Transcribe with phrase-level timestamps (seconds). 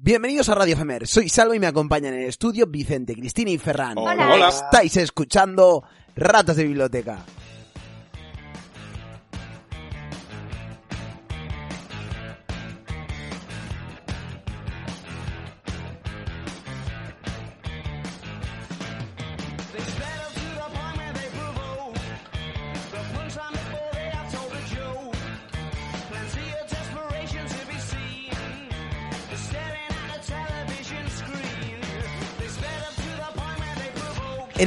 [0.00, 3.58] Bienvenidos a Radio Femer, soy Salvo y me acompañan en el estudio Vicente, Cristina y
[3.58, 3.98] Ferran.
[3.98, 4.30] Hola.
[4.32, 4.48] Hola.
[4.48, 5.82] Estáis escuchando
[6.14, 7.24] Ratas de Biblioteca.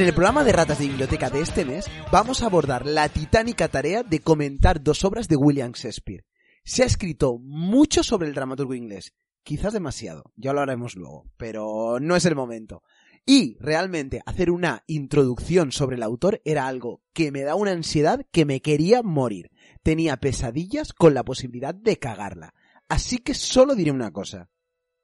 [0.02, 3.68] En el programa de Ratas de Biblioteca de este mes vamos a abordar la titánica
[3.68, 6.24] tarea de comentar dos obras de William Shakespeare.
[6.64, 12.00] Se ha escrito mucho sobre el dramaturgo inglés, quizás demasiado, ya lo haremos luego, pero
[12.00, 12.82] no es el momento.
[13.24, 18.26] Y realmente hacer una introducción sobre el autor era algo que me da una ansiedad
[18.32, 19.52] que me quería morir.
[19.84, 22.54] Tenía pesadillas con la posibilidad de cagarla.
[22.88, 24.50] Así que solo diré una cosa.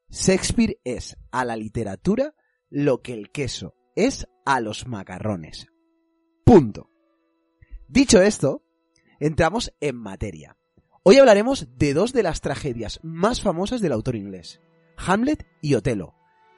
[0.08, 2.34] Shakespeare es a la literatura
[2.68, 5.66] lo que el queso es a los macarrones.
[6.44, 6.88] Punto.
[7.88, 8.62] Dicho esto,
[9.18, 10.56] entramos en materia.
[11.02, 14.60] Hoy hablaremos de dos de las tragedias más famosas del autor inglés,
[14.96, 16.14] Hamlet y Otelo.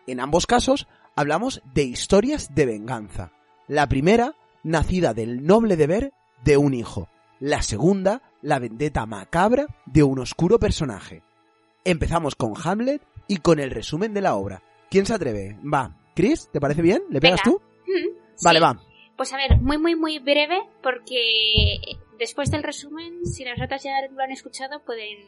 [0.07, 3.33] En ambos casos hablamos de historias de venganza.
[3.69, 6.13] La primera, nacida del noble deber
[6.45, 7.09] de un hijo.
[7.39, 11.23] La segunda, la vendetta macabra de un oscuro personaje.
[11.85, 14.63] Empezamos con Hamlet y con el resumen de la obra.
[14.91, 15.57] ¿Quién se atreve?
[15.63, 17.03] Va, Chris, ¿te parece bien?
[17.11, 17.59] ¿Le pegas Venga.
[17.59, 17.63] tú?
[17.87, 18.63] Mm, Vale, sí.
[18.63, 18.81] va.
[19.17, 21.77] Pues a ver, muy, muy, muy breve, porque
[22.19, 25.19] después del resumen, si las ratas ya lo han escuchado, pueden.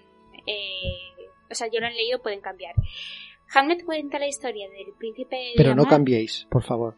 [0.47, 2.75] eh, o sea, ya lo han leído, pueden cambiar.
[3.55, 6.95] Hamlet cuenta la historia del príncipe de Pero no cambiéis, por favor.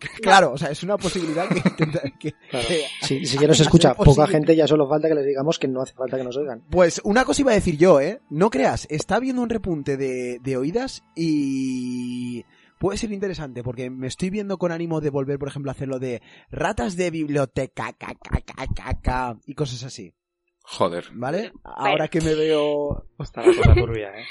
[0.20, 2.66] Claro, o sea, es una posibilidad que, intenta- que- Claro.
[2.68, 5.68] que- Si, si ya nos escucha poca gente, ya solo falta que les digamos que
[5.68, 6.62] no hace falta que nos oigan.
[6.68, 8.20] Pues una cosa iba a decir yo, ¿eh?
[8.28, 12.44] No creas, está habiendo un repunte de, de oídas y
[12.78, 15.88] puede ser interesante porque me estoy viendo con ánimo de volver, por ejemplo, a hacer
[15.88, 20.14] lo de ratas de biblioteca ca, ca, ca, ca, ca, y cosas así,
[20.62, 21.06] Joder.
[21.12, 21.52] ¿vale?
[21.62, 23.06] Ahora que me veo...
[23.18, 24.24] Está la cosa turbia, ¿eh?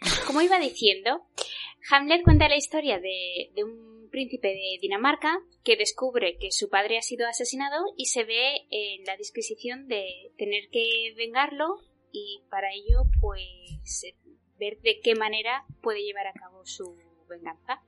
[0.26, 1.26] Como iba diciendo,
[1.90, 6.98] Hamlet cuenta la historia de, de un príncipe de Dinamarca que descubre que su padre
[6.98, 11.78] ha sido asesinado y se ve en la disquisición de tener que vengarlo
[12.12, 14.04] y para ello pues
[14.58, 16.96] ver de qué manera puede llevar a cabo su
[17.32, 17.80] venganza.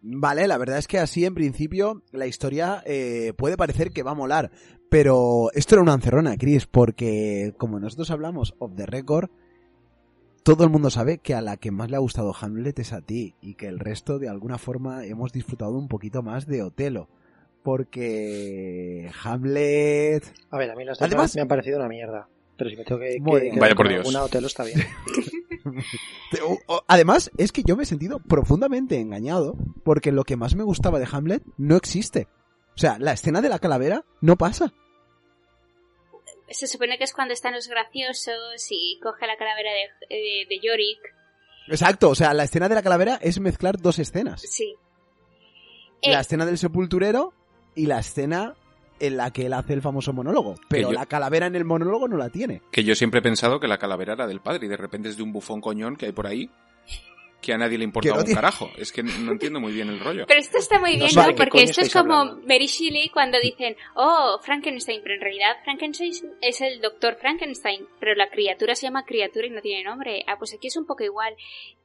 [0.00, 4.12] Vale, la verdad es que así en principio la historia eh, puede parecer que va
[4.12, 4.50] a molar,
[4.88, 9.28] pero esto era una encerrona, Chris, porque como nosotros hablamos of the record,
[10.44, 13.00] todo el mundo sabe que a la que más le ha gustado Hamlet es a
[13.02, 17.08] ti y que el resto de alguna forma hemos disfrutado un poquito más de Otelo,
[17.64, 20.24] porque Hamlet...
[20.50, 22.28] A ver, a mí las Además- demás me han parecido una mierda.
[22.56, 24.00] Pero si me tengo que, que quedar Vaya por con Dios.
[24.06, 24.78] alguna hotel está bien.
[26.86, 30.98] Además, es que yo me he sentido profundamente engañado porque lo que más me gustaba
[30.98, 32.28] de Hamlet no existe.
[32.74, 34.72] O sea, la escena de la calavera no pasa.
[36.50, 40.60] Se supone que es cuando están los graciosos y coge la calavera de, de, de
[40.62, 41.00] Yorick.
[41.68, 44.40] Exacto, o sea, la escena de la calavera es mezclar dos escenas.
[44.42, 44.74] Sí.
[46.00, 47.34] Eh, La escena del sepulturero
[47.74, 48.54] y la escena
[49.00, 50.54] en la que él hace el famoso monólogo.
[50.68, 52.62] Pero yo- la calavera en el monólogo no la tiene.
[52.70, 55.16] Que yo siempre he pensado que la calavera era del padre y de repente es
[55.16, 56.50] de un bufón coñón que hay por ahí
[57.40, 58.68] que a nadie le importa Que no un tiene- carajo.
[58.76, 60.24] Es que no entiendo muy bien el rollo.
[60.26, 61.34] Pero esto está muy bien, ¿no?
[61.36, 62.42] Porque esto es como hablando.
[62.48, 68.16] Mary Shelley cuando dicen, oh, Frankenstein, pero en realidad Frankenstein es el doctor Frankenstein, pero
[68.16, 70.24] la criatura se llama criatura y no tiene nombre.
[70.26, 71.32] Ah, pues aquí es un poco igual.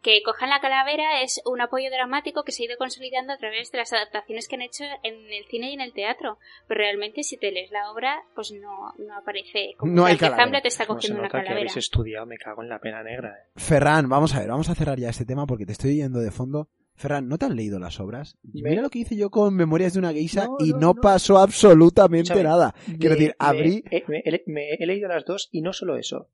[0.04, 3.72] Que cojan la calavera es un apoyo dramático que se ha ido consolidando a través
[3.72, 6.38] de las adaptaciones que han hecho en el cine y en el teatro.
[6.68, 10.20] Pero realmente si te lees la obra, pues no, no aparece como No hay que
[10.26, 10.44] calavera.
[10.44, 11.60] Hamlet está No se cogiendo una nota que calavera.
[11.72, 13.30] habéis estudiado, me cago en la pena negra.
[13.30, 13.52] ¿eh?
[13.56, 16.32] Ferran, vamos a ver, vamos a cerrar ya este tema porque te estoy yendo de
[16.32, 16.68] fondo.
[16.96, 18.38] Ferran, ¿no te han leído las obras?
[18.44, 21.02] Mira lo que hice yo con Memorias de una geisha No, y no, no, no.
[21.02, 22.76] pasó absolutamente nada.
[23.00, 23.84] Quiero Me- decir, me- abrí...
[24.08, 26.30] Me, he- me he leído las dos y no solo eso.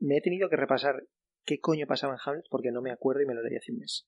[0.00, 0.94] Me he tenido que repasar
[1.44, 3.78] qué coño pasaba en Hamlet porque no me acuerdo y me lo leí hace un
[3.78, 4.06] mes.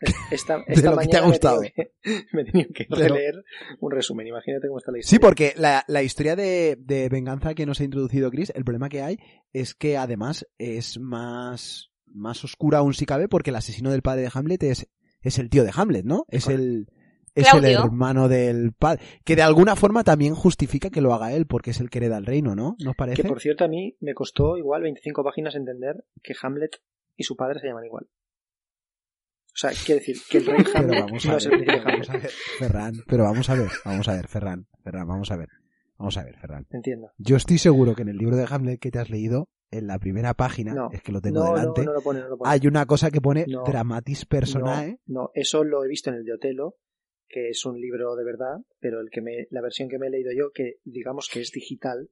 [0.30, 1.60] Esta, De esta lo que te ha me gustado.
[1.60, 1.90] tenido que-
[2.32, 3.44] Me he tenido que De releer
[3.80, 4.26] un resumen.
[4.26, 5.20] Imagínate cómo está la Sí, historia.
[5.20, 9.02] porque la, la historia de, de venganza que nos ha introducido Chris, el problema que
[9.02, 9.18] hay
[9.52, 14.22] es que además es más, más oscura aún si cabe porque el asesino del padre
[14.22, 14.88] de Hamlet es,
[15.20, 16.24] es el tío de Hamlet, ¿no?
[16.28, 16.86] Es el,
[17.34, 19.02] es el hermano del padre.
[19.24, 22.18] Que de alguna forma también justifica que lo haga él porque es el que hereda
[22.18, 22.76] el reino, ¿no?
[22.84, 23.22] ¿Nos parece?
[23.22, 26.76] Que por cierto, a mí me costó igual 25 páginas entender que Hamlet
[27.16, 28.06] y su padre se llaman igual.
[29.52, 31.60] O sea, quiere decir que el rey Pero Hamlet vamos no a es el ver,
[31.60, 35.30] príncipe vamos a ver, Ferran, pero vamos a ver, vamos a ver, Ferran, Ferran, vamos
[35.30, 35.48] a ver,
[35.98, 36.66] vamos a ver, Ferran.
[36.70, 37.10] Entiendo.
[37.18, 39.98] Yo estoy seguro que en el libro de Hamlet que te has leído, en la
[39.98, 40.88] primera página, No.
[40.92, 42.50] es que lo tengo No, no, delante, no lo pone, no lo pone.
[42.50, 43.62] hay una cosa que pone No.
[43.64, 44.98] Dramatis Personae.
[45.06, 46.76] No, no, eso lo he visto en el de Otelo,
[47.30, 50.10] que es un libro de verdad, pero el que me, la versión que me he
[50.10, 52.08] leído yo, que digamos que es digital,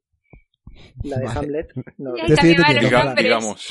[1.03, 1.39] la de Vale.
[1.41, 3.07] Hamlet, no, Ya Te estoy cambiaban entendiendo, los Fran.
[3.07, 3.25] nombres.
[3.25, 3.69] digamos.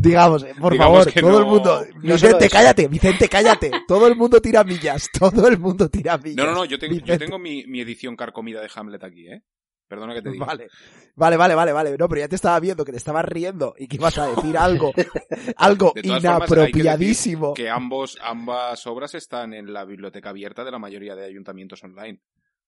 [0.00, 1.86] Digamos, eh, por Digamos favor, todo no- el mundo.
[2.02, 3.70] no Vicente, cállate, Vicente, cállate.
[3.86, 6.36] Todo el mundo tira millas, todo el mundo tira millas.
[6.36, 9.42] No, no, no, yo tengo, yo tengo mi, mi edición carcomida de Hamlet aquí, ¿eh?
[9.90, 10.46] Perdona que te diga.
[10.46, 10.68] Vale,
[11.16, 11.96] vale, vale, vale, vale.
[11.98, 14.56] No, pero ya te estaba viendo que te estabas riendo y que ibas a decir
[14.56, 14.92] algo,
[15.56, 17.54] algo De todas formas, hay que inapropiadísimo.
[17.54, 22.20] Que ambos, ambas obras están en la biblioteca abierta de la mayoría de ayuntamientos online.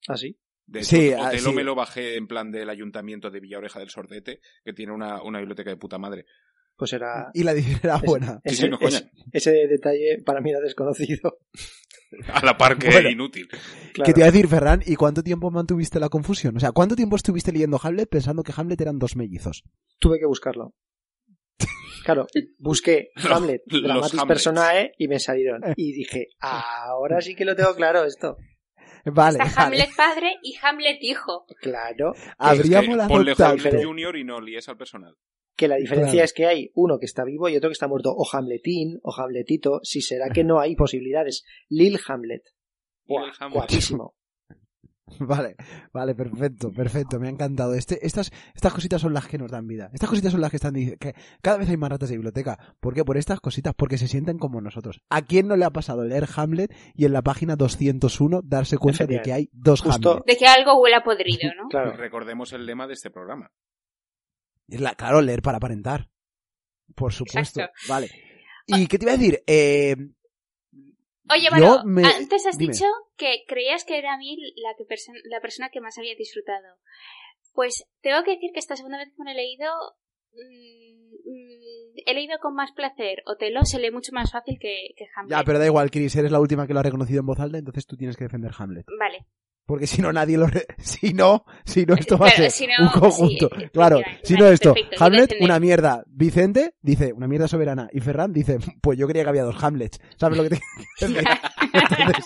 [0.08, 0.36] así.
[0.66, 1.54] De hecho, Sí, ah, Otelo sí.
[1.56, 5.38] me lo bajé en plan del ayuntamiento de Villaoreja del Sordete, que tiene una, una
[5.38, 6.24] biblioteca de puta madre.
[6.82, 7.30] Pues era...
[7.32, 8.40] Y la edición era buena.
[8.42, 8.98] Ese, sí, no, coña.
[8.98, 11.38] ese- ese detalle para mí era desconocido.
[12.32, 13.08] A la par que Bueno.
[13.08, 13.46] inútil.
[13.48, 14.04] Claro.
[14.04, 14.82] ¿Qué te iba a decir, Ferran?
[14.84, 16.56] ¿Y cuánto tiempo mantuviste la confusión?
[16.56, 19.62] O sea, ¿cuánto tiempo estuviste leyendo Hamlet pensando que Hamlet eran dos mellizos?
[20.00, 20.74] Tuve que buscarlo.
[22.04, 22.26] Claro,
[22.58, 24.26] busqué Hamlet, Los Dramatis Hamlets.
[24.28, 25.62] Personae y me salieron.
[25.76, 28.36] Y dije, ahora sí que lo tengo claro esto.
[29.04, 29.76] Vale, Está vale.
[29.82, 31.46] Hamlet padre y Hamlet hijo.
[31.60, 33.68] Claro, Habría Es que molado ponle tanto.
[33.68, 35.14] Hamlet Junior y no líes al personal.
[35.56, 36.24] Que la diferencia Claro.
[36.24, 38.12] es que hay uno que está vivo y otro que está muerto.
[38.16, 39.80] O Hamletín, o Hamletito.
[39.82, 41.44] Si será que no hay posibilidades.
[41.68, 42.42] Lil Hamlet.
[43.06, 43.54] Buah, Lil Hamlet.
[43.56, 44.14] guapísimo.
[45.18, 45.56] Vale,
[45.92, 47.74] vale, perfecto, perfecto, me ha encantado.
[47.74, 49.90] Este, estas, estas cositas son las que nos dan vida.
[49.92, 52.58] Estas cositas son las que están que cada vez hay más ratas de biblioteca.
[52.80, 53.04] ¿Por qué?
[53.04, 55.02] Por estas cositas, porque se sienten como nosotros.
[55.10, 59.04] ¿A quién no le ha pasado leer Hamlet y en la página 201 darse cuenta
[59.04, 60.24] de que hay dos Justo- Hamlet?
[60.24, 61.68] De que algo huele a podrido, ¿no?
[61.68, 61.92] Claro.
[61.94, 63.50] Recordemos el lema de este programa.
[64.68, 66.08] Es la- claro, leer para aparentar.
[66.94, 67.60] Por supuesto.
[67.60, 67.88] Exacto.
[67.88, 68.08] Vale.
[68.66, 69.42] ¿Y qué te iba a decir?
[69.46, 69.96] Eh,
[71.30, 72.72] Oye, bueno, me- antes has dime.
[72.72, 72.84] dicho
[73.16, 76.76] que creías que era a mí la, que perso- la persona que más había disfrutado.
[77.54, 79.70] Pues tengo que decir que esta segunda vez que me he leído,
[80.32, 83.22] mm, mm, he leído con más placer.
[83.26, 85.38] Otelo se lee mucho más fácil que, que Hamlet.
[85.38, 87.58] ya, pero da igual, Chris, eres la última que lo ha reconocido en voz alta,
[87.58, 88.86] entonces tú tienes que defender Hamlet.
[88.98, 89.26] Vale.
[89.64, 90.46] Porque si no, nadie lo...
[90.46, 93.48] re- Si no, si no, esto va a ser si no, un conjunto.
[93.56, 96.04] sí, claro, si no esto, perfecto, Hamlet, una mierda.
[96.08, 97.88] Vicente dice, una mierda soberana.
[97.92, 100.00] Y Ferran dice, pues yo creía que había dos Hamlets.
[100.16, 100.60] ¿Sabes lo que te
[101.72, 102.24] Entonces,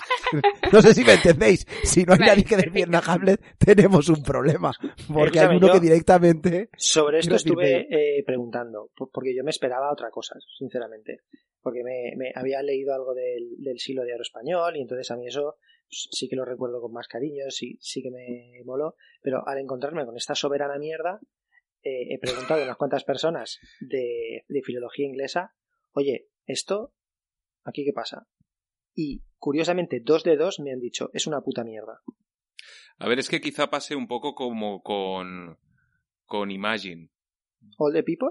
[0.73, 1.67] no sé si me entendéis.
[1.85, 4.73] Si no hay Vale, nadie que defienda a Hamlet, tenemos un problema.
[5.13, 6.71] Porque hay uno yo- que directamente...
[6.77, 11.21] Sobre esto estuve eh, preguntando, po- porque yo me esperaba otra cosa, sinceramente.
[11.63, 15.17] Porque me, me había leído algo del, del siglo de oro español y entonces a
[15.17, 15.57] mí eso
[15.89, 18.95] sí que lo recuerdo con más cariño, sí, sí que me moló.
[19.23, 21.21] Pero al encontrarme con esta soberana mierda,
[21.83, 25.55] eh, he preguntado a unas cuantas personas de, de filología inglesa,
[25.93, 26.93] oye, ¿esto
[27.65, 28.27] aquí qué pasa?
[28.95, 32.01] Y curiosamente, dos de dos me han dicho, es una puta mierda.
[32.99, 35.59] A ver, es que quizá pase un poco como con,
[36.25, 37.11] con Imagine.
[37.79, 38.31] All the people,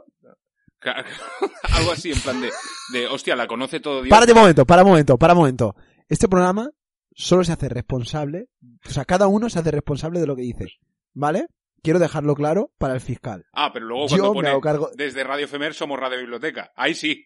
[1.78, 2.50] Algo así, en plan de,
[2.94, 4.10] de, hostia, la conoce todo Dios.
[4.10, 5.76] Párate un momento, para un momento, para un momento.
[6.08, 6.70] Este programa
[7.16, 8.50] solo se hace responsable,
[8.86, 10.68] o sea, cada uno se hace responsable de lo que dice.
[11.14, 11.48] ¿Vale?
[11.82, 13.46] Quiero dejarlo claro para el fiscal.
[13.54, 14.90] Ah, pero luego Yo cuando me pone hago cargo...
[14.96, 16.72] desde Radio Femer somos Radio Biblioteca.
[16.76, 17.26] Ahí sí.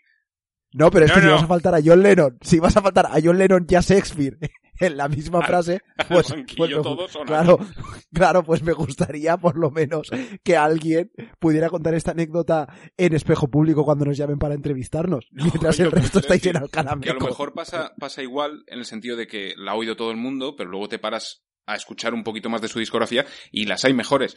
[0.71, 2.81] No, pero es No, que si vas a faltar a John Lennon, si vas a
[2.81, 4.37] faltar a John Lennon y a Shakespeare
[4.87, 7.59] en la misma frase, pues, pues me- claro,
[8.13, 10.09] claro, pues me gustaría por lo menos
[10.43, 12.67] que alguien pudiera contar esta anécdota
[12.97, 16.97] en espejo público cuando nos llamen para entrevistarnos, mientras el resto estáis en decir Alcalá
[17.01, 19.95] Que a lo mejor pasa, pasa igual en el sentido de que la ha oído
[19.95, 23.25] todo el mundo, pero luego te paras a escuchar un poquito más de su discografía
[23.51, 24.35] y las hay mejores.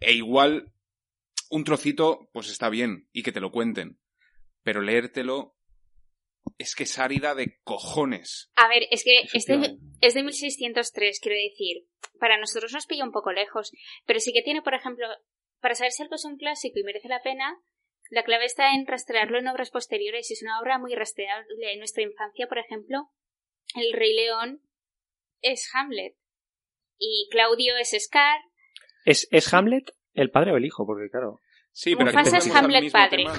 [0.00, 0.72] E igual
[1.50, 3.98] un trocito, pues está bien, y que te lo cuenten.
[4.62, 5.55] Pero leértelo
[6.58, 8.50] es que es árida de cojones.
[8.56, 11.86] A ver, es que es de, es de 1603, quiero decir.
[12.18, 13.72] Para nosotros nos pilla un poco lejos.
[14.06, 15.06] Pero sí que tiene, por ejemplo,
[15.60, 17.60] para saber si algo es un clásico y merece la pena,
[18.10, 20.30] la clave está en rastrearlo en obras posteriores.
[20.30, 21.72] Y es una obra muy rastreable.
[21.72, 23.10] En nuestra infancia, por ejemplo,
[23.74, 24.62] El Rey León
[25.42, 26.16] es Hamlet.
[26.98, 28.40] Y Claudio es Scar.
[29.04, 30.86] ¿Es, ¿es Hamlet el padre o el hijo?
[30.86, 31.40] Porque claro,
[31.76, 33.24] Sí, pero Mufasa es Hamlet padre.
[33.24, 33.38] tema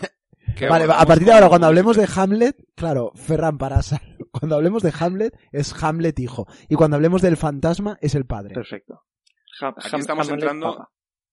[0.57, 4.83] que Vale, a partir de ahora, cuando hablemos de Hamlet, claro, Ferran Parasa, cuando hablemos
[4.83, 8.53] de Hamlet es Hamlet hijo, y cuando hablemos del fantasma es el padre.
[8.53, 9.03] perfecto.
[9.61, 10.91] Ha- Aquí Ham- estamos Hamlet, entrando papa.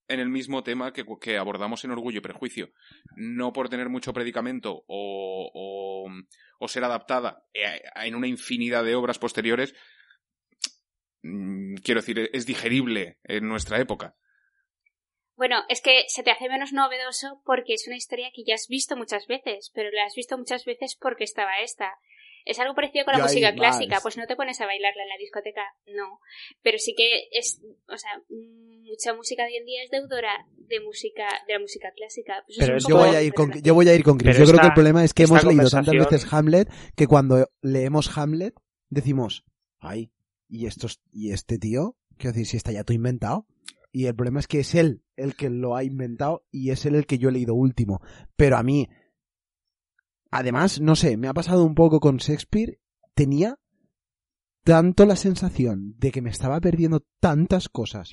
[0.09, 2.71] en el mismo tema que, que abordamos en Orgullo y Prejuicio.
[3.17, 6.11] No por tener mucho predicamento o, o,
[6.59, 9.75] o ser adaptada eh, en una infinidad de obras posteriores,
[11.23, 14.15] mm, quiero decir, es digerible en nuestra época.
[15.37, 18.69] Bueno, es que se te hace menos novedoso porque es una historia que ya has
[18.69, 21.93] visto muchas veces, pero la has visto muchas veces porque estaba esta.
[22.45, 23.57] Es algo parecido con la Yo música más.
[23.57, 26.21] clásica, pues no te pones a bailarla en la discoteca, no.
[26.63, 30.81] Pero sí que es, o sea, mucha música de hoy en día es deudora de
[30.81, 32.45] música, de la música clásica.
[32.47, 34.37] Pues Pero Yo voy a ir con, yo voy a ir con Chris.
[34.37, 37.49] Pero Yo creo que el problema es que hemos leído tantas veces Hamlet que cuando
[37.63, 38.55] leemos Hamlet
[38.91, 39.45] decimos,
[39.79, 40.13] ay,
[40.49, 43.47] y estos, y este tío, quiero decir, si está ya todo inventado.
[43.97, 46.97] Y el problema es que es él el que lo ha inventado y es él
[46.97, 48.01] el que yo he leído último.
[48.35, 48.89] Pero a mí,
[50.33, 52.81] además, no sé, me ha pasado un poco con Shakespeare.
[53.15, 53.59] Tenía
[54.65, 58.11] tanto la sensación de que me estaba perdiendo tantas cosas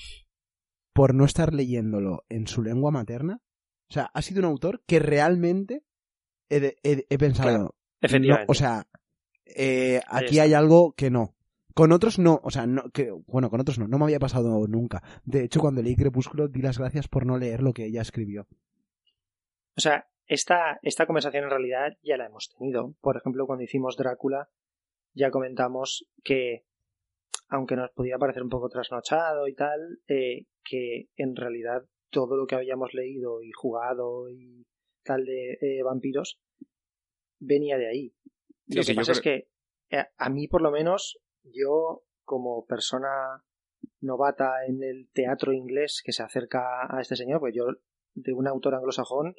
[0.93, 3.41] por no estar leyéndolo en su lengua materna.
[3.89, 5.83] O sea, ha sido un autor que realmente
[6.49, 7.49] he, he- he pensado.
[7.49, 8.45] Claro, Efectivamente.
[8.47, 8.87] no, o sea,
[9.45, 11.35] eh, aquí hay algo que no.
[11.73, 14.67] Con otros no, o sea, no, que, bueno, con otros no, no me había pasado
[14.67, 15.01] nunca.
[15.23, 18.47] De hecho, cuando leí Crepúsculo, di las gracias por no leer lo que ella escribió.
[19.77, 22.95] O sea, esta, esta conversación en realidad ya la hemos tenido.
[23.01, 24.49] Por ejemplo, cuando hicimos Drácula,
[25.13, 26.65] ya comentamos que,
[27.49, 32.45] aunque nos podía parecer un poco trasnochado y tal, eh, que en realidad todo lo
[32.47, 34.65] que habíamos leído y jugado y
[35.03, 36.39] tal de eh, vampiros
[37.39, 38.13] venía de ahí.
[38.67, 39.49] Sí, lo que pasa es que
[39.89, 43.43] eh, a mí, por lo menos, yo como persona
[43.99, 47.65] novata en el teatro inglés que se acerca a este señor, pues yo
[48.13, 49.35] de un autor anglosajón,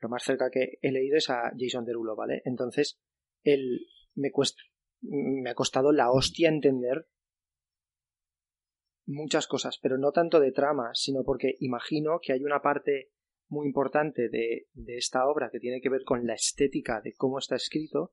[0.00, 2.42] lo más cerca que he leído es a Jason Derulo, ¿vale?
[2.44, 3.00] Entonces,
[3.42, 4.62] él me cuesta,
[5.00, 7.08] me ha costado la hostia entender
[9.06, 13.10] muchas cosas, pero no tanto de trama, sino porque imagino que hay una parte
[13.48, 17.38] muy importante de, de esta obra que tiene que ver con la estética de cómo
[17.38, 18.12] está escrito,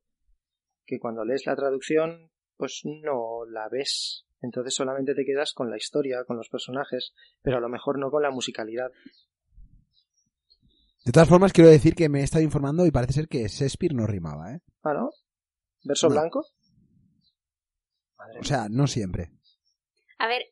[0.86, 4.26] que cuando lees la traducción, pues no la ves.
[4.42, 8.12] Entonces solamente te quedas con la historia, con los personajes, pero a lo mejor no
[8.12, 8.92] con la musicalidad.
[11.06, 13.94] De todas formas, quiero decir que me he estado informando y parece ser que Shakespeare
[13.94, 14.62] no rimaba, ¿eh?
[14.84, 15.12] Ah, ¿no?
[15.84, 16.14] ¿Verso No.
[16.16, 16.46] blanco?
[18.18, 19.30] Madre O sea, no siempre.
[20.18, 20.44] A ver,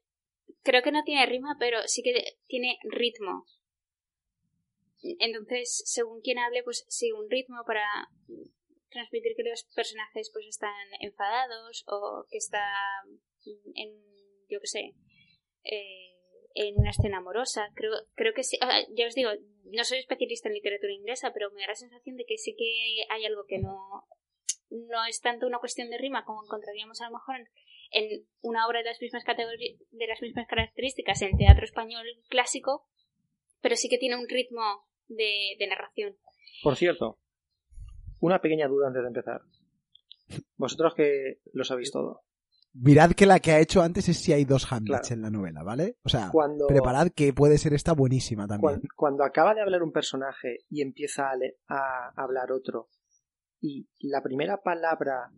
[0.62, 2.14] creo que no tiene rima, pero sí que
[2.48, 3.46] tiene ritmo.
[5.02, 7.82] Entonces, según quien hable, pues sigue un ritmo para
[8.94, 12.64] transmitir que los personajes pues están enfadados o que está
[13.76, 13.92] en,
[14.48, 14.94] yo qué sé,
[15.64, 16.14] eh,
[16.56, 17.70] en una escena amorosa.
[17.76, 18.58] Creo, creo que sí.
[18.58, 19.32] sea, ya os digo,
[19.66, 23.06] no soy especialista en literatura inglesa, pero me da la sensación de que sí que
[23.10, 24.06] hay algo que no,
[24.70, 27.50] no es tanto una cuestión de rima como encontraríamos a lo mejor
[27.92, 32.88] en, una obra de las mismas de las mismas características en teatro español clásico,
[33.62, 36.18] pero sí que tiene un ritmo de narración.
[36.64, 37.20] Por cierto,
[38.26, 39.42] una pequeña duda antes de empezar.
[40.58, 42.22] Vosotros que lo sabéis todo.
[42.74, 45.16] Mirad que la que ha hecho antes es si hay dos Hamlets Claro.
[45.16, 45.98] en la novela, ¿vale?
[46.04, 48.62] O sea, Cuando, preparad que puede ser esta buenísima también.
[48.80, 52.90] cuan- cuando acaba de hablar un personaje y empieza a, le- a hablar otro,
[53.62, 55.32] y la primera palabra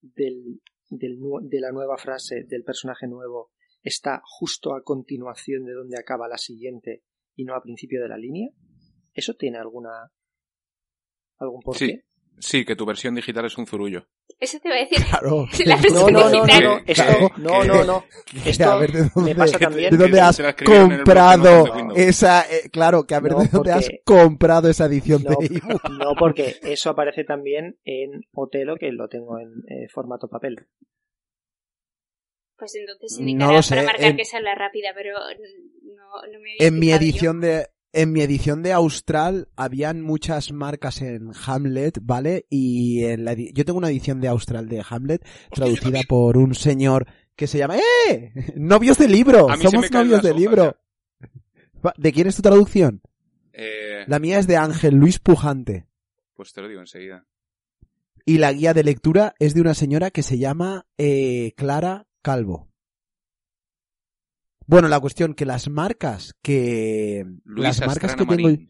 [0.00, 3.52] del, del de la nueva frase del personaje nuevo
[3.82, 7.04] está justo a continuación de donde acaba la siguiente
[7.36, 8.50] y no a principio de la línea,
[9.12, 10.10] ¿eso tiene alguna
[11.38, 11.86] algún porqué?
[11.86, 12.00] Sí.
[12.38, 14.06] Sí, que tu versión digital es un zurullo.
[14.40, 14.98] Eso te va a decir.
[15.08, 15.46] Claro.
[15.64, 16.64] La No, no, no, no, digital.
[16.64, 17.30] no, esto, Claro.
[17.36, 18.04] no, no, no.
[18.42, 19.90] Que Esto a ver de dónde, me pasa también.
[19.90, 24.68] de dónde has comprado esa, eh, claro, que a ver No, de dónde has comprado
[24.68, 25.88] esa edición No, de ebook.
[25.90, 30.66] no, porque eso aparece también en Otelo, que lo tengo en eh, formato papel.
[32.56, 35.14] Pues entonces No indicará lo sé, para marcar en- que esa es la rápida, pero
[35.18, 37.06] no, no me había En mi fijado yo.
[37.06, 42.46] edición de en mi edición de Austral habían muchas marcas en Hamlet, ¿vale?
[42.50, 47.06] Y en la yo tengo una edición de Austral de Hamlet traducida por un señor
[47.36, 47.76] que se llama
[48.08, 48.32] ¡Eh!
[48.56, 49.48] Novios de libro.
[49.62, 50.76] Somos novios de libro.
[51.84, 53.00] Va, ¿De quién es tu traducción?
[53.52, 55.86] Eh, La mía es de Ángel Luis Pujante.
[56.34, 57.26] Pues te lo digo enseguida.
[58.26, 62.68] Y la guía de lectura es de una señora que se llama eh, Clara Calvo.
[64.66, 68.68] Bueno, la cuestión que las marcas que las Luis marcas Astrana que tengo Marín,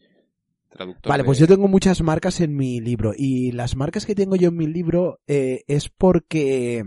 [1.05, 4.35] Vale, de- pues yo tengo muchas marcas en mi libro y las marcas que tengo
[4.35, 6.83] yo en mi libro eh, es porque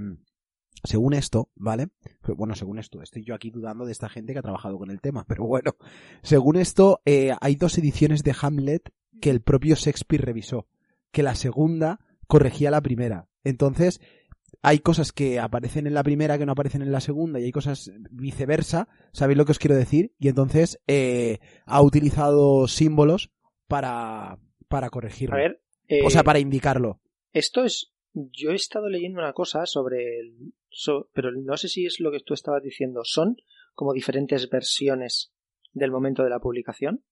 [0.84, 1.88] según esto, ¿vale?
[2.36, 5.00] Bueno, según esto, estoy yo aquí dudando de esta gente que ha trabajado con el
[5.00, 5.74] tema, pero bueno,
[6.22, 8.90] según esto eh, hay dos ediciones de Hamlet
[9.22, 10.66] que el propio Shakespeare revisó,
[11.10, 13.26] que la segunda corregía la primera.
[13.42, 14.00] Entonces,
[14.62, 17.52] hay cosas que aparecen en la primera que no aparecen en la segunda y hay
[17.52, 20.12] cosas viceversa, ¿sabéis lo que os quiero decir?
[20.18, 23.30] Y entonces eh, ha utilizado símbolos
[23.66, 24.38] para,
[24.68, 25.36] para corregirlo.
[25.36, 27.00] A ver, eh, o sea, para indicarlo.
[27.32, 27.92] esto es.
[28.14, 30.52] Yo he estado leyendo una cosa sobre el.
[30.70, 33.02] so- pero no sé si es lo que tú estabas diciendo.
[33.04, 33.36] Son
[33.74, 35.32] como diferentes versiones
[35.72, 37.04] del momento de la publicación.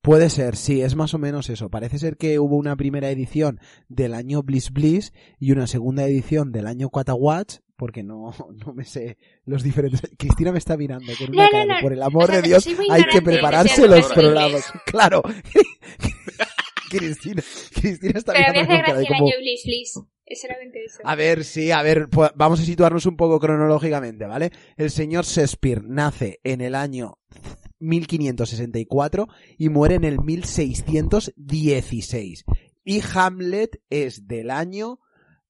[0.00, 1.68] Puede ser, sí, es más o menos eso.
[1.70, 6.52] Parece ser que hubo una primera edición del año Bliss Bliss y una segunda edición
[6.52, 8.34] del año Quatawatch, porque no,
[8.66, 10.02] no me sé los diferentes.
[10.18, 11.80] Cristina me está mirando con una No, cara no.
[11.82, 14.64] por el amor O sea, de Dios, hay que prepararse los programas.
[14.86, 15.22] Claro.
[16.90, 17.42] Cristina,
[17.74, 19.26] Cristina está Pero me mirando hace con cara de gracia el como...
[19.28, 20.00] año Bliss Bliss.
[20.26, 20.98] Es solamente eso.
[21.04, 24.50] A ver, sí, a ver, pues vamos a situarnos un poco cronológicamente, ¿vale?
[24.76, 27.18] El señor Shakespeare nace en el año
[27.80, 29.26] 1564
[29.58, 32.44] y muere en el 1616.
[32.84, 35.00] Y Hamlet es del año...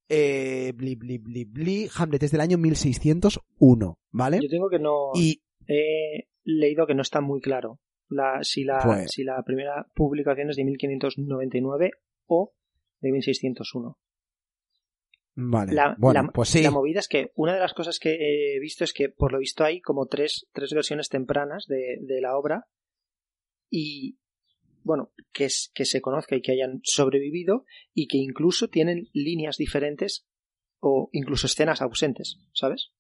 [0.07, 4.39] Eh, bli, bli, bli, bli, Hamlet es del año 1601, ¿vale?
[4.43, 5.13] Yo tengo que no.
[5.15, 9.87] Y He leído que no está muy claro la, si, la, Pues- si la primera
[9.95, 11.91] publicación es de 1599
[12.27, 12.53] o
[13.01, 13.99] de 1601.
[15.37, 16.63] Vale, La, bueno, la- pues sí.
[16.63, 18.15] la movida es que una de las cosas que
[18.57, 22.21] he visto es que por lo visto hay como tres, tres versiones tempranas de, de
[22.21, 22.67] la obra
[23.71, 24.19] y
[24.83, 27.65] bueno, que, es, que se conozca y que hayan sobrevivido
[27.95, 30.27] y que incluso tienen líneas diferentes
[30.79, 32.93] o incluso escenas ausentes, ¿sabes?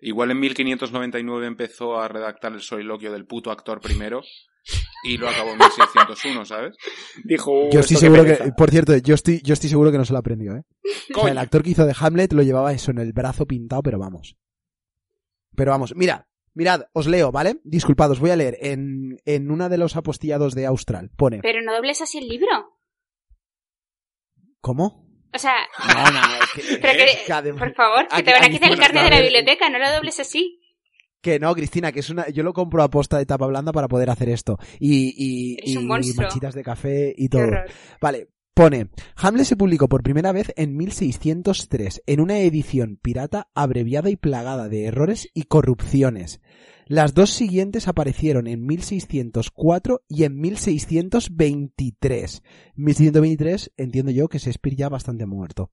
[0.00, 4.22] Igual en 1599 empezó a redactar el soliloquio del puto actor primero
[5.04, 6.76] y lo acabó en 1601, ¿sabes?
[7.24, 10.12] Dijo, Yo estoy seguro que, por cierto, yo estoy, yo estoy seguro que no se
[10.12, 10.64] lo aprendió, ¿eh?
[10.84, 11.28] O sea, Coño.
[11.28, 14.36] el actor que hizo de Hamlet lo llevaba eso en el brazo pintado, pero vamos.
[15.56, 17.60] Pero vamos, mira, mirad, os leo, ¿vale?
[17.64, 18.58] Disculpad, os voy a leer.
[18.60, 21.40] En, en una de los apostillados de Austral pone.
[21.42, 22.78] Pero no dobles así el libro.
[24.60, 25.09] ¿Cómo?
[25.32, 25.54] O sea,
[25.86, 28.48] No, no, es que, Pero que- es que adem- por favor, que te van a
[28.50, 30.60] quitar el carnet de la biblioteca, no lo dobles así.
[31.22, 33.88] que no, Cristina, que es una, yo lo compro a posta de tapa blanda para
[33.88, 34.58] poder hacer esto.
[34.78, 36.22] Y, y, y monstruo.
[36.22, 37.46] manchitas de café y todo.
[38.00, 44.10] Vale, pone, Hamlet se publicó por primera vez en 1603, en una edición pirata abreviada
[44.10, 46.40] y plagada de errores y corrupciones.
[46.86, 52.42] Las dos siguientes aparecieron en 1604 y en 1623.
[52.74, 55.70] 1623 entiendo yo que Shakespeare ya bastante muerto.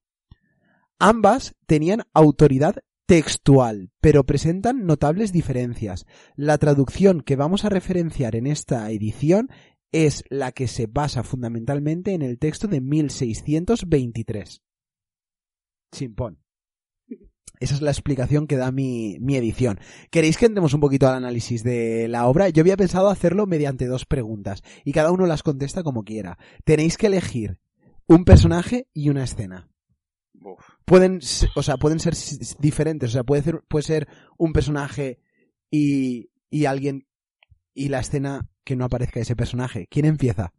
[1.00, 6.06] Ambas tenían autoridad textual, pero presentan notables diferencias.
[6.36, 9.48] La traducción que vamos a referenciar en esta edición
[9.92, 14.62] es la que se basa fundamentalmente en el texto de 1623.
[15.92, 16.38] Chimpón.
[17.60, 19.80] Esa es la explicación que da mi, mi edición.
[20.10, 22.48] ¿Queréis que entremos un poquito al análisis de la obra?
[22.50, 26.38] Yo había pensado hacerlo mediante dos preguntas y cada uno las contesta como quiera.
[26.64, 27.58] Tenéis que elegir
[28.06, 29.70] un personaje y una escena.
[30.40, 30.64] Uf.
[30.84, 31.20] Pueden,
[31.56, 32.14] o sea, pueden ser
[32.60, 33.10] diferentes.
[33.10, 35.18] O sea, puede ser, puede ser un personaje
[35.68, 37.08] y, y alguien
[37.74, 39.86] y la escena que no aparezca ese personaje.
[39.90, 40.52] ¿Quién empieza?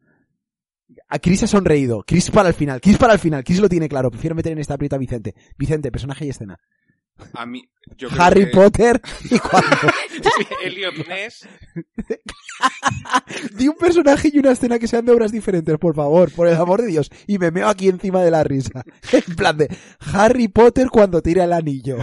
[1.08, 2.04] A Chris ha sonreído.
[2.06, 2.82] Chris para el final.
[2.82, 3.44] Chris para el final.
[3.44, 4.10] Chris lo tiene claro.
[4.10, 5.36] Prefiero meter en esta aprieta a Vicente.
[5.58, 6.58] Vicente, personaje y escena.
[7.34, 9.78] A mí, yo creo Harry que- Potter y cuando.
[10.64, 11.48] Elliot Ness.
[13.58, 16.56] Di un personaje y una escena que sean de obras diferentes, por favor, por el
[16.56, 17.12] amor de Dios.
[17.28, 18.84] Y me meo aquí encima de la risa.
[19.12, 19.68] En plan de
[20.14, 21.98] Harry Potter cuando tira el anillo.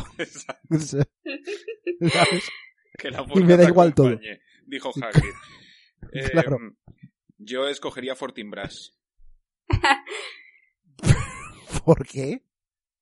[0.70, 1.06] O sea,
[2.12, 2.44] ¿sabes?
[2.98, 4.18] Que la Y me da igual todo.
[4.66, 5.32] Dijo Hagrid.
[6.12, 6.58] Eh, Claro.
[7.38, 8.96] Yo escogería Fortinbras.
[11.84, 12.42] ¿Por qué?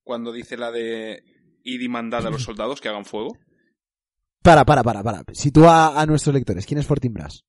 [0.03, 1.25] Cuando dice la de
[1.63, 3.37] id y mandad a los soldados que hagan fuego.
[4.43, 5.25] Para, para, para, para.
[5.33, 6.67] Sitúa a nuestros lectores.
[6.67, 7.45] ¿Quién es Fortinbras?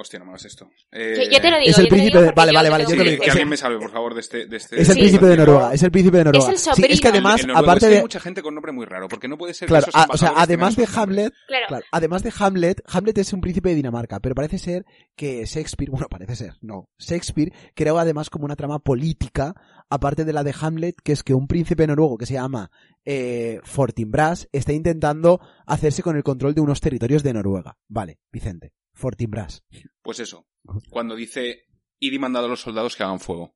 [0.00, 0.70] Hostia, no me hagas esto.
[0.92, 1.70] Eh, Yo, yo te lo digo.
[1.72, 3.24] es el príncipe de- vale, vale, vale, yo te lo digo.
[3.24, 4.46] que alguien me salve, por favor, de este...
[4.46, 5.00] De este Es el Sí.
[5.00, 5.74] príncipe de Noruega.
[5.74, 6.50] Es el príncipe de Noruega.
[6.52, 8.00] el Sí, es que además, En aparte es que hay de.
[8.02, 10.16] mucha gente con nombre muy raro, porque no puede ser que Claro, esos a- o
[10.16, 10.88] sea, embajadores además de.
[10.94, 11.66] Hamlet, Claro.
[11.66, 15.90] Claro, además de Hamlet, Hamlet es un príncipe de Dinamarca, pero parece ser que Shakespeare,
[15.90, 19.54] bueno, parece ser, no, Shakespeare creó además como una trama política,
[19.90, 22.70] aparte de la de Hamlet, que es que un príncipe noruego que se llama
[23.04, 27.76] eh, Fortinbras está intentando hacerse con el control de unos territorios de Noruega.
[27.88, 29.64] Vale, Vicente, Fortinbras.
[30.02, 30.46] Pues eso.
[30.90, 31.64] Cuando dice
[32.00, 33.54] id y mandad a los soldados que hagan fuego.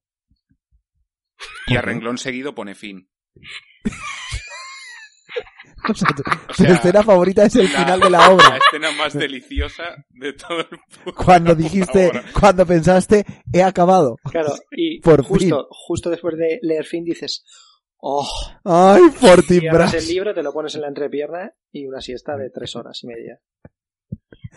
[1.67, 3.11] Y a renglón seguido pone fin.
[5.91, 8.31] O sea, tu, O tu sea, escena favorita es el la- final de la La
[8.31, 8.57] obra.
[8.59, 10.67] escena más deliciosa de todo el
[11.05, 12.25] puto- Cuando la dijiste, obra.
[12.39, 14.17] cuando pensaste, he acabado.
[14.31, 17.45] Claro, y Por justo, justo después de leer fin dices,
[17.97, 18.29] oh,
[18.65, 19.95] Ay, y abres Fortinbras.
[19.95, 23.09] el libro, te lo pones en la entrepierna y una siesta de tres horas y
[23.09, 23.41] media.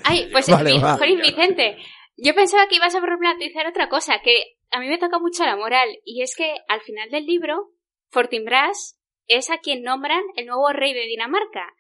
[0.03, 0.97] Ay, pues Vale, va.
[0.97, 1.77] jolín, Vicente,
[2.17, 5.55] yo pensaba que ibas a problematizar otra cosa, que a mí me toca mucho la
[5.55, 7.69] moral, y es que al final del libro,
[8.11, 11.73] Fortinbras es a quien nombran el nuevo rey de Dinamarca.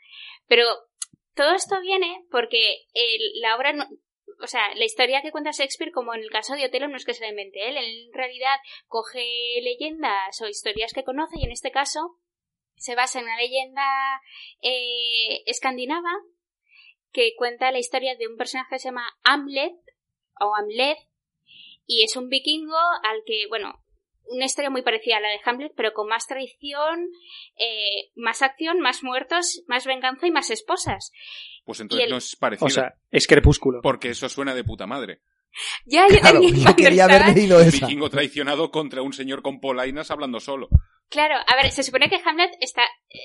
[0.47, 0.65] Pero
[1.35, 3.87] todo esto viene porque el- la obra, no-
[4.41, 7.05] o sea, la historia que cuenta Shakespeare, como en el caso de Otelo, no es
[7.05, 8.55] que se la invente él, él en realidad
[8.87, 9.23] coge
[9.61, 12.17] leyendas o historias que conoce, y en este caso
[12.75, 13.83] se basa en una leyenda
[14.61, 16.11] eh, escandinava
[17.15, 19.73] que cuenta la historia de un personaje que se llama Hamlet
[20.41, 20.97] o Hamlet
[21.87, 23.81] y es un vikingo al que, bueno,
[24.27, 27.07] una historia muy parecida a la de Hamlet, pero con más traición,
[27.57, 31.11] eh, más acción, más muertos, más venganza y más esposas.
[31.63, 32.65] Pues entonces el- no es parecido.
[32.67, 33.81] O sea, es crepúsculo.
[33.81, 35.21] porque eso suena de puta madre.
[35.85, 37.85] Ya, yo Claro, también yo cuando quería estaba- haber leído esa.
[37.87, 40.67] Vikingo traicionado contra un señor con polainas hablando solo.
[41.07, 43.19] Claro, a ver, se supone que Hamlet está, eh,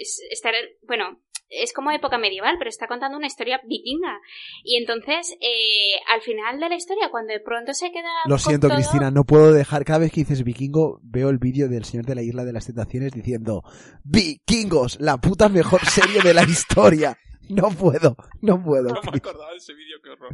[0.00, 0.50] es- está,
[0.82, 1.20] bueno,
[1.52, 4.20] es como época medieval, pero está contando una historia vikinga.
[4.64, 8.08] Y entonces, eh, al final de la historia, cuando de pronto se queda...
[8.26, 9.84] Lo con siento, todo- Cristina, no puedo dejar.
[9.84, 12.66] Cada vez que dices vikingo, veo el vídeo del señor de la isla de las
[12.66, 13.62] tentaciones diciendo
[14.04, 17.16] Vikingos, la puta mejor serie de la historia.
[17.48, 18.94] No puedo, no puedo.
[18.94, 20.32] No me acordaba de ese vídeo, qué horror.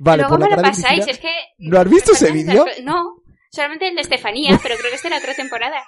[0.00, 1.32] Vale, Luego por me lo pasáis, Cristina- es que...
[1.58, 2.64] ¿No has visto ese vídeo?
[2.82, 5.82] No, solamente el de Estefanía, pero creo que es de la otra temporada.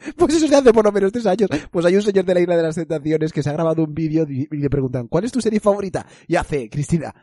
[0.16, 1.48] Pues eso se hace por lo menos tres años.
[1.70, 3.94] Pues hay un señor de la isla de las tentaciones que se ha grabado un
[3.94, 6.06] vídeo y le preguntan, ¿cuál es tu serie favorita?
[6.26, 7.14] Y hace, Cristina,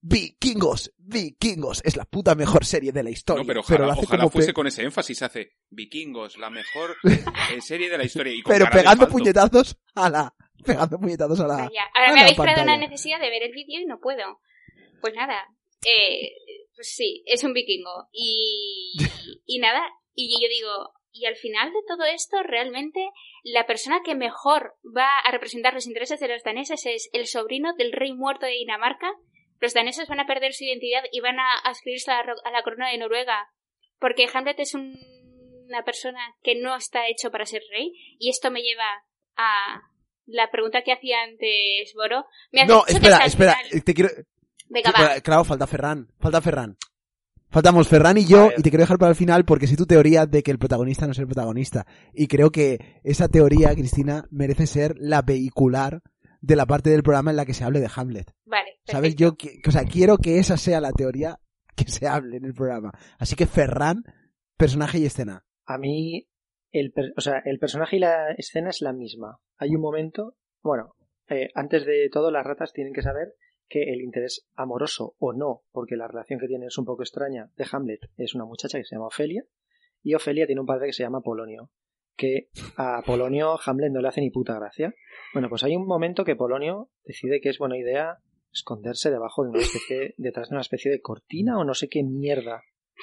[0.00, 3.42] Vikingos, Vikingos, es la puta mejor serie de la historia.
[3.42, 5.22] No, pero ojalá, hace ojalá como fuese pe- con ese énfasis.
[5.22, 8.32] Hace Vikingos, la mejor eh, serie de la historia.
[8.32, 12.16] Y con pero pegando puñetazos a la, pegando puñetazos a la, Vaya, a ahora me
[12.16, 14.40] la habéis creado una necesidad de ver el vídeo y no puedo.
[15.00, 15.34] Pues nada,
[15.84, 16.30] eh,
[16.76, 18.08] pues sí, es un vikingo.
[18.12, 18.92] Y,
[19.46, 19.80] y nada,
[20.14, 20.70] y yo digo,
[21.12, 23.00] y al final de todo esto, realmente
[23.44, 27.72] la persona que mejor va a representar los intereses de los daneses es el sobrino
[27.76, 29.10] del rey muerto de Dinamarca.
[29.60, 32.62] Los daneses van a perder su identidad y van a adscribirse a la, a la
[32.62, 33.48] corona de Noruega.
[33.98, 34.98] Porque Hamlet es un-
[35.68, 37.92] una persona que no está hecho para ser rey.
[38.18, 39.04] Y esto me lleva
[39.36, 39.82] a
[40.26, 42.24] la pregunta que hacía antes Boro.
[42.52, 44.10] Me has No, dicho espera, espera, te quiero,
[44.70, 45.08] Venga, Sí, va.
[45.08, 46.08] pero, Claro, falta Ferran.
[46.20, 46.76] Falta Ferran.
[47.50, 50.26] Faltamos Ferran y yo, y te quiero dejar para el final porque sé tu teoría
[50.26, 51.86] de que el protagonista no es el protagonista.
[52.12, 56.02] Y creo que esa teoría, Cristina, merece ser la vehicular
[56.40, 58.30] de la parte del programa en la que se hable de Hamlet.
[58.44, 58.78] Vale.
[58.84, 59.16] ¿Sabes?
[59.16, 59.30] Yo,
[59.66, 61.38] o sea, quiero que esa sea la teoría
[61.74, 62.92] que se hable en el programa.
[63.18, 64.04] Así que Ferran,
[64.56, 65.44] personaje y escena.
[65.64, 66.28] A mí,
[66.70, 69.38] el, per- o sea, el personaje y la escena es la misma.
[69.56, 70.94] Hay un momento, bueno,
[71.28, 73.34] eh, antes de todo las ratas tienen que saber
[73.68, 77.50] que el interés amoroso o no, porque la relación que tiene es un poco extraña,
[77.56, 79.44] de Hamlet es una muchacha que se llama Ofelia
[80.02, 81.70] y Ofelia tiene un padre que se llama Polonio,
[82.16, 84.94] que a Polonio Hamlet no le hace ni puta gracia.
[85.32, 88.18] Bueno, pues hay un momento que Polonio decide que es buena idea
[88.52, 92.02] esconderse debajo de una especie, detrás de una especie de cortina o no sé qué
[92.02, 92.62] mierda.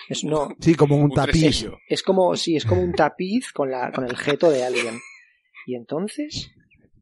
[0.10, 1.66] Es, no, Sí, como un Un tapiz.
[1.88, 4.96] es como, sí, es como un tapiz con, la, con el jeto de alguien.
[5.66, 6.52] Y entonces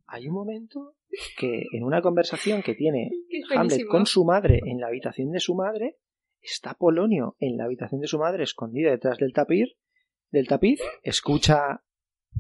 [0.05, 0.95] hay un momento
[1.37, 3.09] que en una conversación que tiene
[3.55, 5.97] Hamlet con su madre en la habitación de su madre,
[6.41, 9.75] está Polonio en la habitación de su madre escondido detrás del tapiz,
[10.31, 11.83] del tapiz, escucha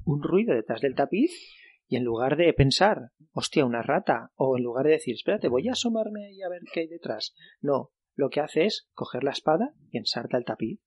[0.05, 1.31] un ruido detrás del tapiz
[1.87, 5.67] y en lugar de pensar, hostia, una rata, o en lugar de decir, espérate, voy
[5.67, 9.31] a asomarme y a ver qué hay detrás, no, lo que hace es coger la
[9.31, 10.79] espada y ensarta el tapiz.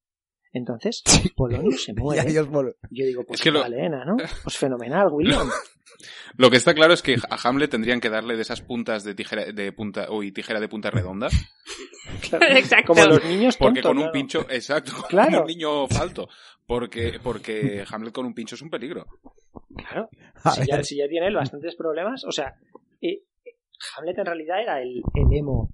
[0.57, 1.03] Entonces,
[1.37, 2.33] Polonio se muere.
[2.33, 4.17] Yo digo, pues Es que lo- ¿no?
[4.43, 5.49] Pues fenomenal, William.
[6.37, 9.15] Lo que está claro es que a Hamlet tendrían que darle de esas puntas de
[9.15, 11.29] tijera de punta, uy, tijera de punta redonda,
[12.51, 12.93] Exacto.
[12.93, 14.13] Como los niños porque con un claro.
[14.13, 15.41] pincho, exacto, como Claro.
[15.43, 16.29] un niño falto,
[16.67, 19.07] porque porque Hamlet con un pincho es un peligro.
[19.77, 20.11] Claro.
[20.55, 22.55] Si ya, si ya tiene él bastantes problemas, o sea,
[23.01, 23.23] eh,
[23.97, 25.71] Hamlet en realidad era el, el emo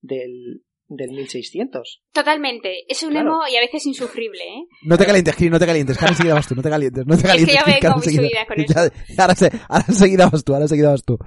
[0.00, 0.62] del,
[0.96, 2.02] del 1600.
[2.12, 2.84] Totalmente.
[2.88, 3.30] Es un Claro.
[3.30, 4.64] emo y a veces insufrible, ¿eh?
[4.84, 5.96] No te calientes, Cris, no te calientes.
[5.98, 7.56] que Ahora enseguida vas tú, no te calientes, no te calientes.
[7.56, 11.18] subida con ya- ahora, se- ahora enseguida vas tú, ahora enseguida vas tú.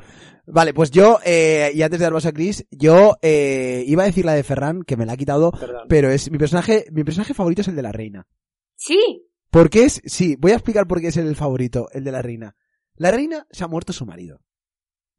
[0.50, 4.06] Vale, pues yo, eh, y antes de dar paso a Chris, yo eh, iba a
[4.06, 5.88] decir la de Ferran, que me la ha quitado, Perdón.
[5.90, 8.28] pero es mi personaje, mi personaje favorito es el de la reina.
[8.76, 9.24] Sí.
[9.52, 10.02] ¿Por qué es?
[10.06, 12.56] Sí, voy a explicar por qué es el favorito, el de la reina.
[12.96, 14.40] La reina se ha muerto su marido.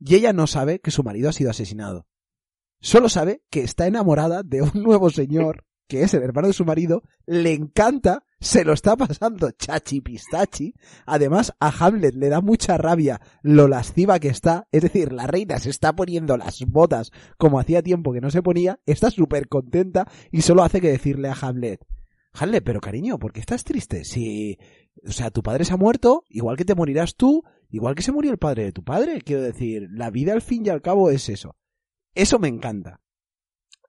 [0.01, 2.07] Y ella no sabe que su marido ha sido asesinado.
[2.81, 6.65] Solo sabe que está enamorada de un nuevo señor, que es el hermano de su
[6.65, 10.75] marido, le encanta, se lo está pasando chachi pistachi.
[11.07, 14.69] Además, a Hamlet le da mucha rabia lo lasciva que está.
[14.71, 18.43] Es decir, la reina se está poniendo las botas como hacía tiempo que no se
[18.43, 21.85] ponía, está súper contenta y solo hace que decirle a Hamlet,
[22.33, 24.05] Hamlet, pero cariño, ¿por qué estás triste?
[24.05, 24.59] Si,
[25.07, 28.13] o sea, tu padre se ha muerto, igual que te morirás tú, igual que se
[28.13, 29.21] murió el padre de tu padre.
[29.23, 31.57] Quiero decir, la vida al fin y al cabo es eso.
[32.19, 33.01] Eso me encanta.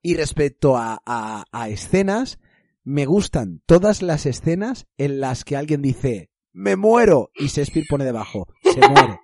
[0.01, 2.39] Y respecto a, a, a escenas,
[2.83, 8.05] me gustan todas las escenas en las que alguien dice, me muero, y Shakespeare pone
[8.05, 9.19] debajo, se muere.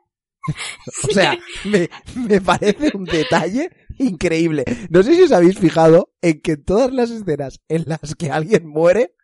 [1.10, 1.90] o sea, me,
[2.28, 4.66] me parece un detalle increíble.
[4.90, 8.32] No sé si os habéis fijado en que en todas las escenas en las que
[8.32, 9.16] alguien muere,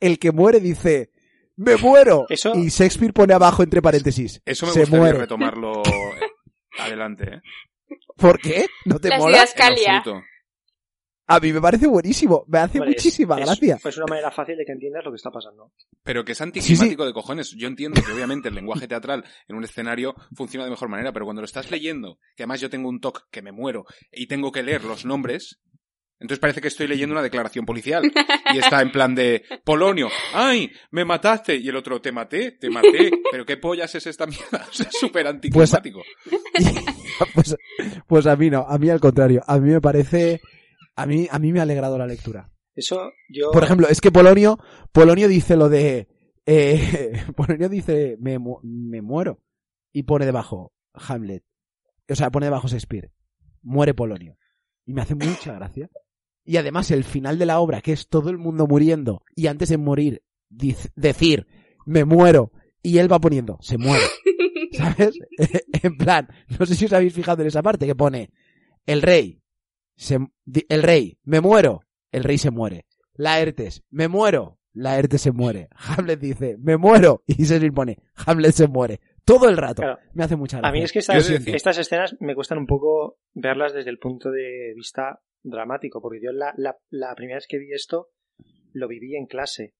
[0.00, 1.10] el que muere dice,
[1.56, 2.26] me muero.
[2.28, 5.18] Eso- Y Shakespeare pone abajo entre paréntesis, Eso me se gustaría muere.
[5.18, 5.82] retomarlo
[6.78, 7.40] adelante, ¿eh?
[8.16, 8.66] ¿Por qué?
[8.84, 9.44] ¿No te Las mola?
[11.26, 13.78] A mí me parece buenísimo, me hace es- muchísima es- gracia.
[13.82, 15.72] Es una manera fácil de que entiendas lo que está pasando.
[16.02, 17.52] Pero que es anticlimático de cojones.
[17.56, 21.24] Yo entiendo que obviamente el lenguaje teatral en un escenario funciona de mejor manera, pero
[21.24, 24.52] cuando lo estás leyendo, que además yo tengo un toque que me muero y tengo
[24.52, 25.60] que leer los nombres,
[26.20, 28.10] entonces parece que estoy leyendo una declaración policial.
[28.54, 30.70] Y está en plan de Polonio, ¡ay!
[30.90, 31.56] ¡Me mataste!
[31.56, 33.10] Y el otro, te maté, te maté.
[33.30, 34.66] Pero qué pollas es esta mierda.
[34.72, 36.02] Es súper anticlimático.
[37.34, 37.56] pues,
[38.06, 40.40] pues a mí no, a mí al contrario, a mí me parece,
[40.96, 42.50] a mí, a mí me ha alegrado la lectura.
[42.74, 43.50] Eso yo...
[43.52, 44.58] Por ejemplo, es que Polonio,
[44.92, 46.08] Polonio dice lo de,
[46.46, 49.40] eh, Polonio dice, me, mu- me muero.
[49.92, 51.44] Y pone debajo, Hamlet.
[52.08, 53.12] O sea, pone debajo Shakespeare.
[53.62, 54.36] Muere Polonio.
[54.86, 55.88] Y me hace mucha gracia.
[56.44, 59.70] Y además el final de la obra, que es todo el mundo muriendo, y antes
[59.70, 61.46] de morir, decir,
[61.86, 62.52] me muero,
[62.82, 64.04] y él va poniendo, se muere.
[64.72, 65.18] ¿Sabes?
[65.82, 66.28] en plan,
[66.58, 68.30] no sé si os habéis fijado en esa parte que pone,
[68.86, 69.40] el rey,
[69.96, 70.18] se,
[70.68, 72.86] el rey, me muero, el rey se muere.
[73.14, 75.68] Laertes, me muero, Laertes se muere.
[75.70, 79.00] Hamlet dice, me muero, y Shakespeare pone, Hamlet se muere.
[79.24, 79.80] Todo el rato.
[79.80, 79.98] Claro.
[80.12, 80.68] Me hace mucha gracia.
[80.68, 84.74] A mí es que estas escenas me cuestan un poco verlas desde el punto de
[84.74, 88.10] vista dramático, porque yo la, la, la primera vez que vi esto
[88.72, 89.74] lo viví en clase.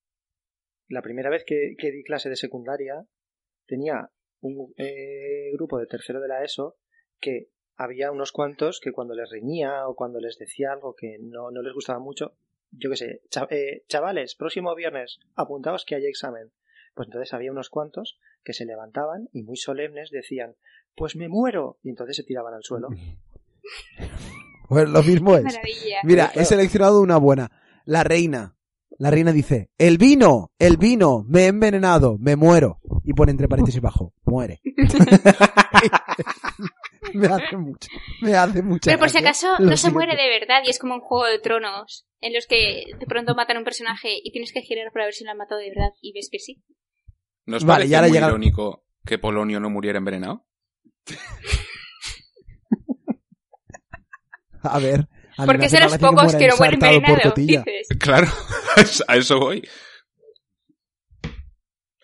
[0.88, 3.04] La primera vez que, que di clase de secundaria
[3.66, 6.76] tenía un eh, grupo de tercero de la ESO
[7.18, 11.50] que había unos cuantos que cuando les reñía o cuando les decía algo que no,
[11.50, 12.36] no les gustaba mucho,
[12.70, 16.52] yo qué sé, cha- eh, chavales, próximo viernes, apuntaos que hay examen.
[16.94, 20.54] Pues entonces había unos cuantos que se levantaban y muy solemnes decían,
[20.94, 21.78] pues me muero.
[21.82, 22.88] Y entonces se tiraban al suelo.
[24.74, 25.44] Pues lo mismo es.
[25.44, 26.00] Maravilla.
[26.04, 27.50] Mira, he seleccionado una buena.
[27.84, 28.56] La reina.
[28.96, 32.80] La reina dice, el vino, el vino, me he envenenado, me muero.
[33.02, 34.60] Y pone entre paréntesis bajo, muere.
[37.12, 37.88] me hace mucho,
[38.22, 39.94] me hace mucha Pero por si acaso lo no se siguiente.
[40.06, 43.34] muere de verdad y es como un juego de tronos en los que de pronto
[43.34, 45.70] matan a un personaje y tienes que girar para ver si lo han matado de
[45.70, 46.62] verdad y ves que sí.
[47.46, 50.46] ¿No os Vale, parece ya muy llega- irónico que Polonio no muriera envenenado?
[54.64, 55.08] A ver.
[55.36, 57.88] a Porque más los pocos que no mueren envenenados, dices.
[58.00, 58.26] Claro,
[59.08, 59.62] a eso voy.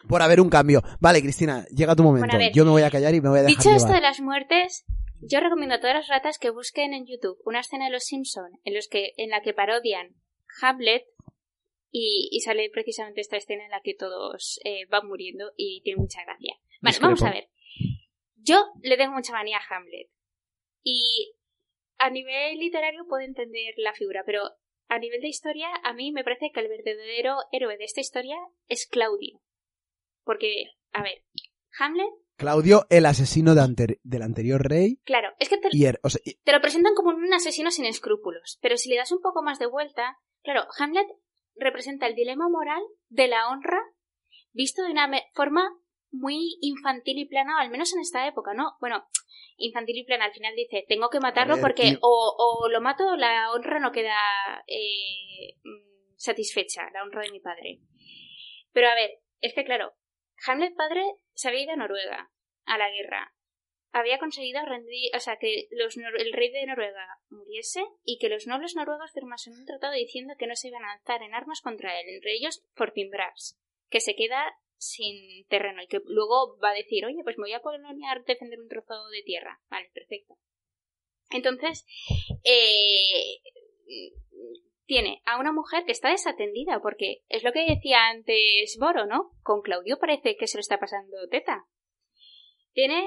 [0.09, 0.83] Por haber un cambio.
[1.01, 2.27] Vale, Cristina, llega tu momento.
[2.27, 2.53] Bueno, a ver.
[2.53, 4.85] Yo me voy a callar y me voy a dejar Dicho esto de las muertes,
[5.21, 8.51] yo recomiendo a todas las ratas que busquen en YouTube una escena de Los Simpson
[8.65, 10.17] en los que en la que parodian
[10.63, 11.05] Hamlet
[11.93, 16.01] y, y sale precisamente esta escena en la que todos eh, van muriendo y tiene
[16.01, 16.55] mucha gracia.
[16.81, 17.07] Vale, Discrepo.
[17.07, 17.49] vamos a ver.
[18.37, 20.09] Yo le tengo mucha manía a Hamlet
[20.83, 21.35] y
[22.01, 24.43] a nivel literario puedo entender la figura, pero
[24.89, 28.37] a nivel de historia a mí me parece que el verdadero héroe de esta historia
[28.69, 29.41] es Claudio.
[30.25, 31.23] Porque, a ver,
[31.79, 34.97] Hamlet, Claudio, el asesino de del anterior rey.
[35.05, 37.71] claro, es que te, Y, er- o sea, y- te lo presentan como un asesino
[37.71, 41.07] sin escrúpulos, pero si le das un poco más de vuelta, claro, Hamlet
[41.55, 43.79] representa el dilema moral de la honra
[44.53, 45.69] visto de una forma
[46.11, 48.77] muy infantil y plana, al menos en esta época, ¿no?
[48.81, 49.07] Bueno,
[49.57, 53.07] infantil y plana, al final dice, tengo que matarlo ver, porque o, o lo mato
[53.07, 54.17] o la honra no queda
[54.67, 57.81] eh, mm, satisfecha, la honra de mi padre.
[58.73, 59.95] Pero a ver, es que claro,
[60.47, 62.31] Hamlet padre se había ido a Noruega,
[62.65, 63.35] a la guerra,
[63.93, 68.47] había conseguido rendir, o sea, que los el rey de Noruega muriese y que los
[68.47, 71.99] nobles noruegos firmasen un tratado diciendo que no se iban a alzar en armas contra
[72.01, 77.05] él, entre ellos Fortinbras, que se queda sin terreno y que luego va a decir,
[77.05, 79.61] oye, pues me voy a Polonia a defender un trozo de tierra.
[79.69, 80.39] Vale, perfecto.
[81.31, 81.85] Entonces,
[82.43, 83.43] eh,
[84.87, 89.33] tiene a una mujer que está desatendida, porque es lo que decía antes Boro, ¿no?
[89.43, 91.67] Con Claudio parece que se lo está pasando teta.
[92.73, 93.05] Tiene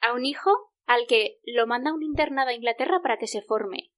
[0.00, 0.50] a un hijo
[0.86, 3.90] al que lo manda a un internado a Inglaterra para que se forme.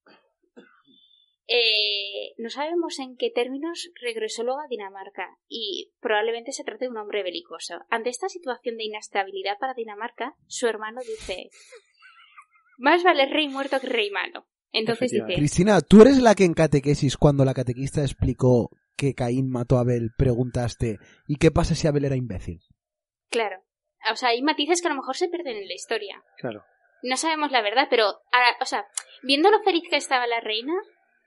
[1.51, 6.91] Eh, no sabemos en qué términos regresó luego a Dinamarca y probablemente se trate de
[6.91, 7.81] un hombre belicoso.
[7.89, 11.49] Ante esta situación de inestabilidad para Dinamarca, su hermano dice:
[12.77, 14.47] Más vale rey muerto que rey malo.
[14.73, 19.49] Entonces dice: Cristina, tú eres la que en catequesis, cuando la catequista explicó que Caín
[19.51, 22.61] mató a Abel, preguntaste, ¿y qué pasa si Abel era imbécil?
[23.31, 23.63] Claro.
[24.13, 26.23] O sea, hay matices que a lo mejor se pierden en la historia.
[26.37, 26.63] Claro.
[27.03, 28.87] No sabemos la verdad, pero, a- o sea,
[29.23, 30.73] viendo lo feliz que estaba la reina,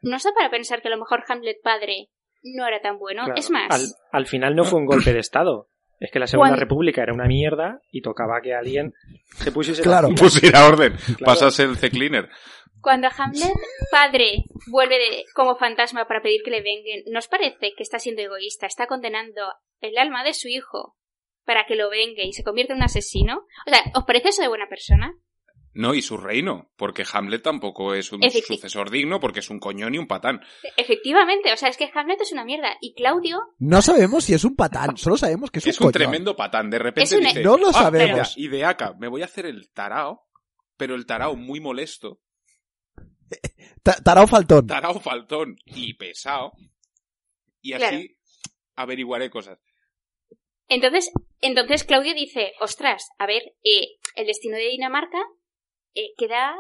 [0.01, 2.09] no está para pensar que a lo mejor Hamlet padre
[2.43, 3.23] no era tan bueno.
[3.25, 3.39] Claro.
[3.39, 5.67] Es más, Al, al final no fue un golpe de Estado.
[5.99, 8.93] Es que la Segunda República era una mierda y tocaba que alguien
[9.35, 10.09] se pusiese Claro.
[10.09, 11.25] la Pusiera orden, Claro.
[11.25, 12.27] pasase el C-Cleaner.
[12.81, 13.53] cuando Hamlet
[13.91, 18.23] padre vuelve de- como fantasma para pedir que le venguen, ¿nos parece que está siendo
[18.23, 18.65] egoísta?
[18.65, 19.43] Está condenando
[19.81, 20.95] el alma de su hijo
[21.45, 23.45] para que lo vengue y se convierta en un asesino.
[23.67, 25.13] O sea, ¿os parece eso de buena persona?
[25.73, 29.59] No, y su reino, porque Hamlet tampoco es un Efecti- sucesor digno, porque es un
[29.59, 30.41] coñón y un patán.
[30.75, 32.75] Efectivamente, o sea, es que Hamlet es una mierda.
[32.81, 35.91] Y Claudio, No sabemos si es un patán, solo sabemos que es un, Es un
[35.93, 36.69] tremendo patán.
[36.69, 38.09] De repente dice, No lo "Ah, sabemos".
[38.11, 40.27] mira, y de acá, me voy a hacer el tarao,
[40.75, 42.19] pero el tarao muy molesto,
[43.83, 44.67] Ta- Tarao faltón.
[44.67, 46.51] tarao faltón y pesado,
[47.61, 48.03] y así Claro.
[48.75, 49.59] averiguaré cosas.
[50.67, 55.19] entonces, entonces Claudio dice, ostras, a ver, eh, el destino de Dinamarca
[55.95, 56.55] eh, queda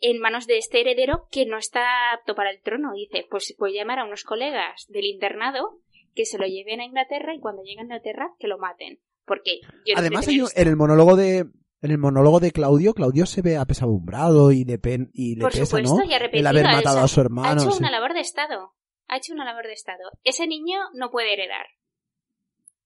[0.00, 2.92] en manos de este heredero que no está apto para el trono.
[2.94, 5.78] Dice, pues voy a llamar a unos colegas del internado
[6.14, 9.00] que se lo lleven a Inglaterra y cuando lleguen a Inglaterra que lo maten.
[9.24, 11.46] Porque yo no Además, hay en el monólogo de
[11.82, 15.52] en el monólogo de Claudio, Claudio se ve apesadumbrado y le, pen, y le Por
[15.52, 16.04] pesa, supuesto, ¿no?
[16.04, 16.16] y ha.
[16.18, 17.62] El haber ha matado hecho- a su Ha hermano.
[17.62, 17.78] hecho sí.
[17.80, 18.72] una labor de Estado.
[19.08, 20.10] Ha hecho una labor de Estado.
[20.24, 21.66] Ese niño no puede heredar.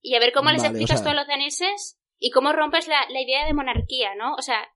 [0.02, 2.52] Y a ver cómo les Vale, o explicas sea- tú a los daneses y cómo
[2.52, 4.34] rompes la, la idea de monarquía, ¿no?
[4.34, 4.66] O sea,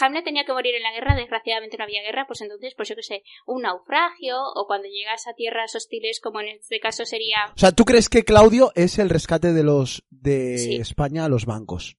[0.00, 2.96] Hamlet tenía que morir en la guerra, desgraciadamente no había guerra, pues entonces, pues yo
[2.96, 7.36] qué sé, un naufragio, o cuando llegas a tierras hostiles, como en este caso sería...
[7.54, 10.76] O sea, ¿tú crees que Claudio es el rescate de los de Sí.
[10.76, 11.96] España a los bancos?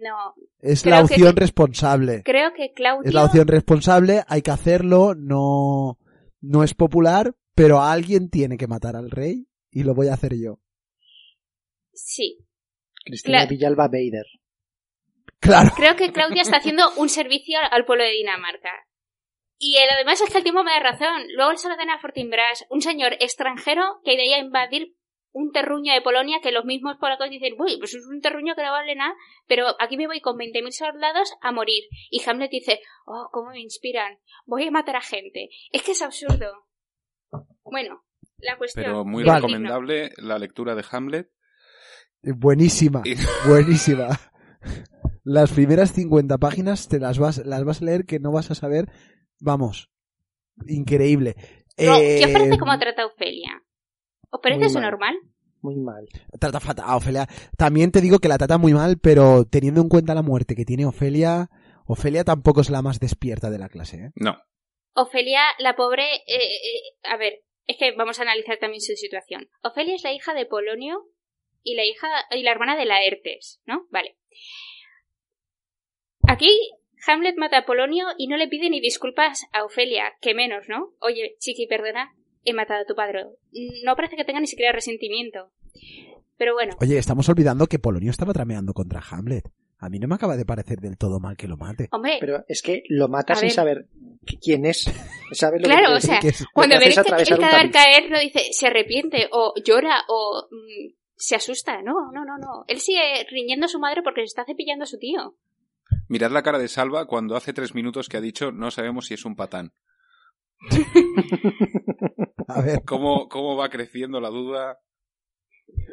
[0.00, 2.22] No, Es Creo la que- opción responsable.
[2.24, 3.08] creo que Claudio...
[3.08, 5.98] Es la opción responsable, hay que hacerlo, no,
[6.40, 10.34] no es popular, pero alguien tiene que matar al rey y lo voy a hacer
[10.36, 10.60] yo.
[11.92, 12.46] Sí,
[13.04, 13.46] Cristina.
[13.46, 14.26] Villalba Bader.
[15.40, 15.70] Claro.
[15.76, 18.72] Creo que Claudia está haciendo un servicio al pueblo de Dinamarca.
[19.58, 21.22] Y el- además es que el tiempo me da razón.
[21.34, 24.94] Luego se lo dan a Fortinbras, un señor extranjero que iría a invadir
[25.32, 28.62] un terruño de Polonia que los mismos polacos dicen, uy, pues es un terruño que
[28.62, 29.14] no vale nada,
[29.46, 31.84] pero aquí me voy con 20.000 soldados a morir.
[32.10, 35.50] Y Hamlet dice, oh, cómo me inspiran, voy a matar a gente.
[35.72, 36.66] Es que es absurdo.
[37.64, 38.02] Bueno,
[38.38, 38.84] la cuestión...
[38.86, 39.40] Pero muy Vale.
[39.40, 41.28] recomendable la lectura de Hamlet.
[42.22, 43.02] Buenísima,
[43.46, 44.08] buenísima.
[45.28, 48.54] Las primeras 50 páginas te las vas, las vas a leer que no vas a
[48.54, 48.86] saber,
[49.40, 49.90] vamos,
[50.68, 51.34] increíble.
[51.36, 51.42] No,
[51.76, 53.60] ¿Qué os Eh, parece cómo trata a Ofelia?
[54.30, 54.90] ¿Os parece eso mal.
[54.90, 55.16] normal?
[55.62, 56.06] Muy mal.
[56.38, 57.26] Trata fatal a Ofelia.
[57.58, 60.64] También te digo que la trata muy mal, pero teniendo en cuenta la muerte que
[60.64, 61.50] tiene Ofelia,
[61.86, 64.10] Ofelia tampoco es la más despierta de la clase, ¿eh?
[64.14, 64.36] No,
[64.94, 69.48] Ofelia, la pobre, eh, eh, a ver, es que vamos a analizar también su situación.
[69.64, 71.02] Ofelia es la hija de Polonio
[71.64, 73.88] y la hija y la hermana de Laertes, ¿no?
[73.90, 74.16] Vale.
[76.28, 76.50] Aquí
[77.06, 80.92] Hamlet mata a Polonio y no le pide ni disculpas a Ofelia, que menos, ¿no?
[81.00, 83.26] Oye, chiqui, perdona, he matado a tu padre.
[83.84, 85.50] No parece que tenga ni siquiera resentimiento.
[86.36, 89.48] Pero bueno, Oye, estamos olvidando que Polonio estaba trameando contra Hamlet.
[89.78, 91.88] A mí no me acaba de parecer del todo mal que lo mate.
[91.92, 93.52] hombre, Pero es que lo mata sin ver.
[93.52, 93.86] saber
[94.24, 94.84] qui- quién es.
[95.32, 96.18] ¿Sabes lo que Claro, quiero o sea?
[96.20, 99.52] Que es- cuando lo que ve hace el, cadáver caer no dice se arrepiente o
[99.64, 101.82] llora o mm, se asusta.
[101.82, 102.64] No, no, no, no.
[102.68, 105.36] Él sigue riñendo a su madre porque se está cepillando a su tío.
[106.08, 109.14] Mirad la cara de Salva cuando hace tres minutos que ha dicho no sabemos si
[109.14, 109.72] es un patán.
[112.48, 114.78] A ver, ¿Cómo, cómo va creciendo la duda?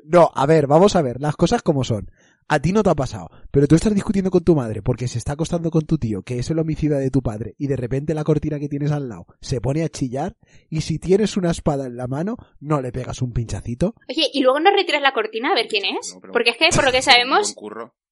[0.06, 2.12] no, a ver, vamos a ver, las cosas como son.
[2.48, 5.18] A ti no te ha pasado, pero tú estás discutiendo con tu madre porque se
[5.18, 8.14] está acostando con tu tío, que es el homicida de tu padre, y de repente
[8.14, 10.36] la cortina que tienes al lado se pone a chillar,
[10.70, 13.96] y si tienes una espada en la mano, no le pegas un pinchacito.
[14.10, 16.14] Oye, y luego no retiras la cortina a ver quién es.
[16.14, 17.56] No, pero- Porque es que, por lo que sabemos,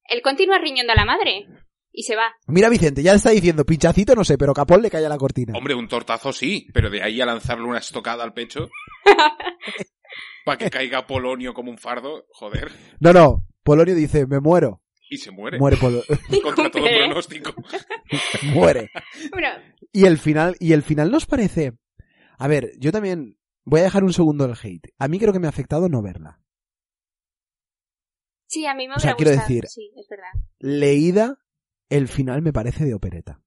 [0.08, 1.46] él continúa riñendo a la madre.
[1.94, 2.34] Y se va.
[2.46, 5.52] Mira Vicente, ya está diciendo pinchacito, no sé, pero Capón le cae a la cortina.
[5.56, 8.70] Hombre, un tortazo sí, pero de ahí a lanzarle una estocada al pecho
[10.44, 14.82] para que caiga Polonio como un fardo, joder, No, no, Polonio dice, me muero.
[15.10, 15.58] y se muere.
[15.58, 16.02] Muere Polo-
[16.42, 17.54] Contra todo pronóstico.
[18.54, 18.90] muere.
[19.30, 19.48] Bueno,
[19.92, 21.74] Y el final, y el final nos parece.
[22.38, 24.88] A ver, yo también voy a dejar un segundo el hate.
[24.98, 26.40] A mí creo que me ha afectado no verla.
[28.46, 29.48] sí, a mí me O sea, quiero gustado.
[29.48, 30.30] decir- Sí, es verdad.
[30.58, 31.36] Leída,
[31.96, 33.40] el final me parece de opereta.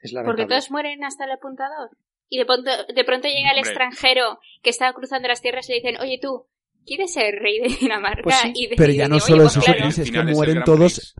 [0.00, 1.90] Es Porque todos mueren hasta el apuntador.
[2.28, 5.76] Y de pronto, de pronto llega el extranjero que está cruzando las tierras y le
[5.80, 6.46] dicen, oye tú,
[6.86, 8.22] ¿quieres ser rey de Dinamarca?
[8.24, 9.88] Pues sí, y de- pero y ya no "Oye, solo pues eso, claro".
[9.88, 11.14] Es que mueren todos-.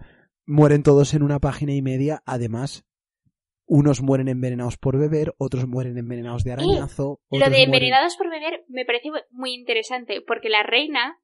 [0.45, 2.85] Mueren todos en una página y media, además.
[3.67, 7.21] Unos mueren envenenados por beber, otros mueren envenenados de arañazo.
[7.31, 11.21] Lo de mueren- envenenados por beber me parece muy interesante, porque la reina,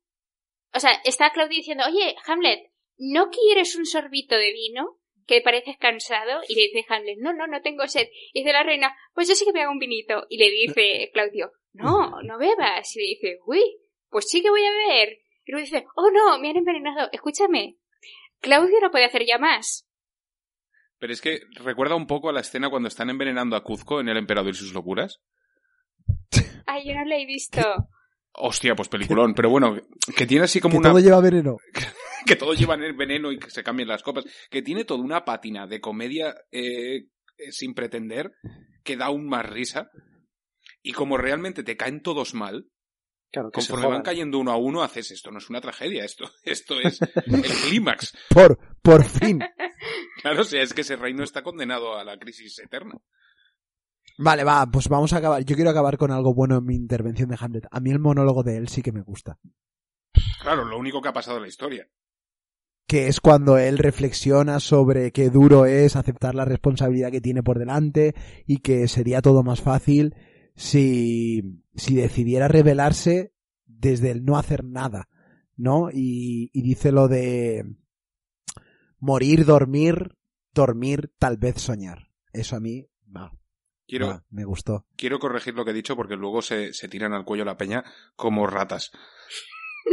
[0.73, 4.99] o sea, está Claudia diciendo, oye, Hamlet, ¿no quieres un sorbito de vino?
[5.29, 8.09] Que pareces cansado, y le dice Hamlet, no, no, no tengo sed.
[8.33, 10.27] Y dice la reina, pues yo sí que me hago un vinito.
[10.31, 12.97] Y le dice Claudio, no, no bebas.
[12.97, 13.63] Y le dice, uy,
[14.09, 15.19] pues sí que voy a beber.
[15.45, 17.11] Y luego dice, oh no, me han envenenado.
[17.13, 17.77] Escúchame,
[18.41, 19.87] Claudio no puede hacer ya más.
[20.99, 24.09] Pero es que recuerda un poco a la escena cuando están envenenando a Cuzco en
[24.09, 25.21] El Emperador y sus locuras.
[26.67, 27.61] Ay, yo no lo he visto.
[28.33, 29.35] Hostia, pues peliculón.
[29.35, 29.77] Pero bueno,
[30.17, 31.59] que tiene así como Que una, todo lleva veneno.
[32.27, 35.03] que todo lleva en el veneno y que se cambien las copas, que tiene toda
[35.03, 38.33] una pátina de comedia eh, eh, sin pretender
[38.85, 39.91] que da aún más risa.
[40.83, 42.69] Y como realmente te caen todos mal,
[43.31, 45.31] Claro, que conforme van cayendo uno a uno, haces esto.
[45.31, 48.17] No es una tragedia, esto, esto es el clímax.
[48.31, 49.41] Por, por fin.
[50.23, 52.95] Claro, o sea, es que ese reino está condenado a la crisis eterna.
[54.17, 55.45] Vale, va, pues vamos a acabar.
[55.45, 57.67] Yo quiero acabar con algo bueno en mi intervención de Hamlet.
[57.71, 59.39] A mí el monólogo de él sí que me gusta.
[60.41, 61.87] Claro, lo único que ha pasado en la historia.
[62.89, 67.61] Que es cuando él reflexiona sobre qué duro es aceptar la responsabilidad que tiene por
[67.61, 68.15] delante
[68.47, 70.17] y que sería todo más fácil
[70.57, 73.33] si, si decidiera rebelarse
[73.67, 75.09] desde el no hacer nada,
[75.57, 75.91] ¿no?
[75.93, 77.77] Y, y dice lo de
[78.99, 80.17] morir, dormir,
[80.53, 82.09] dormir, tal vez soñar.
[82.33, 83.33] Eso a mí, va,
[83.87, 84.87] Quiero, va, me gustó.
[84.97, 87.85] quiero corregir lo que he dicho porque luego se, se tiran al cuello la peña
[88.17, 88.91] como ratas.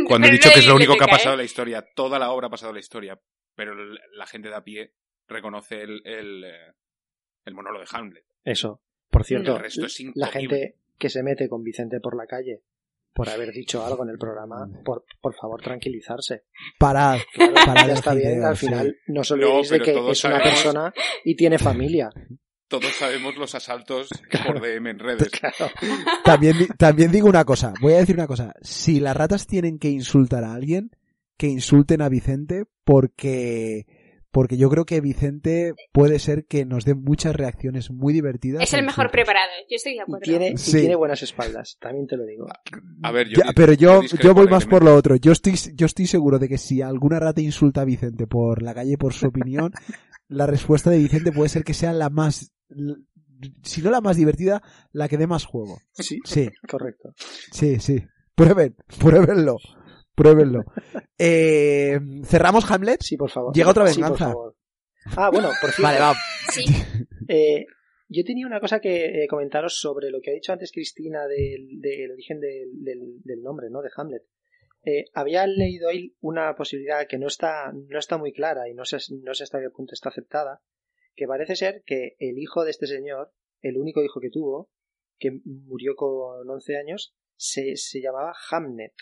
[0.07, 2.31] Cuando he dicho que es lo único que ha pasado en la historia, toda la
[2.31, 3.19] obra ha pasado en la historia,
[3.55, 4.93] pero la gente de a pie
[5.27, 6.73] reconoce el, el, eh,
[7.45, 8.25] el monólogo de Hamlet.
[8.43, 8.81] Eso.
[9.09, 12.61] Por cierto, El resto es la gente que se mete con Vicente por la calle
[13.15, 16.43] por haber dicho algo en el programa, por, por favor, tranquilizarse.
[16.77, 18.65] Parad, Claro, parad ya está bien, al sí.
[18.67, 20.93] final no os olvidéis de que es una persona
[21.23, 22.09] y tiene familia.
[22.67, 24.09] Todos sabemos los asaltos
[24.45, 25.29] por DM en redes.
[25.39, 25.71] Claro.
[26.23, 28.53] También, también digo una cosa, voy a decir una cosa.
[28.61, 30.91] Si las ratas tienen que insultar a alguien,
[31.37, 33.85] que insulten a Vicente porque,
[34.31, 38.63] porque yo creo que Vicente puede ser que nos dé muchas reacciones muy divertidas.
[38.63, 40.23] Es el a mejor preparado, yo estoy de Y acuerdo.
[40.23, 40.79] tiene, y Sí.
[40.79, 42.47] tiene buenas espaldas, también te lo digo.
[43.03, 44.85] A ver, yo, Ya, pero yo, yo voy más por alegremente.
[44.85, 45.15] lo otro.
[45.17, 48.73] Yo estoy, yo estoy seguro de que si alguna rata insulta a Vicente por la
[48.73, 49.71] calle por su opinión,
[50.29, 52.51] la respuesta de Vicente puede ser que sea la más,
[53.63, 54.61] si no la más divertida,
[54.91, 55.79] la que dé más juego.
[55.93, 56.49] Sí, Sí.
[56.69, 57.13] correcto.
[57.51, 58.03] Sí, sí.
[58.35, 59.57] Prueben, pruébenlo.
[60.15, 60.63] Pruébenlo.
[61.17, 63.01] Eh, Cerramos Hamlet.
[63.01, 63.53] Sí, por favor.
[63.53, 64.25] Llega otra Sí, por venganza.
[64.29, 64.55] favor.
[65.17, 65.81] Ah, bueno, por cierto.
[65.83, 66.13] Vale, va.
[66.51, 66.63] Sí,
[67.27, 67.65] Eh,
[68.07, 71.79] yo tenía una cosa que eh, comentaros sobre lo que ha dicho antes Cristina del,
[71.81, 73.81] del origen del, del- del nombre, ¿no?
[73.81, 74.21] De Hamlet.
[74.83, 78.85] Eh, había leído ahí una posibilidad que no está, no está muy clara y no
[78.85, 80.61] sé, no sé hasta qué punto está aceptada,
[81.15, 84.69] que parece ser que el hijo de este señor, el único hijo que tuvo,
[85.17, 88.93] que murió con 11 años, se, se llamaba Hamnet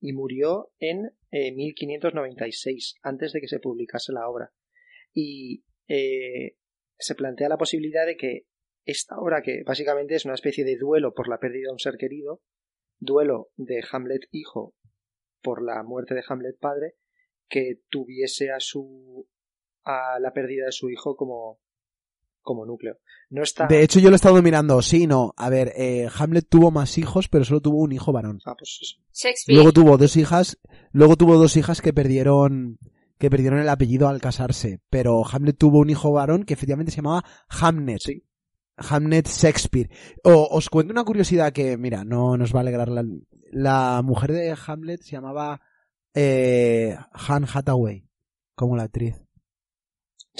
[0.00, 4.52] y murió en eh, 1596, antes de que se publicase la obra.
[5.12, 6.56] Y eh,
[6.98, 8.46] se plantea la posibilidad de que
[8.84, 11.96] esta obra, que básicamente es una especie de duelo por la pérdida de un ser
[11.96, 12.42] querido,
[12.98, 14.74] duelo de Hamlet hijo
[15.42, 16.94] por la muerte de Hamlet padre,
[17.48, 19.28] que tuviese a su
[19.84, 21.58] a la pérdida de su hijo como
[22.42, 22.96] como núcleo.
[23.28, 24.80] No está De hecho, yo lo he estado mirando.
[24.82, 25.34] Sí, no.
[25.36, 28.40] A ver, eh, Hamlet tuvo más hijos, pero solo tuvo un hijo varón.
[28.46, 28.96] Ah, pues eso.
[29.12, 29.54] Shakespeare.
[29.56, 30.58] Luego tuvo dos hijas,
[30.92, 32.78] luego tuvo dos hijas que perdieron,
[33.18, 34.80] que perdieron el apellido al casarse.
[34.88, 38.00] Pero Hamlet tuvo un hijo varón que efectivamente se llamaba Hamnet.
[38.00, 38.24] Sí.
[38.78, 39.90] Hamnet Shakespeare.
[40.24, 43.04] O- os cuento una curiosidad que, mira, no nos va a alegrar la,
[43.52, 45.60] la mujer de Hamlet se llamaba
[46.14, 48.08] eh, Han Hathaway,
[48.54, 49.14] como la actriz.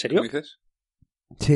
[0.04, 0.42] ¿En serio?
[1.38, 1.54] Sí,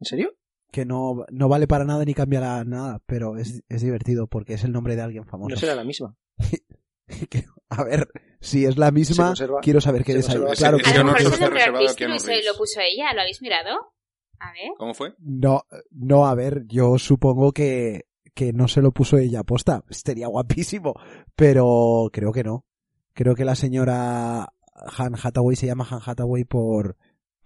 [0.00, 0.32] ¿En serio?
[0.72, 4.64] que no, no vale para nada ni cambiará nada, pero es, es divertido porque es
[4.64, 5.50] el nombre de alguien famoso.
[5.50, 6.16] No será la misma.
[7.30, 8.08] Que- a ver,
[8.40, 10.36] si es la misma, conserva- quiero saber qué es ahí.
[10.56, 13.92] Claro que A lo mejor se es el nombre lo puso ella, ¿lo habéis mirado?
[14.40, 14.72] A ver.
[14.76, 15.14] ¿Cómo fue?
[15.18, 15.62] No,
[15.92, 19.84] no, a ver, yo supongo que, que no se lo puso ella aposta.
[19.88, 20.94] Sería guapísimo,
[21.36, 22.66] pero creo que no.
[23.14, 24.52] Creo que la señora
[24.98, 26.96] Han Hathaway se llama Han Hathaway por,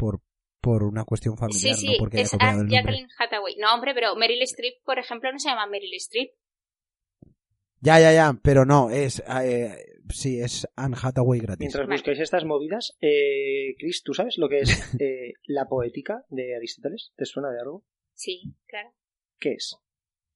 [0.01, 0.21] por,
[0.63, 2.77] por una cuestión Sí, familiar, sí, no porque haya es Anne el nombre.
[2.77, 3.57] Jacqueline Hathaway.
[3.59, 6.31] No, hombre, pero Meryl Streep, por ejemplo, no se llama Meryl Streep.
[7.83, 9.75] Ya, ya, ya, pero no, es, eh,
[10.11, 11.61] sí, es Anne Hathaway gratis.
[11.61, 11.97] Mientras Vale.
[11.97, 14.71] buscáis estas movidas, eh, Chris, ¿tú sabes lo que es
[15.01, 17.13] eh, la poética de Aristóteles?
[17.17, 17.85] ¿Te suena de algo?
[18.15, 18.91] Sí, claro.
[19.39, 19.77] ¿Qué es?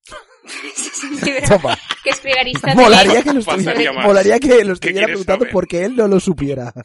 [0.65, 1.79] es un libro Toma.
[2.03, 2.77] que escribe Aristóteles.
[2.77, 5.53] Molaría que lo estuviera, molaría que lo ¿Qué estuviera preguntando saber?
[5.53, 6.73] porque él no lo supiera.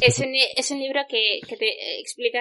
[0.00, 2.40] Es un, es un libro que, que te explica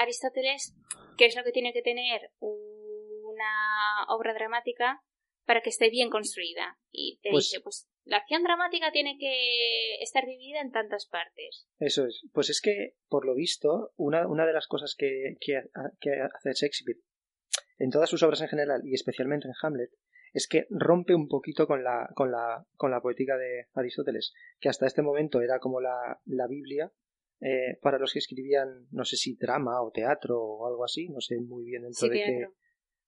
[0.00, 0.74] Aristóteles
[1.16, 5.02] qué es lo que tiene que tener una obra dramática
[5.44, 6.78] para que esté bien construida.
[6.90, 11.66] Y te Pues- dice, pues la acción dramática tiene que estar dividida en tantas partes.
[11.78, 12.22] Eso es.
[12.32, 15.60] Pues es que, por lo visto, una, una de las cosas que, que,
[16.00, 16.98] que hace Shakespeare
[17.78, 19.90] en todas sus obras en general y especialmente en Hamlet
[20.38, 24.68] es que rompe un poquito con la, con la, con la poética de Aristóteles, que
[24.68, 26.90] hasta este momento era como la, la Biblia
[27.40, 31.20] eh, para los que escribían, no sé si drama o teatro o algo así, no
[31.20, 32.46] sé muy bien dentro Sí, de, qué,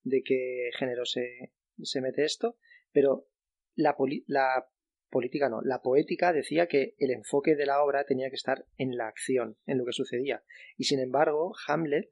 [0.02, 1.52] de qué género se,
[1.82, 2.56] se mete esto,
[2.92, 3.26] pero
[3.74, 4.68] la, poli- la
[5.08, 8.96] política no, la poética decía que el enfoque de la obra tenía que estar en
[8.96, 10.44] la acción, en lo que sucedía.
[10.76, 12.08] Y sin embargo, Hamlet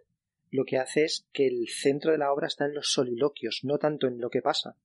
[0.51, 3.79] lo que hace es que el centro de la obra está en los soliloquios, no
[3.79, 4.77] tanto en lo que pasa.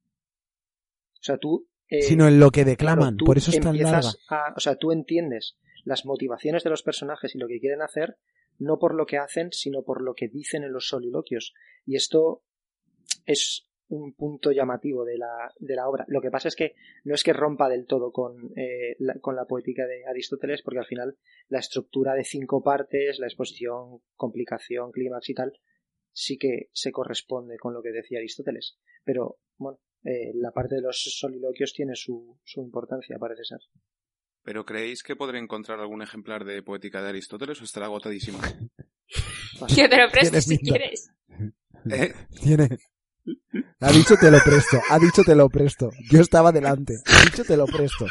[1.23, 1.67] O sea, tú...
[1.87, 4.09] eh, Sino en lo que declaman, claro, por eso es tan larga.
[4.29, 8.17] a- o sea, tú entiendes las motivaciones de los personajes y lo que quieren hacer,
[8.59, 11.53] no por lo que hacen, sino por lo que dicen en los soliloquios.
[11.85, 12.43] Y esto
[13.25, 16.03] es un punto llamativo de la, de la obra.
[16.07, 19.35] Lo que pasa es que no es que rompa del todo con, eh, la, con
[19.35, 21.17] la poética de Aristóteles, porque al final
[21.47, 25.53] la estructura de cinco partes, la exposición, complicación, clímax y tal,
[26.11, 28.77] sí que se corresponde con lo que decía Aristóteles.
[29.03, 33.59] Pero, bueno, eh, la parte de los soliloquios tiene su, su importancia, parece ser.
[34.43, 38.39] ¿Pero creéis que podré encontrar algún ejemplar de poética de Aristóteles o estará agotadísima?
[39.69, 40.71] Yo te lo presto si pinta.
[40.77, 41.09] quieres.
[41.89, 42.13] ¿Eh?
[42.41, 42.69] Tiene.
[43.79, 45.89] Ha dicho te lo presto, ha dicho te lo presto.
[46.11, 48.05] Yo estaba delante, ha dicho te lo presto.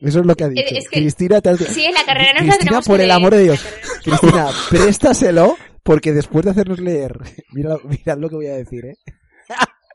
[0.00, 0.74] Eso es lo que ha dicho.
[0.74, 3.08] es que- Cristina, te Sí, en la carrera nos la Cristina, tenemos por que el
[3.08, 3.16] leer.
[3.16, 3.64] amor de Dios.
[4.02, 7.16] Cristina, préstaselo porque después de hacernos leer,
[7.52, 8.96] mira, mirad lo que voy a decir, ¿eh?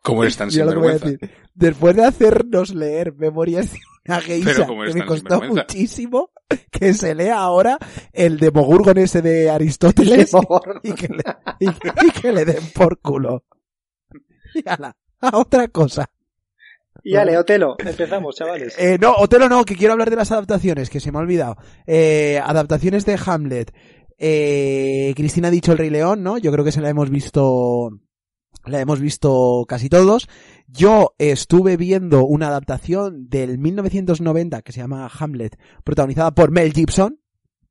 [0.01, 1.25] ¿Cómo eres tan Mira lo que voy a sinvergüenza?
[1.27, 1.47] decir.
[1.53, 6.31] Después de hacernos leer memorias de una geisha ¿cómo que me costó muchísimo
[6.71, 7.77] que se lea ahora
[8.13, 10.31] el Demogorgon ese de Aristóteles
[10.83, 11.23] y que le,
[11.59, 13.43] y, y que le den por culo.
[14.55, 16.09] Y ala, a otra cosa.
[17.03, 18.75] Y ale, Otelo, empezamos, chavales.
[18.77, 21.57] Eh, no, Otelo no, que quiero hablar de las adaptaciones, que se me ha olvidado.
[21.87, 23.73] Eh, adaptaciones de Hamlet.
[24.17, 26.37] Eh, Cristina ha dicho El Rey León, ¿no?
[26.37, 27.89] Yo creo que se la hemos visto,
[28.65, 30.27] la hemos visto casi todos.
[30.67, 37.19] Yo estuve viendo una adaptación del 1990 que se llama Hamlet, protagonizada por Mel Gibson,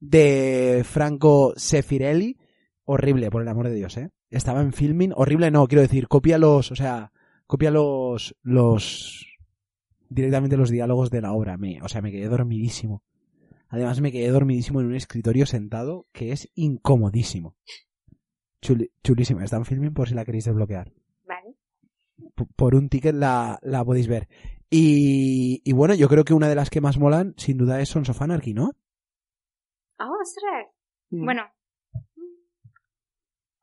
[0.00, 2.38] de Franco Sefirelli.
[2.84, 4.10] Horrible, por el amor de Dios, ¿eh?
[4.30, 5.12] Estaba en filming.
[5.14, 7.12] Horrible no, quiero decir, copia los, o sea,
[7.46, 9.26] copia los, los,
[10.08, 11.56] directamente los diálogos de la obra.
[11.56, 13.04] Me, o sea, me quedé dormidísimo.
[13.68, 17.54] Además me quedé dormidísimo en un escritorio sentado que es incomodísimo.
[18.62, 19.44] Chuli- chulísima.
[19.44, 20.92] Está en filming por si la queréis desbloquear.
[21.26, 21.54] Vale.
[22.34, 24.28] P- Por un ticket la, la podéis ver.
[24.68, 27.88] Y, y bueno, yo creo que una de las que más molan, sin duda, es
[27.88, 28.70] Sons of Anarchy, ¿no?
[29.98, 30.66] Ah, ostras.
[31.10, 31.24] Mm.
[31.24, 31.42] Bueno.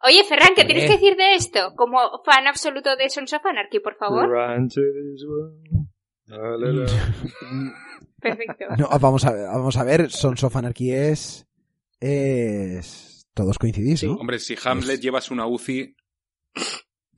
[0.04, 1.74] Oye, Ferran, ¿qué tienes que decir de esto?
[1.76, 4.28] Como fan absoluto de Sons of Anarchy, por favor.
[8.22, 8.66] Perfecto.
[8.78, 11.48] No, vamos a ver, vamos a ver, Sons of Anarchy es,
[12.00, 14.16] es, todos coincidís, ¿no?
[14.16, 15.96] Hombre, si Hamlet llevas una UCI,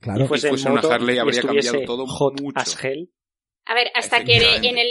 [0.00, 0.24] Claro.
[0.24, 2.58] Y fuese una moto Harley, y habría cambiado todo hot mucho.
[2.58, 3.12] as hell.
[3.66, 4.88] A ver, hasta que en el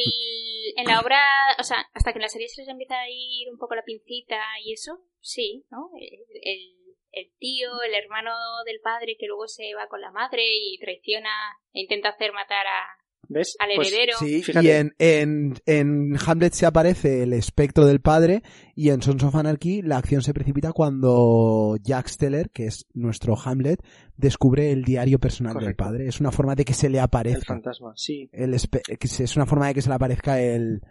[0.75, 1.19] en la obra,
[1.59, 3.83] o sea, hasta que en la serie se les empieza a ir un poco la
[3.83, 5.89] pincita y eso, sí, ¿no?
[5.99, 6.75] El, el-
[7.11, 8.31] el tío, el hermano
[8.67, 11.31] del padre que luego se va con la madre y traiciona
[11.73, 12.85] e intenta hacer matar a,
[13.27, 13.55] ¿Ves?
[13.59, 14.13] al Pues, heredero.
[14.17, 14.65] Sí, Fíjate.
[14.65, 18.41] y en, en, en Hamlet se aparece el espectro del padre
[18.75, 23.35] y en Sons of Anarchy la acción se precipita cuando Jack Steller, que es nuestro
[23.37, 23.83] Hamlet,
[24.17, 26.07] descubre el diario personal del padre.
[26.07, 27.45] Es una forma de que se le el aparezca.
[27.53, 28.29] fantasma, sí.
[28.31, 30.81] El espe- que se- es una forma de que se le aparezca el,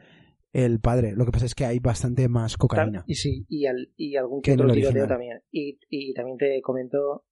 [0.52, 1.14] el padre.
[1.16, 3.02] Lo que pasa es que hay bastante más cocaína.
[3.08, 5.40] Y sí, y, al- y algún Que que otro tiroteo también.
[5.50, 7.24] Y, y también te comento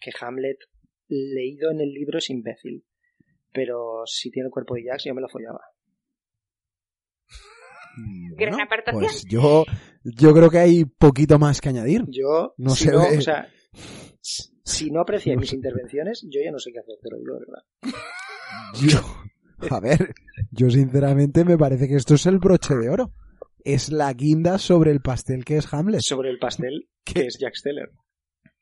[0.00, 0.56] que Hamlet,
[1.08, 2.84] leído en el libro, es imbécil.
[3.56, 5.60] Pero si tiene el cuerpo de Jax, yo me lo follaba.
[7.96, 9.02] Mm, Gran apartación.
[9.02, 9.64] Pues yo,
[10.04, 12.04] yo creo que hay poquito más que añadir.
[12.08, 13.16] Yo, No si se no, ve.
[13.18, 13.48] o sea,
[14.64, 17.62] si no apreciáis mis intervenciones, yo ya no sé qué hacer, te lo digo verdad.
[18.74, 19.00] Yo,
[19.74, 20.14] a ver,
[20.50, 23.12] yo sinceramente me parece que esto es el broche de oro.
[23.64, 26.00] Es la guinda sobre el pastel que es Hamlet.
[26.02, 27.90] Sobre el pastel, que es Jack Steller.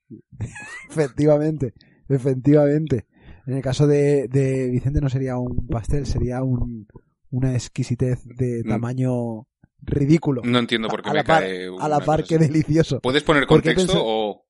[0.89, 1.73] Efectivamente,
[2.09, 3.07] efectivamente.
[3.47, 6.87] En el caso de, de Vicente no sería un pastel, sería un,
[7.31, 8.69] una exquisitez de Mm.
[8.69, 9.47] tamaño
[9.83, 10.41] ridículo.
[10.45, 11.69] no entiendo por qué a me par, cae.
[11.79, 13.01] a la par que delicioso.
[13.01, 14.47] ¿Puedes poner ¿Por qué contexto o,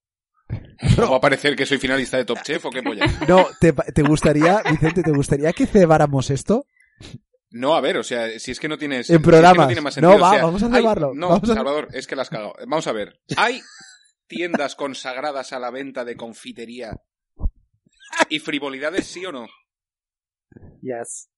[0.99, 3.05] o va a parecer que soy finalista de Top Chef o qué polla?
[3.29, 6.67] No, ¿te, te gustaría, Vicente, te gustaría que cebáramos esto?
[7.51, 8.99] No, a ver, o sea, si es que no tienes.
[9.01, 9.59] En si es que programas.
[9.59, 11.55] no tiene más No, sentido, va, o sea, vamos a hay- cebarlo, No, vamos a-
[11.55, 12.53] Salvador, es que la has cagado.
[12.69, 13.21] Vamos a ver.
[13.37, 13.61] Hay
[14.29, 17.01] tiendas consagradas a la venta de confitería
[18.29, 19.47] y frivolidades, sí o no.
[20.83, 21.31] Yes.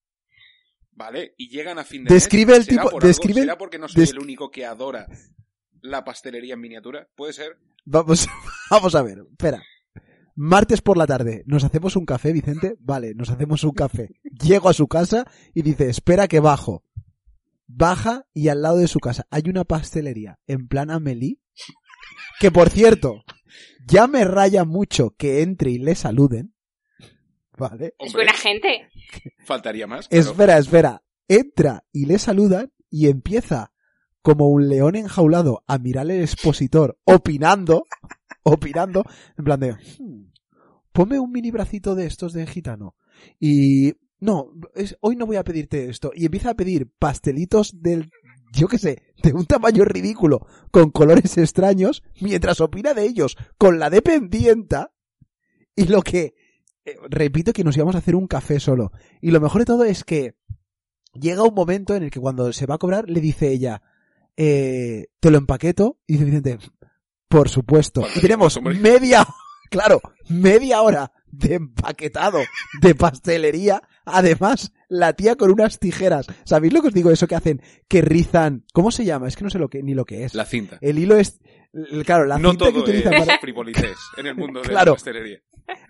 [0.93, 2.59] Vale, y llegan a fin de Describe mes.
[2.61, 5.07] el ¿Será tipo- por describe ¿Será porque no soy des- el único que adora
[5.83, 7.09] la pastelería en miniatura?
[7.17, 7.59] ¿Puede ser?
[7.85, 8.27] Vamos,
[8.71, 9.63] vamos a ver, espera.
[10.35, 12.77] Martes por la tarde, ¿nos hacemos un café, Vicente?
[12.81, 14.11] Vale, nos hacemos un café.
[14.25, 16.85] Llego a su casa y dice, espera que bajo.
[17.67, 21.41] Baja y al lado de su casa hay una pastelería en plan Amelie.
[22.39, 23.25] Que por cierto,
[23.87, 26.55] ya me raya mucho que entre y le saluden.
[27.71, 27.95] Vale.
[27.99, 28.89] Es buena gente.
[29.45, 30.09] faltaría más.
[30.11, 31.03] Espera, espera.
[31.29, 33.73] entra y le saludan y empieza
[34.23, 37.85] como un león enjaulado a mirar al expositor opinando,
[38.43, 39.05] opinando,
[39.39, 40.31] en plan de, "Hmm,
[40.93, 42.97] ponme un mini bracito de estos de gitano.
[43.39, 46.11] Y no, es, hoy no voy a pedirte esto.
[46.15, 48.11] Y empieza a pedir pastelitos del,
[48.53, 53.79] yo qué sé, de un tamaño ridículo, con colores extraños, mientras opina de ellos con
[53.79, 54.93] la dependienta.
[55.75, 56.35] Y lo que,
[56.87, 58.93] eh, repito que nos íbamos a hacer un café solo.
[59.21, 60.35] Y lo mejor de todo es que
[61.13, 63.83] llega un momento en el que cuando se va a cobrar le dice ella,
[64.37, 65.99] eh, te lo empaqueto.
[66.07, 66.59] Y dice Vicente,
[67.29, 68.07] por supuesto.
[68.15, 69.27] Y tenemos media,
[69.71, 72.39] claro, media hora de empaquetado
[72.81, 73.83] de pastelería.
[74.05, 76.27] Además, la tía con unas tijeras.
[76.45, 77.11] ¿Sabéis lo que os digo?
[77.11, 78.65] Eso que hacen, que rizan.
[78.73, 79.27] ¿Cómo se llama?
[79.27, 80.35] Es que no sé lo que, ni lo que es.
[80.35, 80.79] La cinta.
[80.81, 81.41] El hilo es,
[82.05, 83.39] claro, la no cinta que todo utilizan es para,
[84.19, 84.93] en el mundo de Claro.
[84.93, 85.41] la pastelería.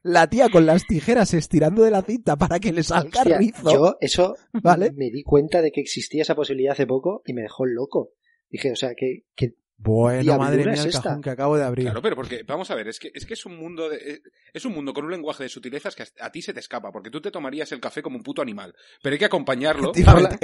[0.02, 3.72] La tía con las tijeras estirando de la cinta para que le salga Hostia, rizo.
[3.72, 4.92] yo eso ¿Vale?
[4.92, 8.10] me di cuenta de que existía esa posibilidad hace poco y me dejó loco.
[8.48, 11.02] Dije, o sea, que, que Bueno, madre mía, es el esta?
[11.02, 11.84] cajón que acabo de abrir.
[11.86, 14.20] Claro, pero porque, vamos a ver, es que es, que es un mundo de, eh,
[14.54, 16.90] es un mundo con un lenguaje de sutilezas que a, a ti se te escapa,
[16.92, 18.72] porque tú te tomarías el café como un puto animal,
[19.02, 19.92] pero hay que acompañarlo.
[19.94, 20.38] En la.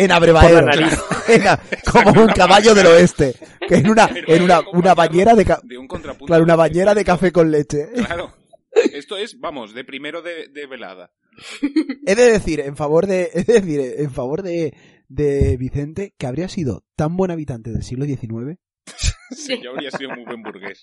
[1.29, 1.61] En a-
[1.93, 3.35] como un caballo del oeste.
[3.67, 6.27] Que en una, en una, una bañera de, ca- de un contrapunto.
[6.27, 7.89] claro, una bañera de café con leche.
[7.95, 8.35] Claro.
[8.93, 11.13] Esto es, vamos, de primero de, de velada.
[12.07, 14.75] He de decir, en favor de, he de decir, en favor de,
[15.09, 18.59] de Vicente, que habría sido tan buen habitante del siglo XIX.
[19.35, 20.83] Sí, yo habría sido muy buen burgués.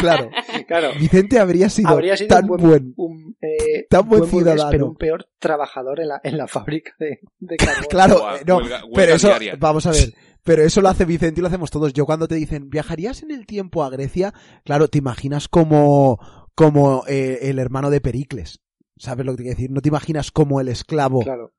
[0.00, 0.28] Claro,
[0.66, 2.94] claro, Vicente habría sido, habría sido tan buen, buen.
[2.96, 4.70] un, eh, tan buen ciudadano.
[4.72, 7.84] pero un peor trabajador en la, en la fábrica de, de carbón.
[7.88, 9.56] Claro, eh, no, huelga- huelga pero eso, diaria.
[9.56, 11.92] vamos a ver, pero eso lo hace Vicente y lo hacemos todos.
[11.92, 14.34] Yo cuando te dicen, ¿viajarías en el tiempo a Grecia?
[14.64, 16.18] Claro, te imaginas como,
[16.60, 18.60] como eh, el hermano de Pericles.
[18.98, 19.70] ¿Sabes lo que te quiero decir?
[19.70, 21.54] No te imaginas como el esclavo Claro.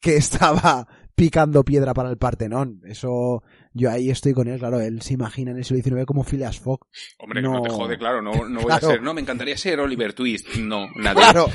[0.00, 2.82] que estaba picando piedra para el Partenón.
[2.84, 3.42] Eso,
[3.76, 6.60] yo ahí estoy con él, claro, él se imagina en el siglo XIX como Phileas
[6.60, 6.86] Fogg.
[7.18, 7.74] Hombre, que no, te No.
[7.74, 8.86] jode, claro, no, no voy Claro.
[8.86, 10.46] a ser, no, me encantaría ser Oliver Twist.
[10.56, 11.20] No, nadie.
[11.22, 11.46] Claro,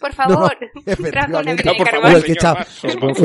[0.00, 2.52] Por favor, No, de por favor, O el que no,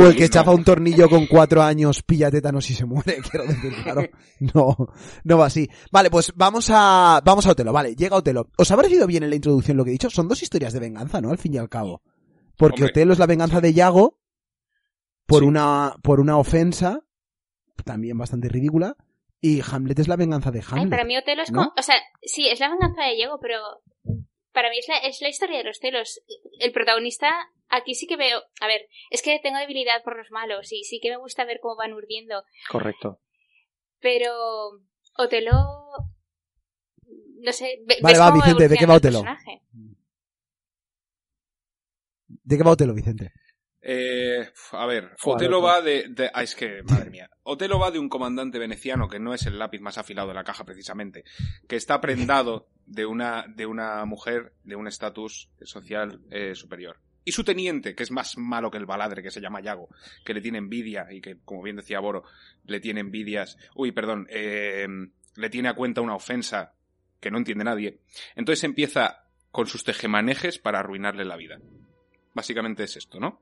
[0.04, 0.28] O el no.
[0.28, 4.04] chafa un tornillo con cuatro años pilla tétanos y se muere, quiero decir, claro.
[4.40, 4.76] No,
[5.24, 5.68] no va así.
[5.92, 8.48] Vale, pues vamos a, vamos a Otelo, vale, llega Otelo.
[8.58, 10.10] ¿Os ha parecido bien en la introducción lo que he dicho?
[10.10, 11.32] Son dos historias de venganza, ¿no?
[11.32, 12.04] Al fin y al cabo.
[12.58, 14.20] Porque Hombre, Otelo es la venganza de Yago
[15.26, 15.48] por Sí.
[15.48, 17.02] una, por una ofensa,
[17.84, 18.96] también bastante ridícula,
[19.42, 20.90] y Hamlet es la venganza de Ay, Hamlet.
[20.90, 21.60] para mí Otelo es ¿no?
[21.64, 21.74] como...
[21.78, 23.60] O sea, sí, es la venganza de Diego, pero
[24.52, 26.22] para mí es la, es la historia de los celos.
[26.60, 27.30] El protagonista,
[27.70, 28.42] aquí sí que veo...
[28.62, 31.60] A ver, es que tengo debilidad por los malos y sí que me gusta ver
[31.62, 32.44] cómo van urdiendo.
[32.70, 33.22] Correcto.
[34.00, 34.34] Pero
[35.18, 35.54] Otelo...
[37.42, 39.20] No sé, Vale, va, Vicente, ¿de qué va el Otelo?
[39.22, 39.62] personaje.
[42.28, 43.32] ¿De qué va Otelo, Vicente?
[43.82, 47.30] Eh, a ver, Otelo va de, de- ah, es que, madre mía.
[47.44, 50.44] Otelo va de un comandante veneciano que no es el lápiz más afilado de la
[50.44, 51.24] caja precisamente,
[51.68, 57.00] que está prendado de una, de una mujer de un estatus social eh, superior.
[57.24, 59.90] Y su teniente, que es más malo que el baladre, que se llama Yago,
[60.26, 62.24] que le tiene envidia y que, como bien decía Boro,
[62.66, 63.58] le tiene envidias.
[63.76, 64.88] Uy, perdón, eh,
[65.36, 66.74] le tiene a cuenta una ofensa
[67.20, 68.00] que no entiende nadie.
[68.36, 71.60] Entonces empieza con sus tejemanejes para arruinarle la vida.
[72.34, 73.42] Básicamente es esto, ¿no?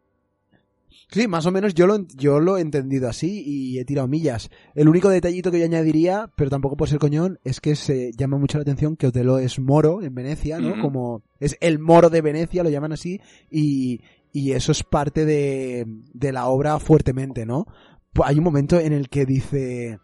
[1.10, 4.50] Sí, más o menos yo lo, yo lo he entendido así y he tirado millas.
[4.76, 8.38] El único detallito que yo añadiría, pero tampoco por ser coñón, es que se llama
[8.38, 10.82] mucho la atención que Otelo es moro en Venecia, ¿no?
[10.82, 14.02] Como es el moro de Venecia, lo llaman así, y,
[14.34, 17.66] y eso es parte de, de la obra fuertemente, ¿no?
[18.24, 20.00] Hay un momento en el que dice,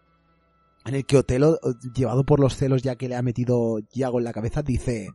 [0.85, 1.59] en el que Otelo,
[1.95, 5.09] llevado por los celos ya que le ha metido Yago en la cabeza, dice,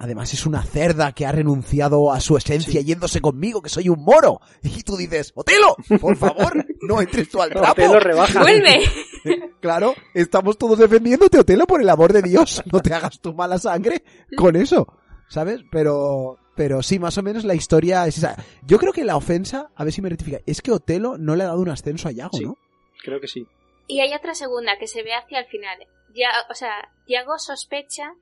[0.00, 4.02] Además es una cerda que ha renunciado a su esencia yéndose conmigo, que soy un
[4.04, 4.40] moro.
[4.62, 7.74] Y tú dices, Otelo, por favor, no entres tú al trapo.
[7.74, 8.40] Te lo rebaja.
[8.40, 8.80] ¡Vuelve!
[9.60, 12.62] Claro, estamos todos defendiéndote, Otelo, por el amor de Dios.
[12.72, 14.04] No te hagas tu mala sangre
[14.36, 14.86] con eso,
[15.28, 15.60] ¿sabes?
[15.72, 18.36] Pero, pero sí, más o menos la historia es esa.
[18.62, 21.42] Yo creo que la ofensa, a ver si me rectifica, es que Otelo no le
[21.42, 22.44] ha dado un ascenso a Yago, Sí.
[22.44, 22.56] ¿no?
[23.02, 23.44] Creo que sí.
[23.88, 25.76] Y hay otra segunda que se ve hacia el final.
[26.14, 28.12] Ya, o sea, Diago sospecha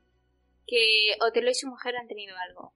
[0.66, 2.74] que Otelo y su mujer han tenido algo.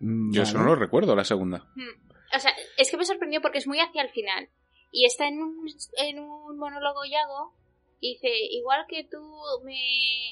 [0.00, 1.58] Mm, Yo eso no lo recuerdo, la segunda.
[1.74, 2.08] Hmm.
[2.34, 4.48] O sea, es que me sorprendió porque es muy hacia el final.
[4.90, 5.66] Y está en un,
[5.98, 7.54] en un monólogo Yago
[8.00, 9.18] y dice, igual que tú
[9.64, 10.30] me,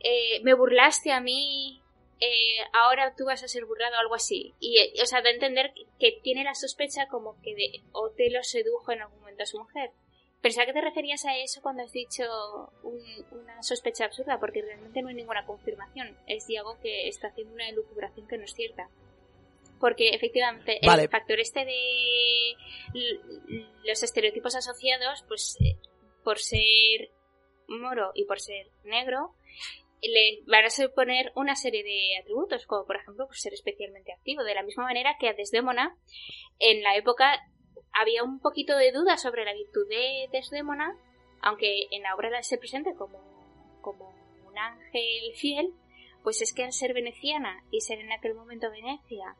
[0.00, 1.82] eh, me burlaste a mí,
[2.20, 4.54] eh, ahora tú vas a ser burlado o algo así.
[4.60, 8.42] Y, eh, o sea, da a entender que tiene la sospecha como que de Otelo
[8.42, 9.90] sedujo en algún momento a su mujer.
[10.42, 12.22] Pensaba que te referías a eso cuando has dicho
[12.82, 16.16] un- una sospecha absurda, porque realmente no hay ninguna confirmación.
[16.26, 18.88] Es Diago que está haciendo una elucubración que no es cierta.
[19.78, 21.02] porque efectivamente Vale.
[21.02, 22.56] el factor este de
[23.84, 25.76] los estereotipos asociados, pues eh,
[26.24, 27.10] por ser
[27.68, 29.34] moro y por ser negro,
[30.00, 34.54] le van a suponer una serie de atributos, como por ejemplo ser especialmente activo, de
[34.54, 35.94] la misma manera que a Desdémona
[36.58, 37.38] en la época
[38.00, 40.96] había un poquito de duda sobre la virtud de Desdémona,
[41.42, 43.18] aunque en la obra se presente como,
[43.80, 44.14] como
[44.46, 45.72] un ángel fiel,
[46.22, 49.36] pues es que al ser veneciana y ser en aquel momento Venecia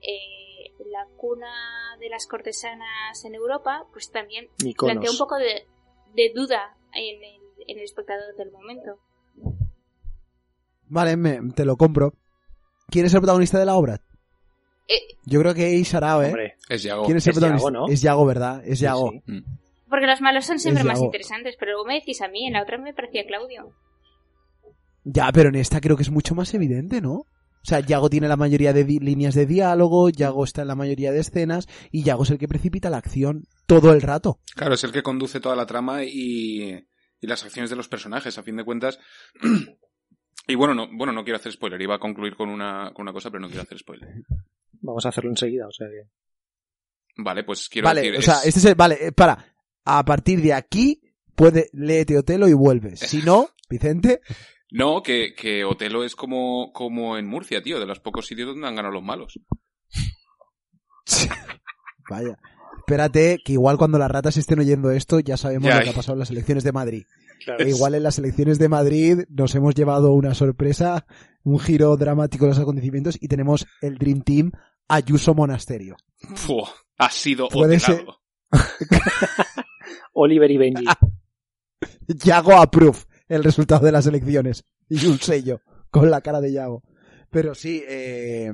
[0.00, 4.92] eh, la cuna de las cortesanas en Europa, pues también Mykonos.
[4.94, 5.66] plantea un poco de,
[6.14, 8.98] de duda en el, en el espectador del momento.
[10.88, 12.12] Vale, me- te lo compro.
[12.88, 14.00] ¿Quién es el protagonista de la obra?
[14.88, 16.26] Eh, Yo creo que es Sarao, ¿eh?
[16.28, 17.04] Hombre, Es Yago.
[17.04, 17.40] ¿Quién es el es?
[17.40, 17.88] Yago, ¿no?
[17.88, 18.62] Es Yago, ¿verdad?
[18.66, 19.10] Es Yago.
[19.12, 19.22] sí.
[19.32, 19.44] Mm.
[19.88, 21.06] porque los malos son siempre Es más Yago.
[21.06, 23.72] interesantes, pero luego me decís a mí, en la otra me parecía Claudio.
[25.04, 27.12] Ya, pero en esta creo que es mucho más evidente, ¿no?
[27.14, 31.12] O sea, Yago tiene la mayoría de líneas de diálogo, Yago está en la mayoría
[31.12, 34.38] de escenas y Yago es el que precipita la acción todo el rato.
[34.56, 36.84] Claro, es el que conduce toda la trama y,
[37.20, 38.98] y las acciones de los personajes, a fin de cuentas.
[40.48, 41.80] y bueno, no, bueno, no quiero hacer spoiler.
[41.80, 44.08] Iba a concluir con una, con una cosa, pero no quiero hacer spoiler.
[44.82, 46.08] Vamos a hacerlo enseguida, o sea que...
[47.22, 48.18] Vale, pues quiero vale, decir.
[48.18, 49.54] o sea, es- este es el, vale, eh, para,
[49.84, 51.00] a partir de aquí
[51.34, 53.00] puede léete Otelo y vuelves.
[53.00, 54.20] Si no, Vicente,
[54.70, 58.66] No, que, que Otelo es como, como en Murcia, tío, de los pocos sitios donde
[58.66, 59.38] han ganado los malos.
[62.10, 62.38] vaya.
[62.78, 65.92] Espérate, que igual cuando las ratas estén oyendo esto ya sabemos Ya, lo que ha
[65.92, 65.96] eh.
[65.96, 67.04] pasado en las elecciones de Madrid.
[67.44, 67.64] Claro.
[67.64, 71.06] E igual en las elecciones de Madrid nos hemos llevado una sorpresa,
[71.44, 74.52] un giro dramático de los acontecimientos y tenemos el Dream Team
[74.88, 75.96] Ayuso Monasterio.
[76.98, 78.20] Ha sido Puede Otelado.
[80.12, 80.84] Oliver y Benji.
[82.06, 84.64] Yago approve el resultado de las elecciones.
[84.88, 85.60] Y un sello
[85.90, 86.82] con la cara de Yago.
[87.30, 88.52] Pero sí, eh,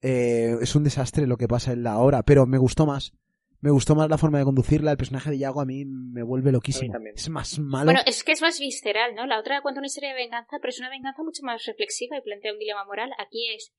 [0.00, 3.12] eh, es un desastre lo que pasa en la obra, pero me gustó más.
[3.60, 4.92] Me gustó más la forma de conducirla.
[4.92, 6.94] El personaje de Yago a mí me vuelve loquísimo.
[7.14, 7.86] Es más malo.
[7.86, 9.26] Bueno, es que es más visceral, ¿no?
[9.26, 12.22] La otra cuenta una historia de venganza, pero es una venganza mucho más reflexiva y
[12.22, 13.10] plantea un dilema moral.
[13.18, 13.72] Aquí es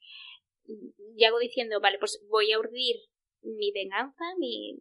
[1.16, 2.98] Yago diciendo, vale, pues voy a urdir
[3.42, 4.80] mi venganza, mi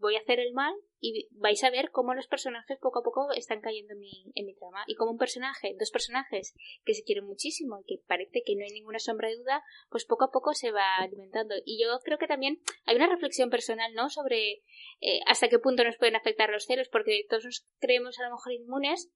[0.00, 3.32] voy a hacer el mal y vais a ver cómo los personajes poco a poco
[3.32, 4.84] están cayendo en mi, en mi trama.
[4.86, 6.54] Y como un personaje, dos personajes
[6.84, 10.04] que se quieren muchísimo y que parece que no hay ninguna sombra de duda, pues
[10.04, 11.54] poco a poco se va alimentando.
[11.64, 14.10] Y yo creo que también hay una reflexión personal, ¿no?
[14.10, 14.62] Sobre
[15.00, 18.34] eh, hasta qué punto nos pueden afectar los celos, porque todos nos creemos a lo
[18.34, 19.10] mejor inmunes,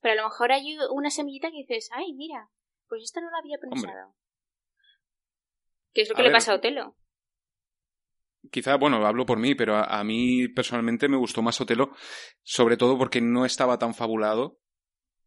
[0.00, 2.50] pero a lo mejor hay una semillita que dices, ay, mira,
[2.88, 4.14] pues esto no lo había pensado.
[5.94, 6.36] ¿Qué es lo A que le ver.
[6.36, 6.96] pasa a Otelo?
[8.50, 11.92] Quizá, bueno, hablo por mí, pero a, a mí personalmente me gustó más Otelo,
[12.42, 14.58] sobre todo porque no estaba tan fabulado.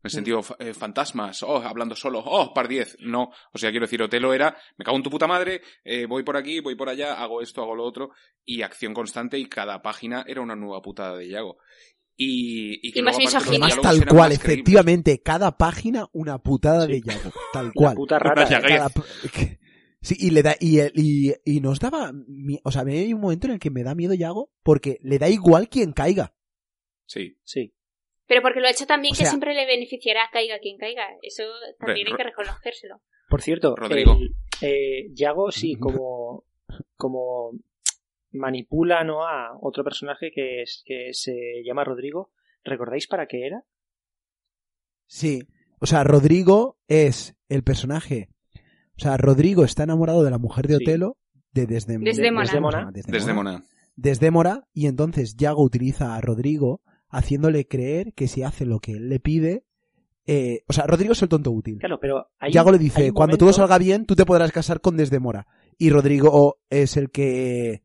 [0.03, 2.97] En el sentido, fa- eh, fantasmas, oh, hablando solo, oh, par 10.
[2.99, 6.24] No, o sea, quiero decir, Otelo era, me cago en tu puta madre, eh, voy
[6.24, 8.11] por aquí, voy por allá, hago esto, hago lo otro,
[8.43, 11.57] y acción constante, y cada página era una nueva putada de Yago.
[12.18, 16.91] Y, y que Y más diálogos tal cual, más efectivamente, cada página una putada Sí.
[16.91, 17.32] de Yago.
[17.51, 17.95] Tal La cual.
[17.95, 18.18] puta.
[18.24, 18.47] Una ¿eh?
[18.49, 18.68] llaga.
[18.68, 18.89] Cada
[20.06, 22.12] Sí, y le da, y, y, y nos daba,
[22.64, 25.30] o sea, hay un momento en el que me da miedo Yago porque le da
[25.30, 26.36] igual quien caiga.
[27.08, 27.39] Sí.
[27.43, 27.74] Sí.
[28.28, 31.08] Pero porque lo ha hecho también O que sea- siempre le beneficiará caiga quien caiga.
[31.24, 31.43] Eso
[31.80, 33.01] también hay que reconocérselo.
[33.30, 34.14] Por cierto, Rodrigo.
[34.14, 36.45] el, eh, Yago sí, como,
[36.95, 37.53] como
[38.32, 39.24] manipula ¿no?
[39.28, 42.32] a otro personaje que, es, que se llama Rodrigo.
[42.64, 43.64] ¿Recordáis para qué era?
[45.08, 45.47] Sí.
[45.80, 48.30] O sea, Rodrigo es el personaje.
[48.98, 50.84] O sea, Rodrigo está enamorado de la mujer de Sí.
[50.84, 51.18] Otelo,
[51.54, 52.10] de Desdémona.
[52.10, 52.91] Desdémona.
[53.08, 53.64] Desdémona.
[53.96, 59.08] Desdémora, y entonces Yago utiliza a Rodrigo haciéndole creer que si hace lo que él
[59.10, 59.64] le pide,
[60.28, 61.78] eh, o sea, Rodrigo es el tonto útil.
[61.78, 64.82] Claro, pero hay Yago le dice, cuando momento- todo salga bien, tú te podrás casar
[64.82, 65.48] con Desdemora.
[65.78, 67.84] Y Rodrigo es el que,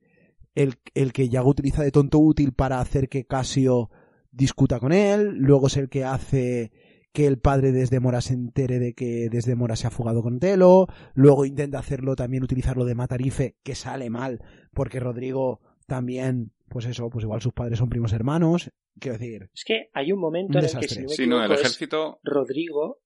[0.54, 3.90] el, el que Yago utiliza de tonto útil para hacer que Casio
[4.32, 5.28] discuta con él.
[5.36, 6.72] Luego es el que hace
[7.12, 10.86] que el padre de Desdemora se entere de que Desdemora se ha fugado con Telo.
[11.14, 14.42] Luego intenta hacerlo también, utilizarlo de Matarife, que sale mal,
[14.72, 18.70] porque Rodrigo también, pues eso, pues igual sus padres son primos hermanos.
[18.98, 21.26] Quiero decir, Es que hay un momento Un en el que, si no me Sí,
[21.26, 22.20] no, el ejército.
[22.22, 23.00] Rodrigo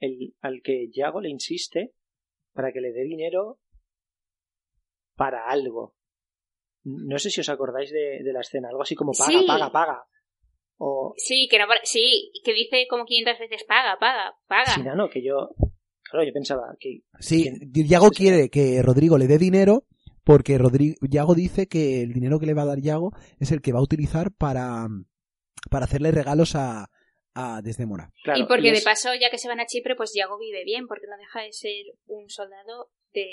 [0.00, 1.92] el, al que Yago le insiste
[2.52, 3.58] para que le dé dinero
[5.16, 5.94] para algo.
[6.84, 9.44] No sé si os acordáis de, de la escena, algo así como paga, Sí.
[9.46, 10.04] paga, paga.
[10.76, 14.74] O Sí, que no, sí, que dice como 500 veces paga, paga, paga.
[14.74, 15.50] sí, no, que yo,
[16.10, 17.48] claro, yo pensaba que Sí.
[17.72, 18.14] Yago sí.
[18.24, 19.84] quiere que Rodrigo le dé dinero
[20.24, 23.60] porque Rodrigo, Yago dice que el dinero que le va a dar Yago es el
[23.60, 24.86] que va a utilizar para,
[25.70, 26.88] para hacerle regalos a,
[27.34, 28.10] a Desdemona.
[28.24, 30.64] claro, y porque de es- paso, ya que se van a Chipre, pues Yago vive
[30.64, 33.26] bien, porque no deja de ser un soldado de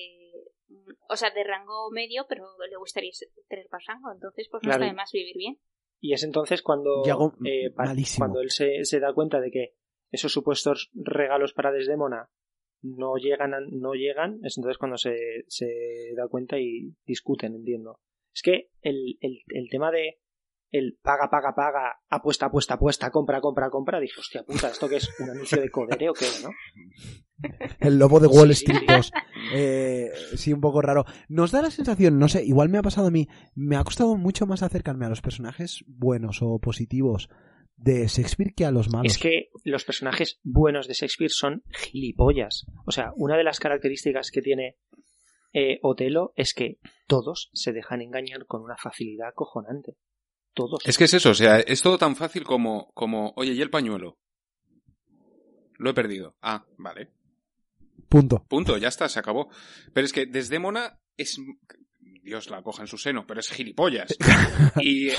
[1.09, 3.11] o sea, de rango medio, pero le gustaría
[3.49, 4.83] tener más rango, entonces pues no Claro.
[4.83, 5.57] está de más vivir bien.
[6.01, 7.71] Y es entonces cuando, Yago, eh,
[8.17, 9.75] cuando él se, se da cuenta de que
[10.11, 12.29] esos supuestos regalos para Desdémona
[12.81, 15.15] no llegan, a- no llegan, es entonces cuando se,
[15.47, 17.99] se da cuenta y discuten, entiendo.
[18.33, 20.20] Es que el, el, el tema de
[20.71, 24.97] el paga, paga, paga, apuesta, apuesta, apuesta, compra, compra, compra, dije, hostia puta, ¿esto qué
[24.97, 25.09] es?
[25.19, 26.49] ¿Un anuncio de codere o qué, no?
[27.79, 28.85] El lobo de Wall Sí, Street sí.
[28.87, 29.11] 2.
[29.53, 31.05] Eh, sí, un poco raro.
[31.27, 34.15] Nos da la sensación, no sé, igual me ha pasado a mí, me ha costado
[34.15, 37.29] mucho más acercarme a los personajes buenos o positivos
[37.75, 39.11] de Shakespeare que a los malos.
[39.13, 42.67] Es que los personajes buenos de Shakespeare son gilipollas.
[42.85, 44.77] O sea, una de las características que tiene
[45.51, 49.97] eh, Otelo es que todos se dejan engañar con una facilidad acojonante.
[50.53, 50.81] Todos.
[50.85, 53.69] Es que es eso, o sea, es todo tan fácil como, como, oye, ¿y el
[53.69, 54.17] pañuelo?
[55.77, 56.35] Lo he perdido.
[56.41, 57.11] Ah, vale.
[58.09, 58.45] Punto.
[58.47, 59.49] Punto, ya está, se acabó.
[59.93, 61.39] Pero es que Desdémona es...
[62.23, 64.15] Dios la coja en su seno, pero es gilipollas.
[64.81, 65.09] Y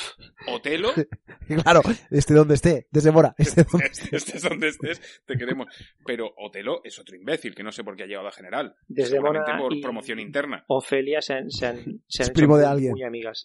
[0.46, 0.92] Otelo,
[1.64, 1.80] Claro,
[2.10, 4.16] esté donde esté, desde Mora, esté donde esté.
[4.16, 5.66] estés donde estés, te queremos.
[6.06, 8.76] Pero Otelo es otro imbécil, que no sé por qué ha llegado a general.
[8.86, 10.64] Desdémona por y- promoción interna.
[10.68, 11.76] Ofelia se han, se han,
[12.06, 12.90] se han Es hecho primo de muy, alguien.
[12.92, 13.44] muy amigas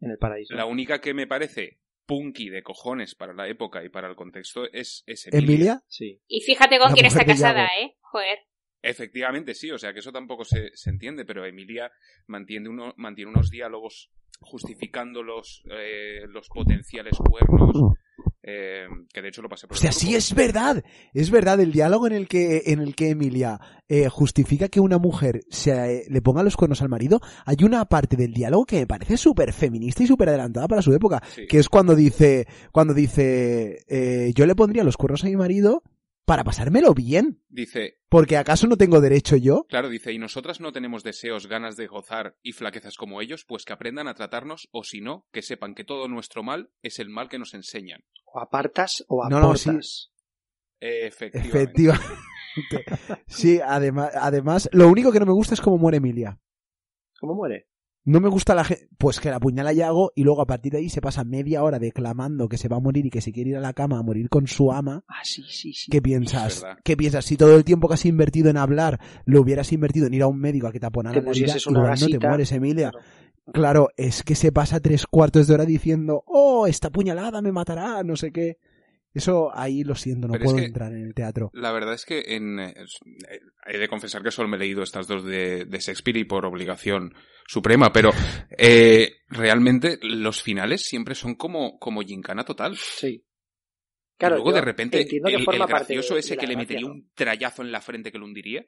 [0.00, 0.54] en, el paraíso.
[0.54, 4.64] La única que me parece punky de cojones para la época y para el contexto
[4.72, 5.44] es, es Emilia.
[5.44, 6.20] Emilia, Sí.
[6.28, 7.66] Y fíjate con La quién está casada.
[7.80, 7.96] ¿eh?
[8.00, 8.38] Joder.
[8.82, 11.90] Efectivamente, sí, o sea que eso tampoco se, se entiende, pero Emilia
[12.26, 17.96] mantiene, uno, mantiene unos diálogos justificando los, eh, los potenciales cuernos,
[18.46, 20.00] eh, que de hecho lo pasé por el Hostia, grupo.
[20.06, 20.82] sí es verdad,
[21.12, 24.98] es verdad el diálogo en el que en el que Emilia eh, justifica que una
[24.98, 27.20] mujer se eh, le ponga los cuernos al marido.
[27.44, 30.94] Hay una parte del diálogo que me parece súper feminista y súper adelantada para su
[30.94, 31.46] época, Sí.
[31.48, 35.82] que es cuando dice cuando dice eh, yo le pondría los cuernos a mi marido
[36.26, 39.64] para pasármelo bien, Dice, porque acaso no tengo derecho yo.
[39.68, 43.64] claro, dice, y nosotras no tenemos deseos, ganas de gozar y flaquezas como ellos, pues
[43.64, 47.08] que aprendan a tratarnos, o si no, que sepan que todo nuestro mal es el
[47.08, 48.00] mal que nos enseñan.
[48.24, 50.12] O apartas o No, no, aportas.
[50.80, 51.58] Efectivamente.
[51.58, 52.14] Efectivamente.
[53.26, 56.40] Sí, además, además, lo único que no me gusta es cómo muere Emilia.
[57.20, 57.68] ¿Cómo muere?
[58.06, 60.78] No me gusta la gente, pues que la apuñala Yago y luego a partir de
[60.78, 63.50] ahí se pasa media hora declamando que se va a morir y que se quiere
[63.50, 65.04] ir a la cama a morir con su ama.
[65.08, 65.90] Ah, sí, sí, sí.
[65.90, 66.64] ¿Qué piensas?
[66.84, 67.24] ¿Qué piensas?
[67.24, 70.28] Si todo el tiempo que has invertido en hablar lo hubieras invertido en ir a
[70.28, 72.90] un médico a que te aponara la pusieses una igual no te mueres, Emilia.
[72.92, 73.06] Claro.
[73.52, 78.04] Claro, es que se pasa tres cuartos de hora diciendo, oh, esta puñalada me matará,
[78.04, 78.58] no sé qué.
[79.16, 81.50] Eso ahí lo siento, no Pero es puedo que- entrar en el teatro.
[81.54, 84.82] La verdad es que en, eh, eh, he de confesar que solo me he leído
[84.82, 87.14] estas dos de, de Shakespeare y por obligación
[87.46, 88.10] suprema, pero
[88.58, 92.76] eh, realmente los finales siempre son como, como gincana total.
[92.76, 93.08] Sí.
[93.08, 93.24] y
[94.18, 96.36] Claro, luego yo de repente entiendo el, que el forma parte gracioso de- ese de
[96.38, 96.94] que le gracia, metería ¿no?
[96.94, 98.64] un trayazo en la frente que lo hundiría,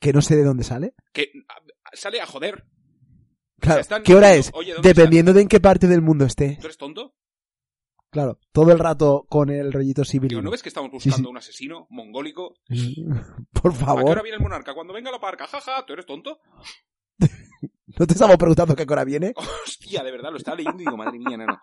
[0.00, 0.94] Que no sé de dónde sale.
[1.12, 1.30] que
[1.92, 2.64] sale a joder.
[3.60, 4.46] Claro, están ¿qué hora es?
[4.46, 6.56] diciendo, "Oye, ¿dónde Dependiendo de en qué parte del mundo esté.
[6.60, 7.14] ¿Tú eres tonto?
[8.10, 10.42] Claro, todo el rato con el rollito civil.
[10.42, 11.30] ¿no ves que estamos Sí, buscando sí.
[11.30, 12.54] un asesino mongólico?
[13.52, 14.74] Por ¿A qué hora favor, viene el monarca?
[14.74, 16.40] Cuando venga la parca, jaja, ¿tú eres tonto?
[17.98, 19.32] no te estamos preguntando qué hora viene.
[19.64, 21.60] Hostia, de verdad, lo estaba leyendo y digo, madre mía, nano.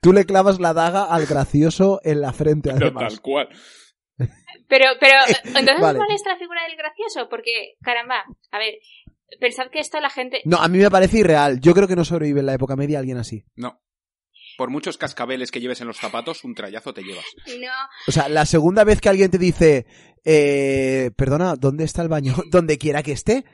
[0.00, 3.12] Tú le clavas la daga al gracioso en la frente, Pero además.
[3.14, 3.48] tal cual.
[4.68, 5.98] Pero, pero, entonces Vale.
[5.98, 7.28] ¿cuál es la figura del gracioso?
[7.28, 8.74] Porque, caramba, a ver,
[9.40, 10.40] pensad que esto la gente...
[10.44, 11.60] No, a mí me parece irreal.
[11.60, 13.44] Yo creo que no sobrevive en la época media alguien así.
[13.56, 13.80] No.
[14.58, 17.24] Por muchos cascabeles que lleves en los zapatos, un trayazo te llevas.
[17.46, 17.72] No,
[18.06, 19.86] O sea, la segunda vez que alguien te dice,
[20.24, 22.34] eh, perdona, ¿dónde está el baño?
[22.50, 23.44] Donde quiera que esté.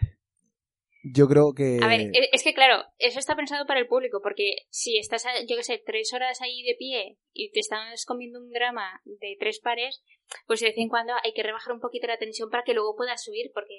[1.03, 1.78] Yo creo que...
[1.80, 5.24] a ver, e- es que claro, eso está pensado para el público, porque si estás,
[5.49, 9.36] yo qué sé, tres horas ahí de pie y te estás comiendo un drama de
[9.38, 10.03] tres pares,
[10.46, 12.96] pues de vez en cuando hay que rebajar un poquito la tensión para que luego
[12.96, 13.76] puedas subir, porque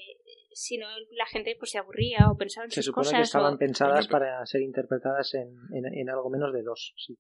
[0.54, 3.24] si no la gente pues se aburría o pensaba en Se sus supone cosas que
[3.24, 3.58] estaban o...
[3.58, 6.94] pensadas para ser interpretadas en, en, en algo menos de dos.
[6.98, 7.18] Sí.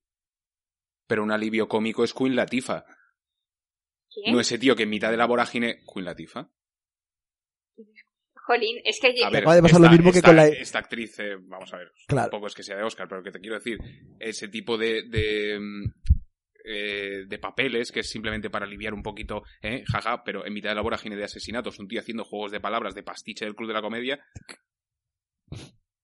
[1.08, 2.86] Pero un alivio cómico es Queen Latifa.
[4.14, 4.34] ¿Quién?
[4.34, 5.80] No ese tío que en mitad de la vorágine...
[5.93, 6.50] Queen Latifa.
[8.50, 9.08] Jolín, es que...
[9.24, 11.72] A ver, acaba de pasar lo mismo que esta- con la- Esta actriz, eh, vamos
[11.74, 12.30] a ver, Claro.
[12.32, 13.78] tampoco es que sea de Oscar, pero que te quiero decir,
[14.20, 15.04] ese tipo de...
[15.08, 15.84] de mm,
[16.72, 20.70] eh, de papeles que es simplemente para aliviar un poquito, eh, jaja, pero en mitad
[20.70, 23.70] de la vorágine de asesinatos, un tío haciendo juegos de palabras de pastiche del club
[23.70, 24.20] de la comedia,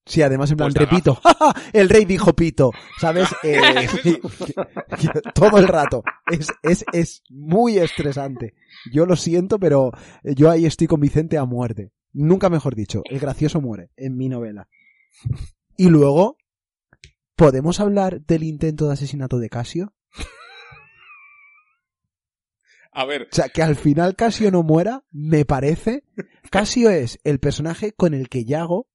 [0.08, 1.20] Sí, además en plan, Pues repito,
[1.72, 2.70] el rey dijo pito,
[3.00, 3.28] ¿sabes?
[3.42, 3.58] Eh,
[5.34, 6.02] todo el rato.
[6.30, 8.54] Es, es, es muy estresante.
[8.92, 9.90] Yo lo siento, pero
[10.22, 11.90] yo ahí estoy con Vicente a muerte.
[12.18, 14.70] Nunca mejor dicho, el gracioso muere en mi novela.
[15.76, 16.38] Y luego,
[17.34, 19.94] ¿podemos hablar del intento de asesinato de Casio?
[22.90, 26.04] A ver, O sea, que al final Casio no muera, me parece.
[26.50, 28.88] Casio es el personaje con el que Yago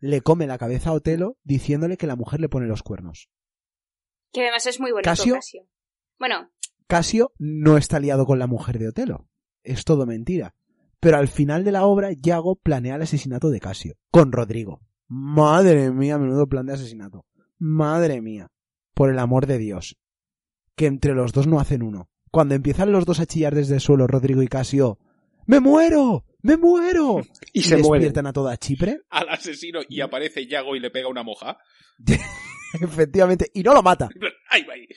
[0.00, 3.28] le come la cabeza a Otelo diciéndole que la mujer le pone los cuernos.
[4.32, 5.34] Que además es muy bonito, Casio.
[5.34, 5.68] Casio.
[6.18, 6.50] Bueno,
[6.86, 9.28] Casio no está liado con la mujer de Otelo.
[9.62, 10.54] Es todo mentira.
[11.06, 13.94] Pero al final de la obra, Yago planea el asesinato de Casio.
[14.10, 14.80] Con Rodrigo.
[15.06, 17.24] Madre mía, menudo plan de asesinato.
[17.60, 18.48] Madre mía.
[18.92, 19.96] Por el amor de Dios.
[20.74, 22.10] Que entre los dos no hacen uno.
[22.32, 24.98] Cuando empiezan los dos a chillar desde el suelo, Rodrigo y Casio.
[25.46, 26.24] ¡Me muero!
[26.42, 27.20] ¡Me muero!
[27.52, 28.00] Y se mueren.
[28.02, 29.02] despiertan a toda Chipre.
[29.08, 31.56] al asesino y aparece Yago y le pega una moja.
[32.80, 33.48] Efectivamente.
[33.54, 34.08] Y no lo mata.
[34.50, 34.88] ¡Ay, ay!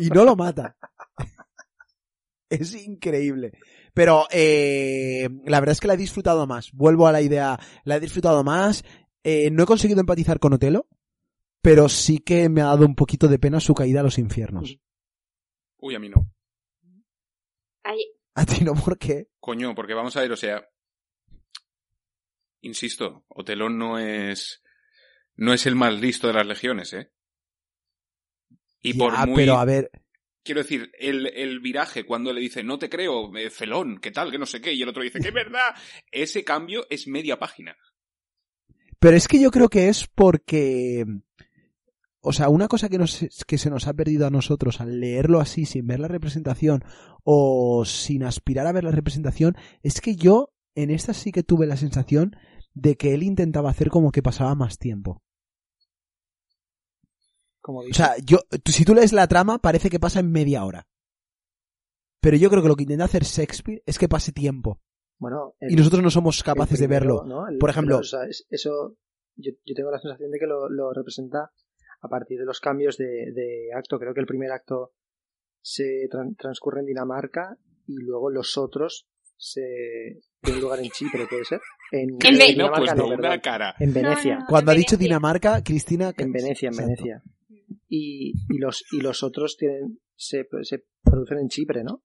[0.00, 0.74] y no lo mata.
[2.48, 3.52] es increíble.
[3.98, 6.70] Pero eh, la verdad es que la he disfrutado más.
[6.70, 8.84] Vuelvo a la idea, la he disfrutado más.
[9.24, 10.86] Eh, no he conseguido empatizar con Otelo,
[11.62, 14.78] pero sí que me ha dado un poquito de pena su caída a los infiernos.
[15.78, 16.30] Uy, a mí no.
[18.34, 19.30] A ti no, ¿por qué?
[19.40, 20.64] Coño, porque vamos a ver, o sea.
[22.60, 24.62] Insisto, Otelo no es.
[25.34, 27.10] No es el más listo de las legiones, ¿eh?
[28.80, 29.34] Y por Ya, muy.
[29.34, 29.90] pero a ver,
[30.48, 34.30] Quiero decir, el, el viraje cuando le dice, no te creo, eh, felón, ¿qué tal?
[34.30, 35.74] Que no sé qué, y el otro dice, que es verdad.
[36.10, 37.76] Ese cambio es media página.
[38.98, 41.04] pero es que yo creo que es porque,
[42.22, 45.40] o sea, una cosa que, nos, que se nos ha perdido a nosotros al leerlo
[45.40, 46.82] así, sin ver la representación
[47.24, 51.66] o sin aspirar a ver la representación, es que yo en esta sí que tuve
[51.66, 52.36] la sensación
[52.72, 55.22] de que él intentaba hacer como que pasaba más tiempo.
[57.68, 60.88] Como O sea, yo, si tú lees la trama, parece que pasa en media hora.
[62.22, 64.80] Pero yo creo que lo que intenta hacer Shakespeare es que pase tiempo.
[65.18, 67.24] bueno, el- Y nosotros no somos capaces de verlo.
[67.26, 67.46] ¿no?
[67.46, 68.96] El- Por ejemplo- o sea, es- eso,
[69.36, 71.50] yo, yo tengo la sensación de que lo, lo representa
[72.00, 73.98] a partir de los cambios de, de acto.
[73.98, 74.92] Creo que el primer acto
[75.60, 81.44] se tran- transcurre en Dinamarca y luego los otros se tienen lugar en Chipre, ¿puede
[81.44, 81.60] ser?
[81.92, 83.74] En, En Ve- No, pues no, cara.
[83.78, 84.34] En Venecia.
[84.36, 84.96] No, no, Cuando ha dicho.
[84.96, 86.14] Dinamarca, Cristina...
[86.16, 86.92] En Venecia, en Exacto.
[87.04, 87.22] Venecia.
[87.88, 92.02] Y, y los y los otros tienen se, se producen en Chipre, ¿no?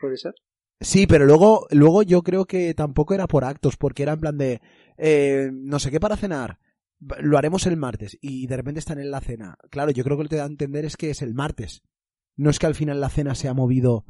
[0.00, 0.32] ¿Puede ser?
[0.80, 4.36] Sí, pero luego, luego yo creo que tampoco era por actos, porque era en plan
[4.36, 4.60] de,
[4.98, 6.58] eh, no sé qué para cenar,
[7.20, 9.56] lo haremos el martes, y de repente están en la cena.
[9.70, 11.82] Claro, yo creo que lo que te da a entender es que es el martes.
[12.36, 14.04] No es que al final la cena se ha movido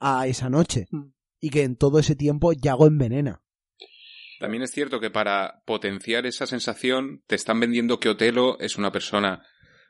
[0.00, 1.12] a esa noche, Mm.
[1.40, 3.42] y que en todo ese tiempo Yago envenena.
[4.40, 8.90] También es cierto que para potenciar esa sensación te están vendiendo que Otelo es una
[8.90, 9.44] persona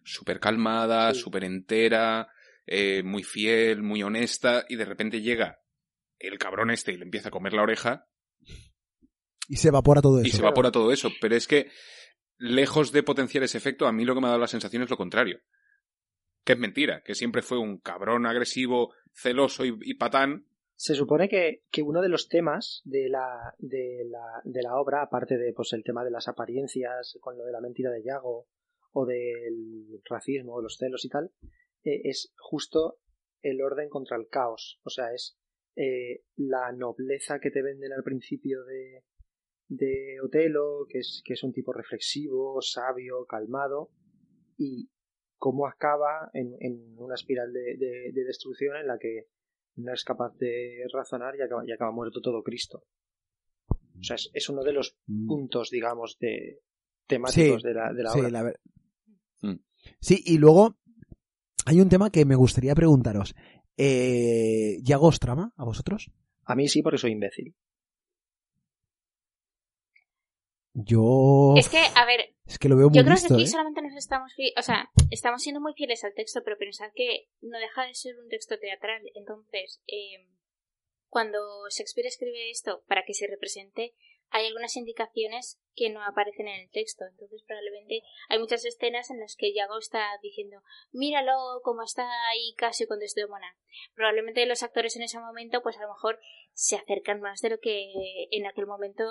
[0.04, 1.20] súper calmada, Sí.
[1.20, 2.28] súper entera,
[2.66, 5.60] eh, muy fiel, muy honesta, y de repente llega
[6.18, 8.06] el cabrón este y le empieza a comer la oreja
[9.48, 10.36] Y se evapora todo y eso.
[10.36, 11.10] se evapora todo eso.
[11.20, 11.70] Pero es que,
[12.36, 14.90] lejos de potenciar ese efecto, a mí lo que me ha dado la sensación es
[14.90, 15.40] lo contrario.
[16.44, 20.46] Que es mentira, que siempre fue un cabrón agresivo, celoso y, y patán.
[20.76, 25.02] Se supone que, que uno de los temas de la, de, la, de la obra,
[25.02, 28.46] aparte de pues el tema de las apariencias, con lo de la mentira de Yago,
[28.92, 31.30] o del racismo, o los celos y tal,
[31.84, 32.98] eh, es justo
[33.42, 34.80] el orden contra el caos.
[34.84, 35.38] O sea, es
[35.76, 39.04] eh, la nobleza que te venden al principio de,
[39.68, 43.90] de Otelo, que es, que es un tipo reflexivo, sabio, calmado,
[44.56, 44.90] y
[45.36, 49.26] cómo acaba en, en una espiral de, de- de destrucción en la que
[49.76, 52.82] no es capaz de razonar y acaba, y acaba muerto todo Cristo.
[53.70, 55.28] O sea, es, es uno de los Mm.
[55.28, 56.60] puntos, digamos, de
[57.06, 58.30] temáticos Sí, de la, de la Sí, obra.
[58.30, 58.54] la.
[60.00, 60.76] Sí, y luego
[61.66, 63.34] hay un tema que me gustaría preguntaros.
[63.76, 66.10] Eh, ¿Yago os trama a vosotros?
[66.44, 67.54] A mí sí, porque soy imbécil.
[70.74, 71.54] Yo...
[71.56, 73.48] Es que, a ver, Es que lo veo muy yo creo listo, que aquí ¿eh?
[73.48, 77.58] solamente nos estamos, o sea, estamos siendo muy fieles al texto, pero pensad que no
[77.58, 79.02] deja de ser un texto teatral.
[79.14, 80.28] Entonces, eh,
[81.08, 83.94] cuando Shakespeare escribe esto para que se represente,
[84.30, 87.04] hay algunas indicaciones que no aparecen en el texto.
[87.04, 92.54] Entonces, probablemente hay muchas escenas en las que Yago está diciendo, míralo cómo está ahí
[92.56, 93.56] casi con Desdemona.
[93.94, 96.18] Probablemente los actores en ese momento, pues a lo mejor
[96.52, 97.92] se acercan más de lo que
[98.30, 99.04] en aquel momento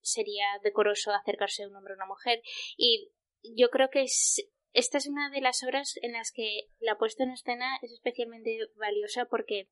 [0.00, 2.42] sería decoroso acercarse a un hombre o una mujer.
[2.76, 3.12] Y
[3.56, 7.22] yo creo que es- esta es una de las obras en las que la puesta
[7.22, 9.68] en escena es especialmente valiosa porque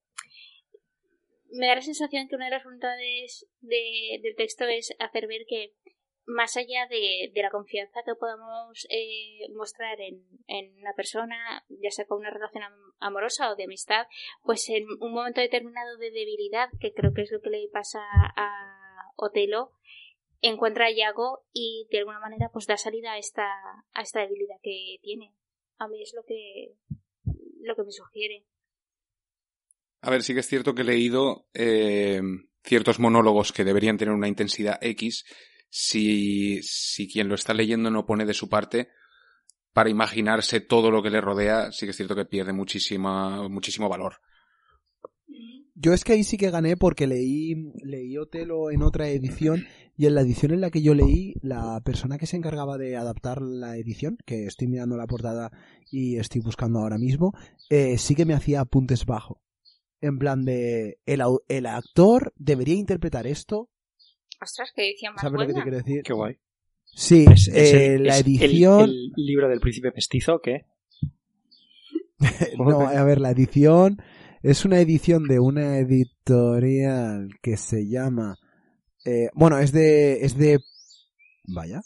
[1.52, 5.46] me da la sensación que una de las voluntades de- del texto es hacer ver
[5.48, 5.74] que
[6.30, 11.90] más allá de, de la confianza que podamos eh, mostrar en, en una persona, ya
[11.90, 14.06] sea con una relación am- amorosa o de amistad,
[14.42, 18.00] pues en un momento determinado de debilidad, que creo que es lo que le pasa
[18.36, 19.72] a Otelo,
[20.40, 23.46] encuentra a Yago y de alguna manera pues da salida a esta,
[23.92, 25.34] a esta debilidad que tiene.
[25.78, 26.74] A mí es lo que,
[27.60, 28.46] lo que me sugiere.
[30.02, 32.22] A ver, sí que es cierto que he leído eh,
[32.62, 35.24] ciertos monólogos que deberían tener una intensidad X
[35.70, 38.88] si, si quien lo está leyendo no pone de su parte
[39.72, 43.88] para imaginarse todo lo que le rodea, sí que es cierto que pierde muchísima, muchísimo
[43.88, 44.16] valor.
[45.82, 49.64] Yo es que ahí sí que gané porque leí, leí Otelo en otra edición
[49.96, 52.96] y en la edición en la que yo leí, la persona que se encargaba de
[52.96, 55.50] adaptar la edición, que estoy mirando la portada
[55.90, 57.32] y estoy buscando ahora mismo,
[57.70, 59.40] eh, sí que me hacía apuntes bajo.
[60.02, 63.70] En plan de, el, el actor debería interpretar esto.
[64.40, 65.64] Ostras, qué edición más ¿Sabes lo que te buena.
[65.64, 66.02] quiero decir?
[66.02, 66.38] Qué guay.
[66.84, 68.80] Sí, Es- es eh, el- la es el- edición...
[68.90, 70.66] El, libro del príncipe mestizo, ¿qué?
[72.58, 74.02] no, a ver, la edición
[74.42, 78.38] es una edición de una editorial que se llama...
[79.04, 80.24] eh, bueno, es de...
[80.24, 80.58] Es de...
[81.44, 81.82] Vaya.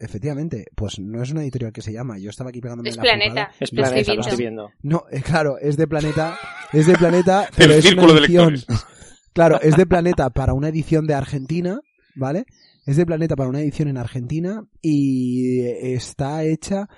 [0.00, 2.18] Efectivamente, pues no es una editorial que se llama.
[2.18, 3.50] Yo estaba aquí pegándome Es la Planeta.
[3.58, 4.70] Es planeta, lo estoy viendo.
[4.82, 6.38] No, eh, claro, es de Planeta.
[6.72, 8.52] Es de Planeta, pero El es círculo una de edición.
[8.54, 8.84] lectores.
[9.38, 11.80] Claro, es de Planeta para una edición de Argentina,
[12.16, 12.44] ¿vale?
[12.84, 16.88] Es de Planeta para una edición en Argentina y está hecha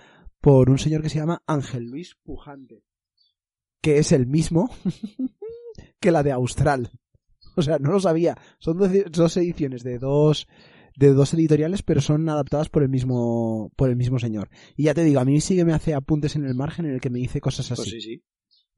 [0.41, 2.83] por un señor que se llama Ángel Luis Pujante,
[3.83, 4.71] que es el mismo
[6.01, 6.91] que la de Austral.
[7.57, 8.39] O sea, no lo sabía.
[8.59, 10.49] Son dos, ediciones de dos
[10.97, 14.49] de dos editoriales, pero son adaptadas por el mismo por el mismo señor.
[14.79, 16.93] Y ya te digo, a mí sí que me hace apuntes en el margen en
[16.93, 17.83] el que me dice cosas así.
[17.83, 18.25] Pues sí, sí.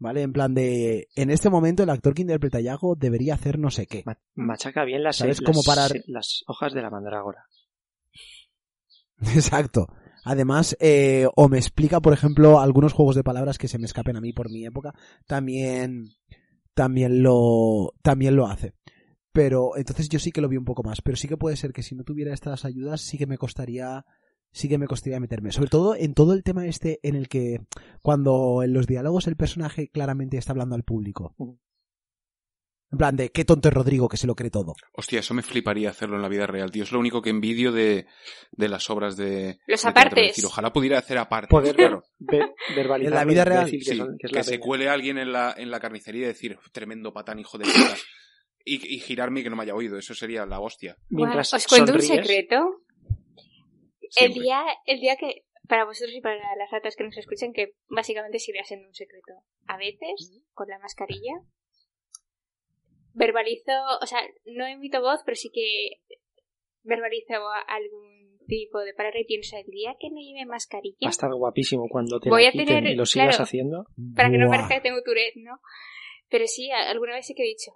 [0.02, 0.22] ¿Vale?
[0.22, 3.70] En plan de, en este momento el actor que interpreta a Yago debería hacer no
[3.70, 4.02] sé qué.
[4.04, 5.92] Ma- Machaca bien las, ¿Sabes las- parar?
[6.08, 7.44] las hojas de la mandrágora.
[9.34, 9.86] Exacto.
[10.24, 14.16] Además, eh, o me explica, por ejemplo, algunos juegos de palabras que se me escapen
[14.16, 14.92] a mí por mi época,
[15.26, 16.10] también,
[16.74, 18.74] también lo, también lo hace.
[19.32, 21.00] Pero entonces yo sí que lo vi un poco más.
[21.00, 24.04] Pero sí que puede ser que si no tuviera estas ayudas, sí que me costaría,
[24.52, 25.50] sí que me costaría meterme.
[25.52, 27.60] Sobre todo en todo el tema este en el que,
[28.02, 31.34] cuando en los diálogos el personaje claramente está hablando al público.
[32.90, 34.74] En plan de, qué tonto es Rodrigo que se lo cree todo.
[34.92, 36.82] Hostia, eso me fliparía hacerlo en la vida real, tío.
[36.82, 38.04] Es lo único que envidio de,
[38.50, 39.58] de las obras de...
[39.66, 40.28] Los de apartes.
[40.28, 41.48] Decir, ojalá pudiera hacer aparte.
[41.48, 42.02] Poder claro.
[42.18, 44.60] ver- verbalizar En la vida real, que Sí, son- que es que la se peña.
[44.62, 47.96] cuele alguien en la, en la carnicería y decir, tremendo patán, hijo de puta.
[48.62, 49.96] Y, y girarme y que no me haya oído.
[49.96, 50.98] Eso sería la hostia.
[51.08, 52.26] Mientras Os cuento un sonríes,
[54.16, 57.74] El día, el día que, para vosotros y para las ratas que nos escuchen, que
[57.88, 59.32] básicamente sigue siendo un secreto.
[59.66, 61.34] A veces, con la mascarilla,
[63.14, 66.00] verbalizo, o sea, no emito voz, pero sí que
[66.82, 67.34] verbalizo
[67.68, 71.30] algún tipo de palabra y pienso, el día que no lleve mascarilla, Va a estar
[71.32, 73.44] guapísimo cuando te Voy la a quiten tener- y lo sigas claro.
[73.44, 73.86] haciendo.
[74.16, 75.60] para que no parezca que tengo Tourette, ¿no?
[76.28, 77.72] Pero sí, alguna vez sí que he dicho,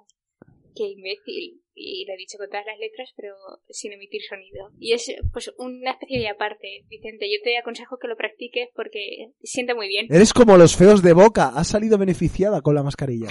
[0.74, 3.34] qué imbécil, y lo he dicho con todas las letras, pero
[3.68, 4.70] sin emitir sonido.
[4.80, 9.32] Y es pues una especie de aparte, Vicente, yo te aconsejo que lo practiques porque
[9.42, 10.06] sienta muy bien.
[10.10, 11.48] Eres como los feos de boca.
[11.54, 13.28] Has salido beneficiada con la mascarilla.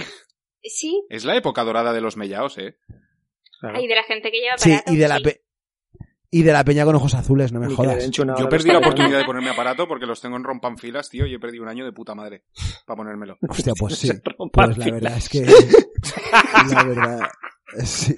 [0.62, 2.76] Sí, Es la época dorada de los mellaos, ¿eh?
[3.60, 3.80] Claro.
[3.80, 5.22] y de la gente que lleva Sí, aparato, y de la sí.
[5.24, 5.42] pe-
[6.30, 8.10] y de la peña con ojos azules, no me Ni jodas.
[8.10, 11.38] Yo perdí la oportunidad de ponerme aparato porque los tengo en rompanfilas, tío, y he
[11.38, 12.42] perdido un año de puta madre
[12.84, 13.38] para ponérmelo.
[13.48, 14.10] Hostia, pues sí.
[14.52, 17.20] Pues la verdad es que la verdad
[17.84, 18.14] sí.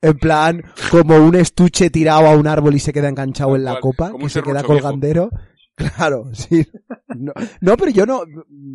[0.00, 3.80] En plan, como un estuche tirado a un árbol y se queda enganchado en la
[3.80, 4.68] copa, como que se queda viejo.
[4.68, 5.30] colgandero.
[5.76, 6.66] Claro, sí.
[7.08, 8.22] No, no, pero yo no,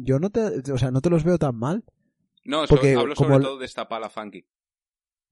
[0.04, 1.84] yo no te, o sea, no te los veo tan mal.
[2.46, 4.46] No, Porque hablo como sobre todo de esta pala funky.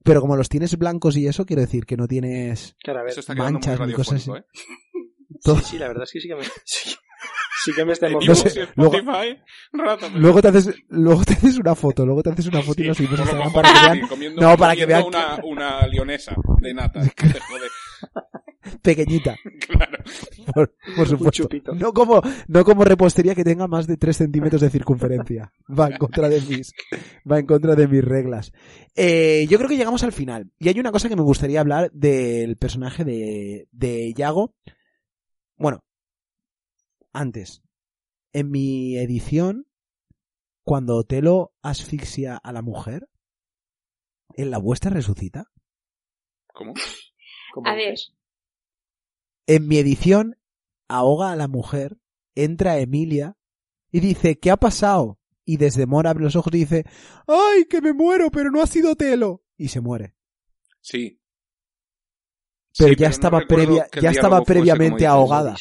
[0.04, 3.12] Pero como los tienes blancos y eso, quiero decir que no tienes Claro, a ver,
[3.12, 4.46] Eso está quedando manchas ni cosas radiofónico, ¿eh?
[5.42, 6.96] sí, sí, la verdad es que sí que me, sí,
[7.70, 8.50] sí que me está En No emocionando.
[8.50, 12.48] sé, iVoox y luego- Spotify, te haces, luego te haces una foto, luego te haces
[12.48, 14.76] una foto y subimos a por lo Instagram para que vean sí, comiendo- No, para
[14.76, 17.02] que vean Una, una leonesa de nata.
[17.16, 17.68] Te jode.
[18.82, 19.36] pequeñita.
[19.68, 19.98] Claro.
[20.54, 21.48] Por, por supuesto.
[21.74, 25.52] No como, no como repostería que tenga más de 3 centímetros de circunferencia.
[25.68, 26.74] Va en contra de mis,
[27.30, 28.52] va en contra de mis reglas.
[28.96, 30.52] Eh, yo creo que llegamos al final.
[30.60, 34.54] Y hay una cosa que me gustaría hablar del personaje de, de Yago.
[35.58, 35.84] Bueno,
[37.20, 37.62] antes.
[38.34, 39.68] En mi edición,
[40.64, 43.10] cuando Otelo asfixia a la mujer,
[44.36, 45.52] ¿en la vuestra resucita?
[46.54, 46.74] ¿Cómo?
[47.54, 47.96] Como A ver.
[49.48, 50.38] En mi edición,
[50.88, 51.98] ahoga a la mujer,
[52.36, 53.36] entra Emilia
[53.92, 55.20] y dice, ¿qué ha pasado?
[55.46, 56.86] Y desde Mora abre los ojos y dice,
[57.26, 59.44] ¡ay, que me muero, pero no ha sido Telo!
[59.58, 60.16] Y se muere.
[60.82, 61.20] Sí.
[62.78, 65.08] Pero Sí, ya estaba previa- ya estaba previamente dices.
[65.10, 65.56] ahogada.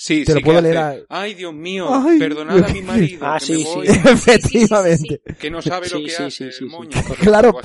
[0.00, 3.26] Sí, Te sí lo puedo leer a- Ay, Dios mío, Ay, perdonad a mi marido,
[3.26, 3.64] Ah, que sí, me sí.
[3.74, 5.20] voy, Efectivamente.
[5.40, 6.76] que no sabe lo Sí, que sí, hace sí, sí, el sí.
[6.76, 6.90] moño.
[7.20, 7.58] Claro.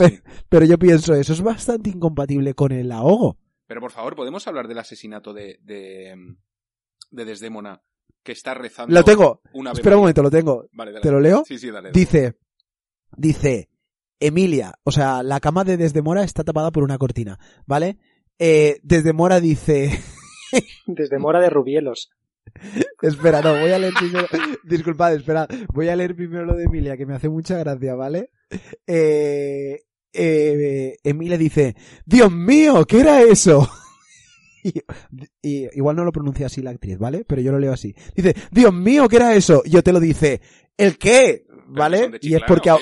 [0.50, 3.38] Pero yo pienso, eso es bastante incompatible con el ahogo.
[3.68, 6.16] Pero por favor, ¿podemos hablar del asesinato de, de,
[7.12, 7.84] de Desdémona
[8.24, 9.42] que está rezando Lo tengo.
[9.54, 10.68] una Espera un momento, lo tengo.
[10.72, 11.04] Vale, dale.
[11.04, 11.44] ¿Te lo leo?
[11.48, 11.90] Sí, sí, dale.
[11.90, 12.00] dale.
[12.00, 12.34] Dice,
[13.16, 13.70] dice,
[14.20, 17.38] Emilia, o sea, la cama de Desdemora está tapada por una cortina,
[17.68, 18.00] ¿vale?
[18.40, 20.00] Eh, Desdemora dice,
[20.88, 22.10] Desde Mora de Rubielos.
[23.02, 24.28] espera, no, voy a leer primero,
[24.64, 28.30] disculpad, espera, voy a leer primero lo de Emilia, que me hace mucha gracia, ¿vale?
[28.88, 29.82] Eh,
[30.14, 31.76] eh, Emilia dice,
[32.06, 33.70] Dios mío, ¿qué era eso?
[34.66, 34.72] Y,
[35.42, 37.26] y- igual no lo pronuncia así la actriz, ¿vale?
[37.28, 37.94] Pero yo lo leo así.
[38.16, 39.62] Dice, Dios mío, ¿qué era eso?
[39.66, 40.40] Y yo te lo dice,
[40.78, 41.46] ¿el qué?
[41.68, 42.12] ¿Vale?
[42.22, 42.80] Y es porque ¿o ha,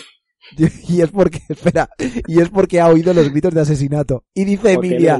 [0.88, 1.90] y es porque, espera,
[2.28, 4.26] y es porque ha oído los gritos de asesinato.
[4.34, 5.14] Y dice Emilia,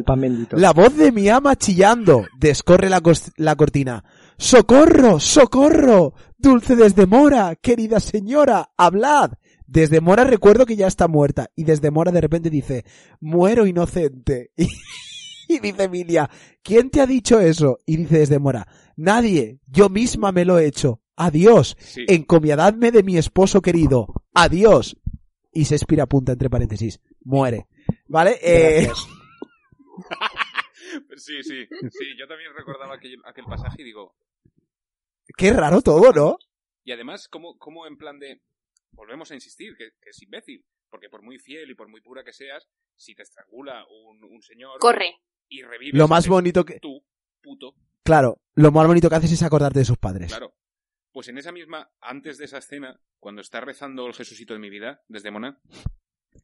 [0.62, 2.26] la voz de mi ama chillando.
[2.40, 3.02] Descorre la,
[3.38, 4.04] la cortina.
[4.42, 5.20] ¡Socorro!
[5.20, 6.16] ¡Socorro!
[6.36, 9.34] Dulce Desdemora, querida señora, hablad.
[9.68, 11.52] Desdemora recuerdo que ya está muerta.
[11.56, 12.84] Y Desdemora de repente dice,
[13.20, 14.50] muero inocente.
[14.58, 14.68] Y,
[15.48, 16.28] y dice Emilia,
[16.64, 17.78] ¿quién te ha dicho eso?
[17.86, 21.02] Y dice Desdemora, nadie, yo misma me lo he hecho.
[21.16, 21.78] Adiós.
[21.80, 22.06] Sí.
[22.08, 24.08] Encomiadadme de mi esposo querido.
[24.34, 24.98] Adiós.
[25.54, 27.00] Y se expira punta entre paréntesis.
[27.24, 27.68] Muere.
[28.08, 28.40] ¿Vale?
[28.42, 29.08] Eh, Gracias.
[31.18, 34.14] Sí, sí, sí, yo también recordaba aquel, aquel pasaje y digo,
[35.38, 36.38] qué raro todo, ¿no?
[36.84, 38.42] y además, ¿cómo, cómo en plan de,
[38.92, 42.24] volvemos a insistir, que, que es imbécil, porque por muy fiel y por muy pura
[42.24, 45.16] que seas, si te estrangula un, un señor Corre.
[45.48, 47.04] y revives Lo más bonito que, tú,
[47.42, 50.30] puto, claro, lo más bonito que haces es acordarte de sus padres.
[50.30, 50.54] claro.
[51.14, 54.70] Pues en esa misma, antes de esa escena, cuando está rezando el Jesucito de mi
[54.70, 55.60] vida, desde Mona,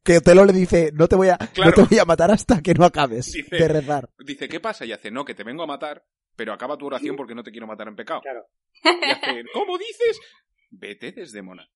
[0.04, 1.70] Que Otelo le dice, no te voy a, Claro.
[1.70, 4.10] no te voy a matar hasta que no acabes Dice- de rezar.
[4.18, 4.84] dice, ¿qué pasa?
[4.84, 6.04] Y hace, no, que te vengo a matar,
[6.38, 8.20] pero acaba tu oración porque no te quiero matar en pecado.
[8.22, 8.46] Claro.
[8.84, 10.20] Y hace, ¿cómo dices?
[10.70, 11.68] Vete desde Mona.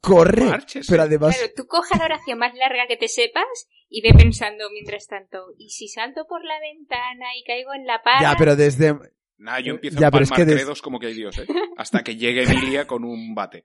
[0.00, 0.44] Corre.
[0.44, 0.90] Márchese.
[0.90, 4.70] Pero además, Claro, tú coja la oración más larga que te sepas y ve pensando
[4.72, 8.20] mientras tanto, ¿y si salto por la ventana y caigo en la para?
[8.22, 8.94] ya, pero desde,
[9.38, 11.36] Nada, yo empiezo Ya, a pero es palmar que des- credos como que hay Dios,
[11.38, 11.46] ¿eh?
[11.76, 13.64] Hasta que llegue Emilia con un bate.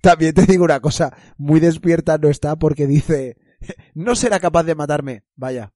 [0.00, 3.36] también te digo una cosa, muy despierta no está porque dice,
[3.94, 5.24] no será capaz de matarme.
[5.36, 5.72] Vaya.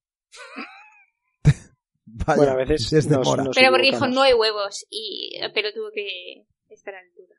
[2.27, 2.37] Vaya.
[2.37, 6.45] Bueno, a veces nos- nos- Pero porque dijo, no hay huevos y pero tuvo que
[6.69, 7.35] estar a la altura.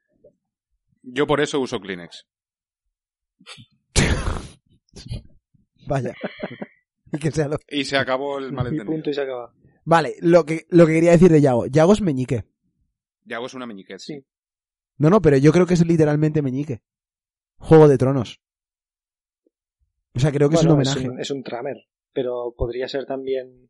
[1.01, 2.25] Yo por eso uso Kleenex.
[5.87, 6.13] Vaya.
[7.11, 8.85] Y que sea lo- Y se acabó el Y malentendido.
[8.93, 9.53] punto y se acaba.
[9.85, 11.65] Vale, lo que, lo que quería decir de Yago.
[11.67, 12.43] Yago es meñique.
[13.25, 14.23] Yago es una meñiquez, sí.
[14.97, 16.81] No, no, pero yo creo que es literalmente meñique.
[17.57, 18.39] Juego de Tronos.
[20.13, 21.09] O sea, creo que Bueno, es un homenaje.
[21.09, 21.77] un, es un tramer,
[22.13, 23.68] pero podría ser también...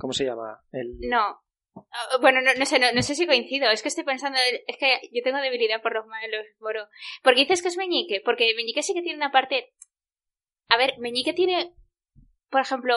[0.00, 0.60] ¿Cómo se llama?
[0.72, 0.98] El...
[1.00, 1.42] No.
[1.76, 3.70] Ah, Bueno, no, no sé, no, no sé si coincido.
[3.70, 6.86] Es que estoy pensando, es que yo tengo debilidad por los malos, Moro.
[7.22, 9.72] Porque dices que es Meñique, porque Meñique sí que tiene una parte.
[10.68, 11.74] A ver, Meñique tiene,
[12.48, 12.96] por ejemplo,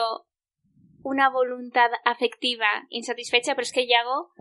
[1.02, 4.32] una voluntad afectiva insatisfecha, pero es que Yago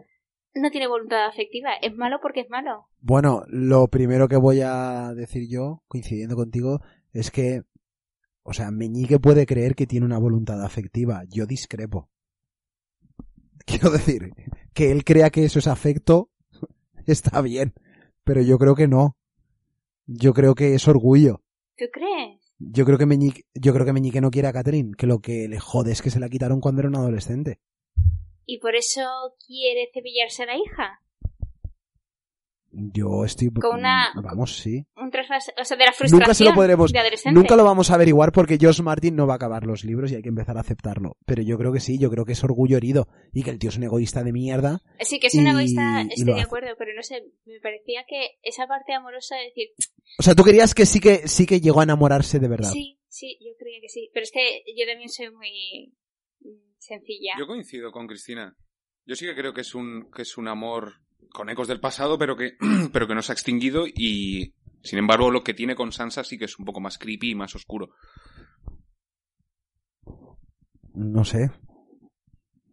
[0.55, 1.73] no tiene voluntad afectiva.
[1.81, 2.87] Es malo porque es malo.
[2.99, 6.79] Bueno, lo primero que voy a decir yo, coincidiendo contigo,
[7.11, 7.63] es que,
[8.43, 11.23] o sea, Meñique puede creer que tiene una voluntad afectiva.
[11.29, 12.09] Yo discrepo.
[13.65, 14.33] Quiero decir,
[14.73, 16.29] que él crea que eso es afecto,
[17.07, 17.73] está bien.
[18.23, 19.17] Pero yo creo que no.
[20.05, 21.41] Yo creo que es orgullo.
[21.77, 22.41] ¿Tú crees?
[22.59, 25.47] Yo creo que Meñique, yo creo que Meñique no quiere a Catherine, que lo que
[25.47, 27.59] le jode es que se la quitaron cuando era un adolescente.
[28.45, 29.01] ¿Y por eso
[29.45, 31.01] quiere cepillarse a la hija?
[32.75, 34.83] Yo estoy, Con una- vamos, sí.
[34.95, 37.39] Un trasvase, o sea, de la frustración Nunca se lo podremos, de adolescente.
[37.39, 40.15] nunca lo vamos a averiguar porque Josh Martin no va a acabar los libros y
[40.15, 41.17] hay que empezar a aceptarlo.
[41.27, 43.69] Pero yo creo que sí, yo creo que es orgullo herido y que el tío
[43.69, 44.81] es un egoísta de mierda.
[45.01, 46.41] Sí, que es una y- egoísta, estoy de hace.
[46.41, 49.67] acuerdo, pero no sé, me parecía que esa parte amorosa de decir,
[50.17, 52.71] O sea, tú querías que sí que sí que llegó a enamorarse de verdad.
[52.71, 55.93] sí, sí, yo creía que sí, pero es que yo también soy muy
[56.79, 57.33] sencilla.
[57.37, 58.55] Yo coincido con Cristina.
[59.05, 60.93] Yo sí que creo que es un, que es un amor
[61.33, 62.53] con ecos del pasado, pero que,
[62.93, 64.53] pero que no se ha extinguido y,
[64.83, 67.35] sin embargo, lo que tiene con Sansa sí que es un poco más creepy y
[67.35, 67.89] más oscuro.
[70.93, 71.51] No sé.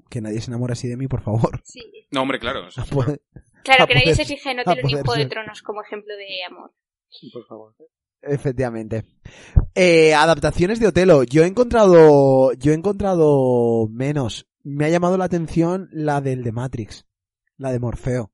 [0.08, 1.60] Que nadie se enamore así de mí, por favor.
[1.64, 1.80] Sí.
[2.10, 2.68] No, hombre, claro.
[2.68, 3.22] eso- A poder-
[3.62, 5.26] Claro, A que nadie poder- se fije en a Hotel ni poder Juego de.
[5.28, 6.72] Tronos como ejemplo de amor.
[7.08, 7.74] Sí, por favor.
[8.22, 9.04] Efectivamente.
[9.74, 11.22] Eh, adaptaciones de Otelo.
[11.24, 14.46] Yo he encontrado, yo he encontrado menos.
[14.62, 17.06] Me ha llamado la atención la del de Matrix.
[17.56, 18.32] La de Morfeo.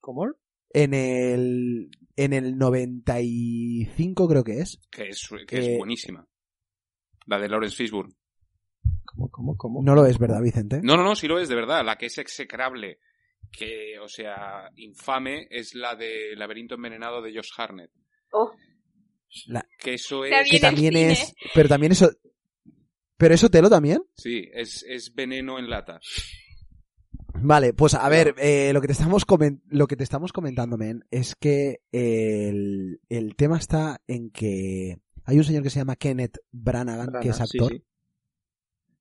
[0.00, 0.26] ¿Cómo?
[0.70, 4.78] En el, en el 95 creo que es.
[4.90, 6.26] que es, que es Eh, buenísima.
[7.26, 8.14] La de Lawrence Fishburne.
[9.04, 9.82] ¿Cómo, cómo, cómo?
[9.82, 10.80] No lo es, ¿verdad, Vicente?
[10.82, 11.84] No, no, no, sí lo es, de verdad.
[11.84, 12.98] La que es execrable,
[13.50, 17.90] que, o sea, infame, es la de Laberinto Envenenado de Josh Harnett.
[18.32, 18.52] Oh,
[19.46, 20.48] La- Que eso es...
[20.50, 22.10] que también es, pero también eso,
[23.16, 24.02] pero es Otelo también.
[24.14, 25.98] Sí, es, es veneno en lata.
[27.42, 29.24] Vale, pues a ver, eh, lo que te estamos
[29.68, 35.38] lo que te estamos comentando, men, es que el, el tema está en que hay
[35.38, 37.72] un señor que se llama Kenneth Branagh, que es sí, actor.
[37.72, 37.84] sí.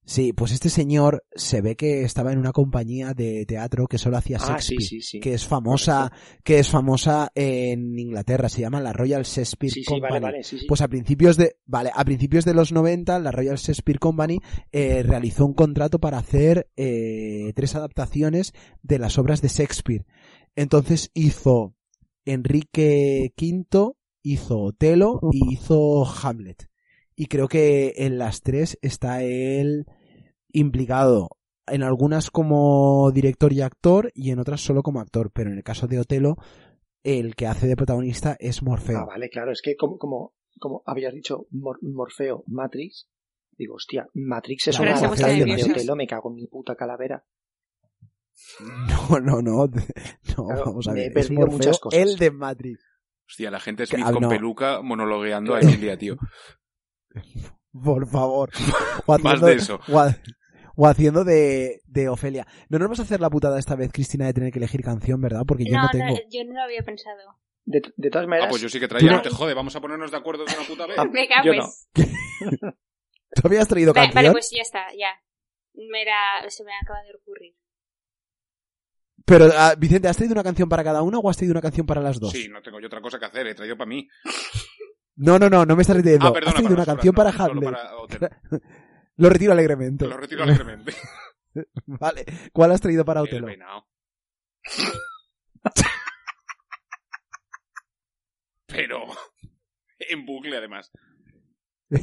[0.09, 4.15] Sí, pues este señor se ve que estaba en una compañía de teatro que solo
[4.15, 5.19] hacía Ah, sí, Shakespeare, sí, sí.
[5.19, 6.13] que es famosa,
[6.45, 10.11] que es famosa en Inglaterra, se llama la Royal Shakespeare Sí, sí, Company.
[10.13, 10.65] vale, vale, sí, sí.
[10.65, 14.39] Pues a principios de, vale, a principios de los 90, la Royal Shakespeare Company
[14.71, 20.05] eh, realizó un contrato para hacer eh, tres adaptaciones de las obras de Shakespeare.
[20.55, 21.75] Entonces hizo
[22.25, 23.91] Enrique V,
[24.23, 26.69] hizo Otelo y hizo Hamlet.
[27.15, 29.85] Y creo que en las tres está él
[30.59, 31.29] implicado.
[31.67, 35.31] En algunas como director y actor y en otras solo como actor.
[35.33, 36.35] Pero en el caso de Otelo,
[37.03, 38.99] el que hace de protagonista es Morfeo.
[38.99, 43.09] Ah, vale, claro, es que como, como, como habías dicho, Mor- Morfeo, Matrix,
[43.57, 45.63] digo, hostia, Matrix es una adaptación de.
[45.71, 47.25] Otelo, me cago en mi puta calavera.
[48.87, 49.65] No, no, no.
[50.37, 51.17] No, Claro, vamos a ver.
[51.17, 51.99] Es Morfeo, muchas cosas.
[51.99, 52.79] el de Matrix.
[53.27, 54.29] Hostia, la gente Que- Smith ah, con no.
[54.29, 56.15] peluca monologueando ahí un día, tío.
[57.83, 58.51] Por favor.
[59.23, 59.79] Más de eso.
[60.79, 62.45] O haciendo de, de Ofelia.
[62.69, 65.19] No nos vamos a hacer la putada esta vez, Cristina, de tener que elegir canción,
[65.19, 65.41] ¿verdad?
[65.45, 66.05] Porque yo no, No, tengo.
[66.05, 67.39] no, yo no lo había pensado.
[67.65, 69.09] De, de todas Ah, maneras, pues yo sí que traía.
[69.11, 70.97] No no- te jode, vamos a ponernos de acuerdo de una puta vez.
[70.99, 71.87] Ah, Venga, yo pues.
[73.35, 74.23] ¿Tú habías traído Vale, canción?
[74.23, 75.09] vale, pues ya está, ya.
[75.73, 77.55] Me era- se me acaba de ocurrir.
[79.25, 81.85] Pero, ah, Vicente, ¿has traído una canción para cada una o has traído una canción
[81.85, 82.31] para las dos?
[82.31, 84.07] Sí, no tengo yo otra cosa que hacer, he traído para mí.
[85.17, 86.27] No, no, no, no me estás diciendo.
[86.27, 87.71] Ah, perdona, has traído una canción para no, Hamlet.
[87.71, 88.41] para.
[89.17, 90.07] Lo retiro alegremente.
[90.07, 90.93] Lo retiro alegremente.
[91.85, 92.25] Vale.
[92.53, 93.47] ¿Cuál has traído para El Otelo?
[93.47, 93.87] venao.
[98.67, 99.05] Pero
[99.99, 100.91] en bucle además.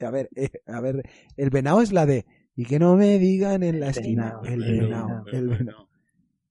[0.00, 1.02] A ver, eh, a ver,
[1.36, 2.24] el venao es la de
[2.54, 5.26] y que no me digan en la El esquina, el el venao, venao.
[5.26, 5.90] el venao.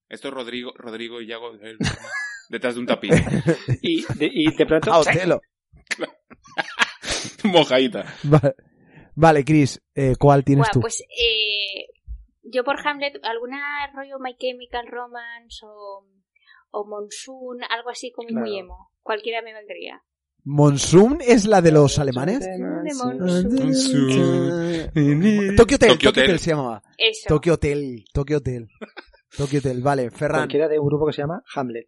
[0.10, 1.78] Esto es Rodrigo, Rodrigo y Yago el
[2.50, 3.12] detrás de un tapiz.
[3.82, 5.40] y, de, y de pronto, Ah, Otelo.
[7.46, 8.06] Mojadita.
[8.24, 8.54] Vale,
[9.18, 10.80] vale Chris, eh, ¿cuál tienes Buah, tú?
[10.82, 11.88] pues eh,
[12.44, 16.06] yo por Hamlet, alguna rollo My Chemical Romance o,
[16.72, 18.92] o Monsoon, algo así como muy emo.
[19.02, 20.02] Cualquiera me valdría.
[20.44, 22.40] ¿Monsoon es la de los alemanes?
[22.40, 22.54] De
[25.58, 26.24] Tokyo Hotel, Tokyo Tokyo Hotel.
[26.24, 26.82] Hotel se llamaba.
[26.98, 27.28] Eso.
[27.28, 28.70] Tokyo Hotel, Tokyo Hotel.
[29.36, 30.40] Tokyo Hotel, vale, Ferran.
[30.42, 31.88] cualquiera de un grupo que se llama Hamlet.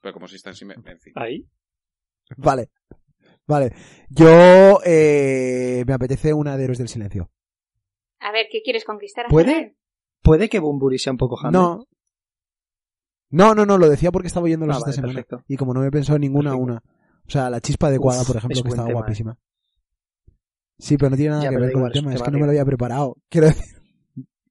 [0.00, 0.70] Pero como si están sin...
[0.70, 1.12] En fin.
[1.16, 1.46] Ahí.
[2.36, 2.70] Vale.
[3.48, 3.72] Vale.
[4.10, 7.30] Yo eh, me apetece una de Héroes del Silencio.
[8.20, 9.26] A ver, ¿qué quieres conquistar?
[9.26, 9.76] a ¿Puede?
[10.22, 11.52] Puede que Bumburi sea un poco Hamlet.
[11.60, 11.84] No.
[13.30, 15.12] No, no, no, lo decía porque estaba oyéndolos Ah, esta vale, semana.
[15.14, 15.44] perfecto.
[15.48, 16.64] Y como no me he pensado en ninguna Perfecto.
[16.64, 16.82] una.
[17.26, 19.00] O sea, la chispa adecuada, Uf, por ejemplo, es que estaba tema, eh.
[19.02, 19.38] guapísima.
[20.78, 22.10] Sí, pero no tiene nada Ya, que ver con igual, el tema.
[22.10, 23.16] te Es que no me lo había preparado.
[23.28, 23.64] Quiero decir,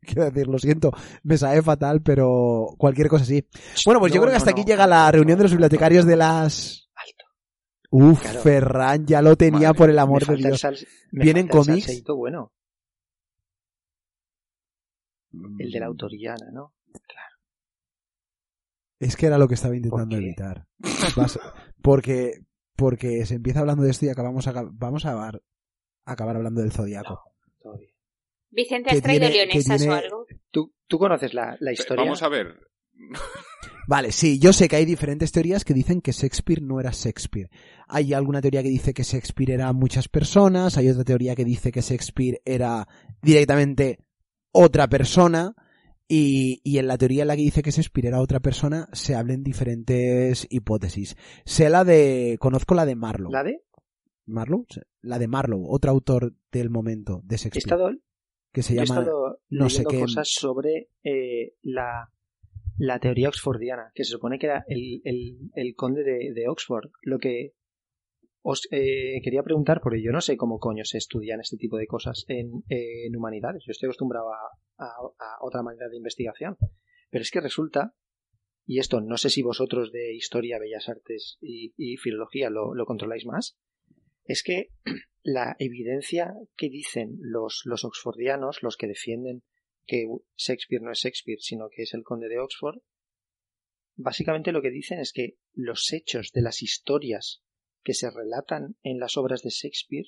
[0.01, 0.91] quiero decir, lo siento.
[1.23, 3.45] Me sabe fatal, pero cualquier cosa sí.
[3.85, 4.57] Bueno, pues yo creo que hasta no.
[4.57, 6.86] aquí llega la reunión de los bibliotecarios de las...
[7.89, 8.39] Uf, Claro.
[8.41, 10.61] Ferran, ya lo tenía Madre, por el amor de el Dios.
[11.11, 11.85] ¿Vienen el cómics?
[11.85, 12.51] salseíto bueno.
[15.59, 16.73] El de la autoriana, ¿no?
[18.99, 20.65] Es que era lo que estaba intentando evitar.
[21.81, 22.39] Porque,
[22.75, 25.41] porque se empieza hablando de esto y acabamos a, vamos a acabar,
[26.05, 27.21] acabar hablando del zodiaco.
[28.49, 30.25] Vicente, ¿has traído leonesas tiene- o algo?
[30.49, 32.03] ¿Tú, tú conoces la, la historia?
[32.05, 32.66] Vamos a ver.
[33.87, 37.49] Vale, sí, yo sé que hay diferentes teorías que dicen que Shakespeare no era Shakespeare.
[37.87, 41.71] Hay alguna teoría que dice que Shakespeare era muchas personas, hay otra teoría que dice
[41.71, 42.85] que Shakespeare era
[43.21, 43.99] directamente
[44.51, 45.55] otra persona,
[46.09, 49.15] y, y en la teoría en la que dice que Shakespeare era otra persona se
[49.15, 51.15] hablan diferentes hipótesis.
[51.45, 53.31] Sé la de, conozco la de Marlowe.
[53.31, 53.61] ¿La de?
[54.25, 54.65] Marlowe,
[55.01, 57.91] la de Marlowe, otro autor del momento de He Shakespeare, estado,
[58.51, 62.09] que se he llama, estado no sé qué- cosas sobre eh, la,
[62.77, 65.01] la teoría oxfordiana, que se supone que era el,
[65.53, 66.91] el, conde de, de Oxford.
[67.01, 67.53] Lo que
[68.41, 71.87] os eh, quería preguntar, porque yo no sé cómo coño se estudian este tipo de
[71.87, 72.63] cosas en,
[73.15, 73.63] humanidades.
[73.65, 76.57] Yo estoy acostumbrado a otra manera de investigación.
[77.09, 77.93] Pero es que resulta,
[78.65, 82.85] y esto no sé si vosotros de historia, bellas artes y, y filología lo, lo
[82.85, 83.57] controláis más,
[84.25, 84.69] es que
[85.23, 89.43] la evidencia que dicen los, los oxfordianos, los que defienden
[89.87, 90.05] que
[90.35, 92.77] Shakespeare no es Shakespeare, sino que es el conde de Oxford,
[93.95, 97.41] básicamente lo que dicen es que los hechos de las historias
[97.83, 100.05] que se relatan en las obras de Shakespeare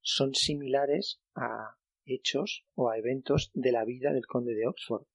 [0.00, 5.06] son similares a hechos o a eventos de la vida del conde de Oxford.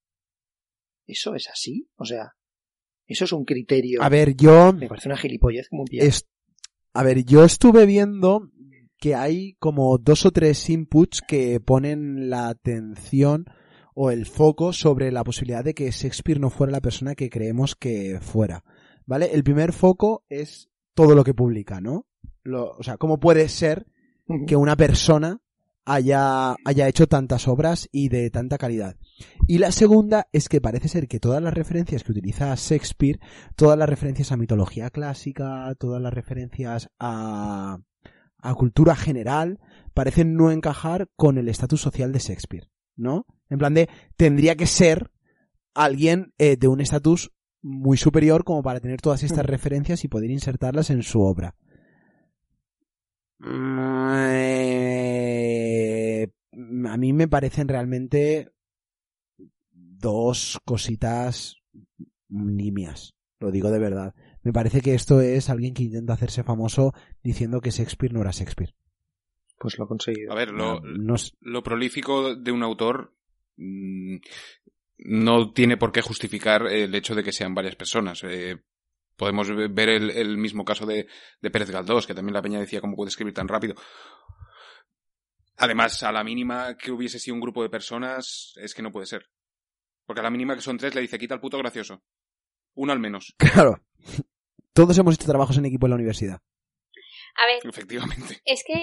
[1.06, 1.88] ¿Eso es así?
[1.96, 2.32] O sea,
[3.06, 4.02] eso es un criterio.
[4.02, 6.04] a ver, yo, Me parece una gilipollez como un pie.
[6.06, 6.26] Es-
[6.92, 8.50] a ver, yo estuve viendo
[8.98, 13.44] que hay como dos o tres inputs que ponen la atención
[14.02, 17.76] o el foco sobre la posibilidad de que Shakespeare no fuera la persona que creemos
[17.76, 18.64] que fuera.
[19.04, 19.28] ¿Vale?
[19.34, 22.06] El primer foco es todo lo que publica, ¿no?
[22.42, 23.86] Lo, o sea, ¿cómo puede ser
[24.46, 25.42] que una persona
[25.84, 28.96] haya, haya hecho tantas obras y de tanta calidad?
[29.46, 33.20] Y la segunda es que parece ser que todas las referencias que utiliza Shakespeare,
[33.54, 37.80] todas las referencias a mitología clásica, todas las referencias a,
[38.38, 39.60] a cultura general,
[39.92, 43.26] parecen no encajar con el estatus social de Shakespeare, ¿no?
[43.50, 45.10] En plan de, tendría que ser
[45.74, 47.30] alguien eh, de un estatus
[47.62, 51.54] muy superior como para tener todas estas referencias y poder insertarlas en su obra.
[54.92, 56.28] Eh,
[56.88, 58.50] a mí me parecen realmente
[59.72, 61.56] dos cositas
[62.28, 63.14] nimias.
[63.38, 64.14] Lo digo de verdad.
[64.42, 68.30] Me parece que esto es alguien que intenta hacerse famoso diciendo que Shakespeare no era
[68.32, 68.74] Shakespeare.
[69.58, 70.32] Pues lo ha conseguido.
[70.32, 73.19] A ver, lo, No es- lo prolífico de un autor mm,
[74.98, 78.22] no tiene por qué justificar el hecho de que sean varias personas.
[78.24, 78.56] Eh,
[79.16, 81.06] podemos ve- ver el, el mismo caso de,
[81.40, 83.74] de Pérez Galdós, que también la peña decía cómo puede escribir tan rápido.
[85.56, 89.06] Además, a la mínima que hubiese sido un grupo de personas, es que no puede
[89.06, 89.26] ser.
[90.06, 92.02] Porque a la mínima que son tres le dice quita el puto gracioso.
[92.74, 93.82] Uno al menos, Claro.
[94.72, 96.40] Todos hemos hecho trabajos en equipo en la universidad.
[97.36, 98.40] A ver, efectivamente.
[98.44, 98.74] es que,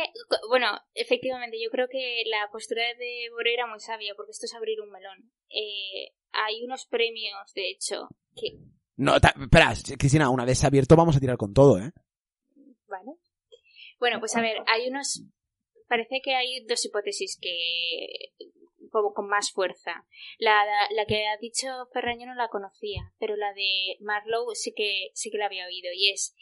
[0.49, 4.53] bueno, efectivamente, yo creo que la postura de Boré era muy sabia, porque esto es
[4.55, 5.31] abrir un melón.
[5.49, 8.57] Eh, hay unos premios, de hecho, que,
[8.95, 11.91] No, ta- espera, Cristina, una vez abierto vamos a tirar con todo, ¿eh?
[12.87, 13.11] ¿vale?
[13.99, 15.23] Bueno, pues a ver, hay unos,
[15.87, 18.33] parece que hay dos hipótesis que,
[18.91, 20.05] como con más fuerza.
[20.37, 24.73] La, la que ha dicho Ferran yo no la conocía, pero la de Marlowe sí
[24.75, 26.35] que, sí que la había oído, y es,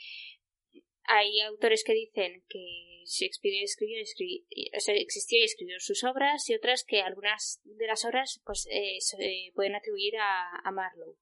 [1.07, 4.45] hay autores que dicen que Shakespeare escribió, escri-
[4.76, 8.68] o sea, existió y escribió sus obras y otras que algunas de las obras pues
[8.72, 11.18] eh, se pueden atribuir a, a Marlowe.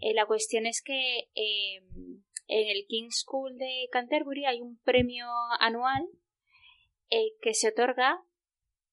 [0.00, 1.82] Eh, la cuestión es que eh,
[2.48, 5.26] en el King's School de Canterbury hay un premio
[5.60, 6.08] anual
[7.10, 8.18] eh, que se otorga,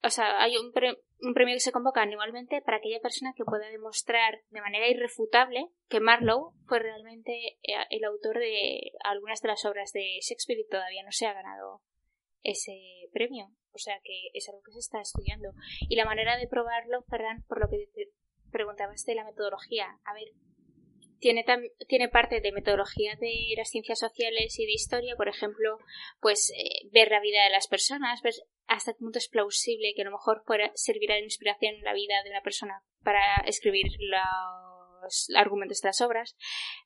[0.03, 3.43] o sea, hay un, pre- un premio que se convoca anualmente para aquella persona que
[3.43, 9.49] pueda demostrar de manera irrefutable que Marlowe fue realmente eh, el autor de algunas de
[9.49, 11.81] las obras de Shakespeare y todavía no se ha ganado
[12.41, 13.47] ese premio.
[13.71, 15.51] O sea que es algo que se está estudiando.
[15.87, 18.09] Y la manera de probarlo, Ferran, por lo que te
[18.51, 20.29] preguntabas de la metodología, a ver,
[21.19, 21.45] tiene,
[21.87, 25.77] tiene parte de metodología de las ciencias sociales y de historia, por ejemplo,
[26.19, 28.33] pues eh, ver la vida de las personas, ver
[28.67, 32.21] hasta qué punto es plausible que a lo mejor fuera, servirá de inspiración la vida
[32.23, 36.35] de una persona para escribir los argumentos de las obras,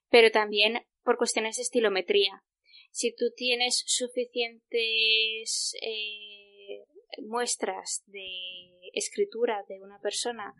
[0.09, 2.43] pero también por cuestiones de estilometría.
[2.91, 6.83] Si tú tienes suficientes eh,
[7.23, 8.27] muestras de
[8.93, 10.53] escritura de una persona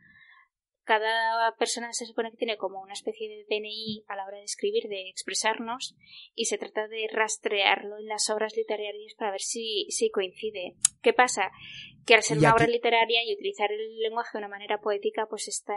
[0.84, 4.44] cada persona se supone que tiene como una especie de DNI a la hora de
[4.44, 5.96] escribir, de expresarnos,
[6.36, 10.76] y se trata de rastrearlo en las obras literarias para ver si, si coincide.
[11.02, 11.52] ¿Qué pasa?
[12.06, 15.48] Que al ser una obra literaria y utilizar el lenguaje de una manera poética, pues
[15.48, 15.74] esta,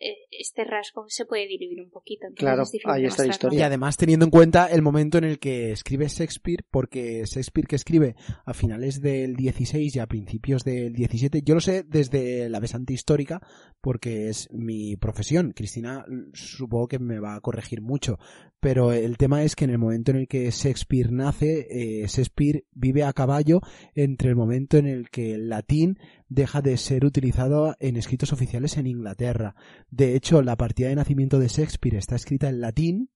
[0.00, 2.26] eh, este rasgo se puede diluir un poquito.
[2.26, 3.26] Entonces Claro, es ahí está la demostrarlo.
[3.26, 3.66] Y historia.
[3.66, 8.16] además teniendo en cuenta el momento en el que escribe Shakespeare, porque Shakespeare que escribe
[8.44, 12.92] a finales del 16 y a principios del 17, yo lo sé desde la besante
[12.92, 13.40] histórica,
[13.80, 15.52] porque es mi profesión.
[15.52, 18.18] Cristina supongo que me va a corregir mucho,
[18.60, 22.64] pero el tema es que en el momento en el que Shakespeare nace, eh, Shakespeare
[22.72, 23.60] vive a caballo
[23.94, 25.98] entre el momento en el que el latín
[26.28, 29.54] deja de ser utilizado en escritos oficiales en Inglaterra.
[29.90, 33.10] De hecho, la partida de nacimiento de Shakespeare está escrita en latín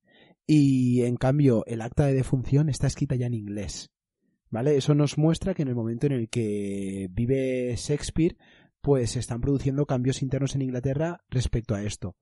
[0.46, 3.90] y en cambio el acta de defunción está escrita ya en inglés.
[4.50, 4.76] ¿Vale?
[4.76, 8.36] Eso nos muestra que en el momento en el que vive Shakespeare,
[8.80, 12.16] pues se están produciendo cambios internos en Inglaterra respecto a esto.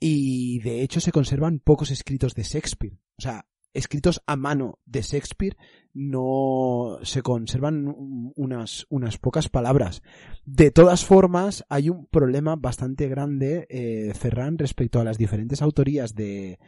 [0.00, 2.98] Y de hecho se conservan pocos escritos de Shakespeare.
[3.16, 5.56] O sea, escritos a mano de Shakespeare
[5.94, 10.02] no se conservan unas, unas pocas palabras.
[10.44, 16.14] De todas formas, hay un problema bastante grande, eh, Ferran, respecto a las diferentes autorías
[16.14, 16.58] de,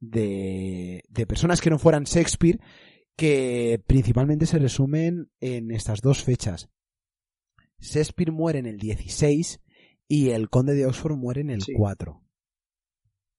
[0.00, 2.58] de, de personas que no fueran Shakespeare,
[3.16, 6.68] que principalmente se resumen en estas dos fechas.
[7.80, 9.60] Shakespeare muere en el 16
[10.08, 11.72] y el conde de Oxford muere en el Sí.
[11.72, 12.22] 4.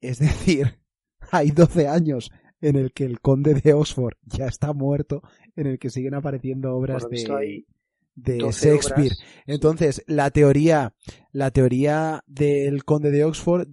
[0.01, 0.79] Es decir,
[1.31, 2.31] hay 12 años
[2.61, 5.21] en el que el conde de Oxford ya está muerto,
[5.55, 7.65] en el que siguen apareciendo obras de,
[8.15, 9.11] de 12 Shakespeare.
[9.13, 9.19] obras.
[9.47, 10.93] Entonces, la teoría,
[11.31, 13.67] la teoría del conde de Oxford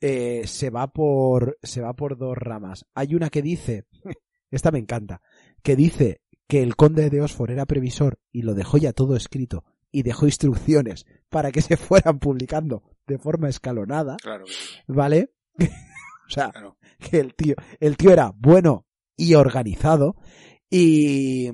[0.00, 2.86] eh, se va por, se va por dos ramas.
[2.94, 3.86] Hay una que dice,
[4.50, 5.22] esta me encanta,
[5.62, 9.64] que dice que el conde de Oxford era previsor y lo dejó ya todo escrito
[9.90, 14.44] y dejó instrucciones para que se fueran publicando de forma escalonada, Claro.
[14.86, 15.32] ¿vale?
[15.58, 16.76] o sea, claro.
[16.98, 18.86] que el tío, el tío era bueno
[19.16, 20.16] y organizado
[20.68, 21.50] y,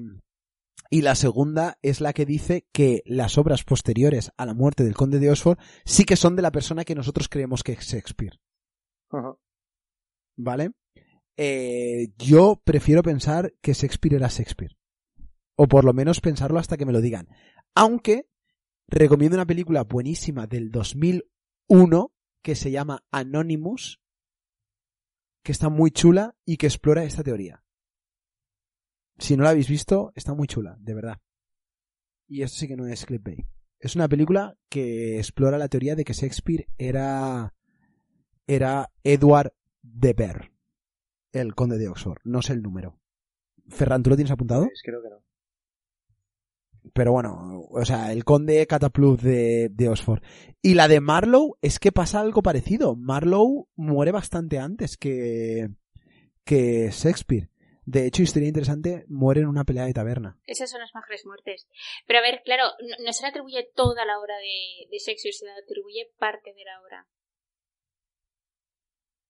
[0.91, 4.95] y la segunda es la que dice que las obras posteriores a la muerte del
[4.95, 8.41] conde de Oxford sí que son de la persona que nosotros creemos que es Shakespeare,
[9.11, 9.37] Ajá.
[10.37, 10.71] ¿vale?
[11.37, 14.77] Eh, yo prefiero pensar que Shakespeare era Shakespeare.
[15.57, 17.29] O por lo menos pensarlo hasta que me lo digan.
[17.75, 18.29] Aunque
[18.89, 22.13] recomiendo una película buenísima del 2001
[22.43, 24.01] que se llama Anonymous,
[25.43, 27.65] que está muy chula y que explora esta teoría.
[29.19, 31.21] Si no la habéis visto, está muy chula, de verdad.
[32.27, 33.47] Y esto sí que no es clickbait.
[33.79, 37.55] Es una película que explora la teoría de que Shakespeare era
[38.47, 39.53] era Edward
[39.83, 40.53] de Ver,
[41.33, 42.21] el conde de Oxford.
[42.25, 42.99] No sé el número.
[43.69, 44.69] Ferran, ¿tú lo tienes apuntado?
[44.85, 45.23] Creo que no.
[46.95, 50.23] Pero bueno, o sea, el conde Catapluz de, de Oxford.
[50.61, 52.97] Y la de Marlowe es que pasa algo parecido.
[52.97, 55.69] Marlowe muere bastante antes que,
[56.45, 57.49] que Shakespeare.
[57.85, 60.39] De hecho, historia interesante, muere en una pelea de taberna.
[60.47, 61.69] Esas son las mejores muertes.
[62.07, 62.65] Pero a ver, claro,
[63.05, 66.81] no, se le atribuye toda la obra de Shakespeare, se le atribuye parte de la
[66.81, 67.07] obra.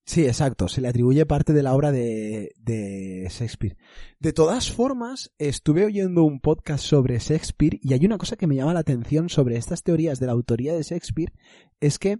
[0.05, 0.69] Sí, exacto.
[0.69, 3.77] Se le atribuye parte de la obra de, de Shakespeare.
[4.19, 8.57] De todas formas, estuve oyendo un podcast sobre Shakespeare y hay una cosa que me
[8.57, 11.33] llama la atención sobre estas teorías de la autoría de Shakespeare,
[11.81, 12.19] es que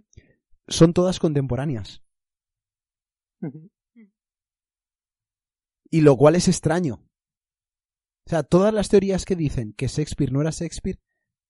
[0.67, 2.01] son todas contemporáneas.
[5.89, 7.05] Y lo cual es extraño.
[8.25, 10.99] O sea, todas las teorías que dicen que Shakespeare no era Shakespeare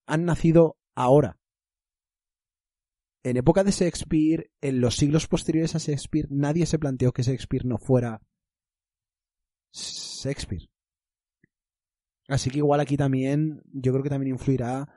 [0.07, 1.39] han nacido ahora.
[3.23, 7.65] En época de Shakespeare, en los siglos posteriores a Shakespeare, nadie se planteó que Shakespeare
[7.65, 8.21] no fuera
[9.71, 10.69] Shakespeare.
[12.27, 14.87] Así que igual aquí también, yo creo que también influirá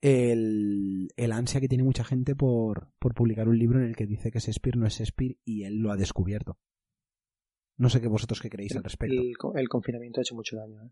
[0.00, 4.06] el, el ansia que tiene mucha gente por, por publicar un libro en el que
[4.06, 6.58] dice que Shakespeare no es Shakespeare y él lo ha descubierto.
[7.76, 9.20] No sé qué vosotros qué creéis al respecto.
[9.20, 10.84] El, el confinamiento ha hecho mucho daño.
[10.84, 10.90] ¿eh?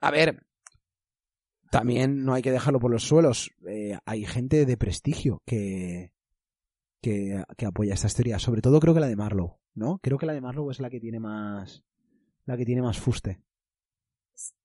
[0.00, 0.46] A ver,
[1.70, 3.50] también no hay que dejarlo por los suelos.
[3.66, 6.12] Eh, hay gente de prestigio que,
[7.02, 8.42] que, que apoya estas teorías.
[8.42, 9.98] Sobre todo creo que la de Marlowe, ¿no?
[10.02, 11.84] Creo que la de Marlowe es la que tiene más,
[12.44, 13.40] la que tiene más fuste.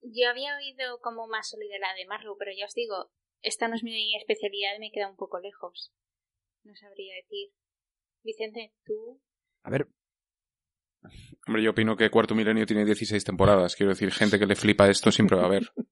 [0.02, 3.12] Yo había oído como más sólida la de Marlowe, pero ya os digo,
[3.42, 5.94] esta no es mi especialidad y me queda un poco lejos.
[6.64, 7.52] No sabría decir.
[8.24, 9.20] Vicente, tú.
[9.64, 9.88] A ver,
[11.48, 13.76] Hombre, yo opino que Cuarto Milenio tiene 16 temporadas.
[13.76, 15.72] Quiero decir, gente que le flipa esto siempre va a haber.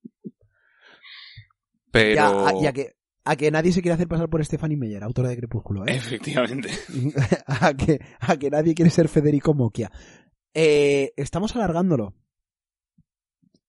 [1.92, 2.16] Pero...
[2.16, 5.04] ya, a, y a que, a que nadie se quiere hacer pasar por Stephanie Meyer,
[5.04, 5.96] autora de Crepúsculo, ¿eh?
[5.96, 6.70] Efectivamente.
[7.46, 9.92] a, que, a que nadie quiere ser Federico Mocchia.
[10.54, 12.16] Eh, estamos alargándolo.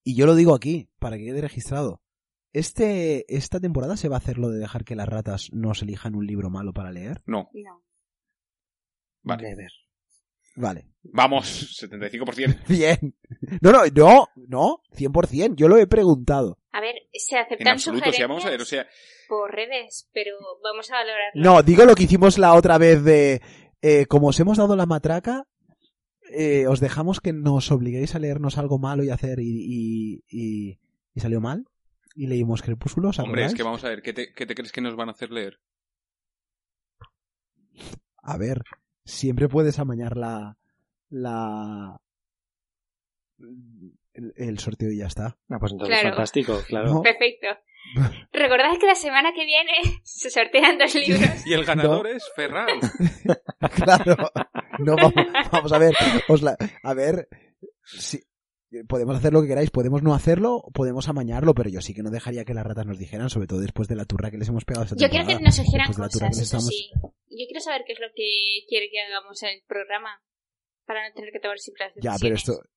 [0.03, 2.03] Y yo lo digo aquí, para que quede registrado.
[2.53, 6.15] Este, esta temporada se va a hacer lo de dejar que las ratas nos elijan
[6.15, 7.23] un libro malo para leer.
[7.27, 7.49] No.
[7.53, 7.83] No.
[9.23, 9.51] Vale.
[9.51, 9.71] Never.
[10.61, 10.87] Vale.
[11.03, 12.59] Vamos, 75%.
[12.69, 13.15] Bien.
[13.61, 15.55] No, no, no, no, 100%.
[15.57, 16.59] Yo lo he preguntado.
[16.73, 18.87] A ver, se En aceptan absoluto, o sea, sugerencias vamos a ver, o sea,
[19.28, 20.32] por redes, pero
[20.62, 21.43] vamos a valorarlo.
[21.43, 23.41] No, digo lo que hicimos la otra vez de,
[23.82, 25.47] eh, como os hemos dado la matraca,
[26.32, 30.78] eh, os dejamos que nos obliguéis a leernos algo malo y hacer y, y, y,
[31.15, 31.65] y salió mal.
[32.15, 34.73] Y leímos Crepúsculo, ¿os hombre, es que vamos a ver, ¿qué te, qué te crees
[34.73, 35.61] que nos van a hacer leer?
[38.23, 38.62] A ver,
[39.05, 40.56] siempre puedes amañar la,
[41.09, 42.01] la,
[44.14, 45.36] el, el sorteo y ya está.
[45.48, 46.14] Ah, pues entonces Claro.
[46.16, 46.94] fantástico, claro.
[46.94, 47.02] No.
[47.02, 47.47] Perfecto.
[48.32, 49.72] Recordad que la semana que viene
[50.05, 51.47] se sortean dos libros.
[51.47, 52.78] Y el ganador es Ferran.
[53.74, 54.16] claro.
[54.78, 55.14] No, vamos,
[55.52, 55.94] vamos a ver.
[56.28, 57.28] os la- a ver,
[57.85, 58.20] si,
[58.89, 62.11] podemos hacer lo que queráis, podemos no hacerlo, podemos amañarlo, pero yo sí que no
[62.11, 64.65] dejaría que las ratas nos dijeran, sobre todo después de la turra que les hemos
[64.65, 66.91] pegado esta Yo quiero que nos turra cosas, que les eso estamos- sí.
[67.31, 70.21] Yo quiero saber qué es lo que quiere que hagamos en el programa.
[70.87, 72.43] Para no tener que tomar siempre las Ya, decisiones.
[72.45, 72.71] pero esto,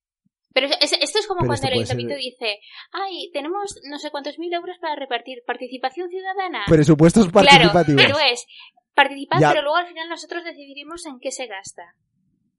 [0.54, 2.60] Pero es- esto es como pero cuando el ser- ayuntamiento dice,
[2.92, 5.42] ay, tenemos no sé cuántos mil euros para repartir.
[5.48, 6.64] ¿Participación ciudadana?
[6.68, 8.02] presupuestos claro, participativos.
[8.04, 8.46] pero es
[8.94, 9.50] participar, Ya.
[9.50, 11.96] pero luego al final nosotros decidiremos en qué se gasta.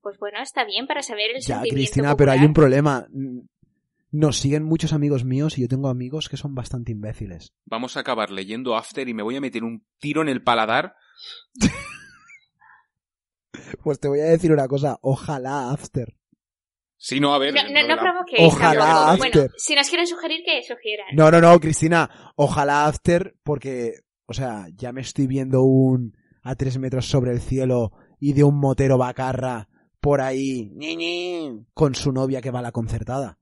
[0.04, 3.06] Pues bueno, está bien para saber el Ya, sentimiento Cristina, pero hay un problema.
[4.10, 7.54] Nos siguen muchos amigos míos y yo tengo amigos que son bastante imbéciles.
[7.64, 10.94] Vamos a acabar leyendo After y me voy a meter un tiro en el paladar.
[13.82, 16.16] Pues te voy a decir una cosa, ojalá After.
[16.96, 17.54] Si no, a ver.
[17.54, 18.40] No, no, no provoquéis.
[18.40, 19.12] Ojalá.
[19.12, 19.32] After.
[19.32, 21.06] Bueno, si nos quieren sugerir, que sugieran.
[21.12, 26.54] No, no, no, Cristina, ojalá After porque, o sea, ya me estoy viendo un a
[26.56, 29.68] tres metros sobre el cielo y de un motero bacarra
[30.04, 33.38] por ahí ñi, ñi, con su novia que va a la concertada.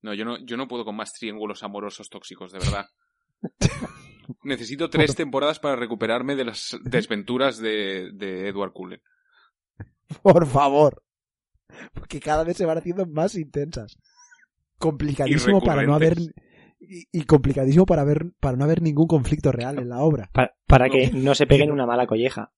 [0.00, 2.86] No, yo no, yo no puedo con más triángulos amorosos tóxicos, de verdad.
[4.42, 9.02] Necesito tres temporadas para recuperarme de las desventuras de, de Edward Cullen.
[10.22, 11.02] Por favor.
[11.92, 13.98] Porque cada vez se van haciendo más intensas.
[14.78, 16.16] Complicadísimo para no haber
[16.80, 20.30] y, y, complicadísimo para ver para no haber ningún conflicto real en la obra.
[20.32, 22.52] Para, para que no se peguen una mala colleja.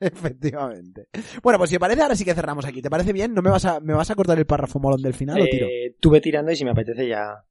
[0.00, 1.08] Efectivamente.
[1.42, 2.80] Bueno, pues si te parece, ahora sí que cerramos aquí.
[2.80, 3.34] ¿Te parece bien?
[3.34, 5.46] ¿No me vas a, me vas a cortar el párrafo molón del final eh, o
[5.46, 5.66] tiro?
[6.00, 7.44] Tuve tirando y si me apetece ya.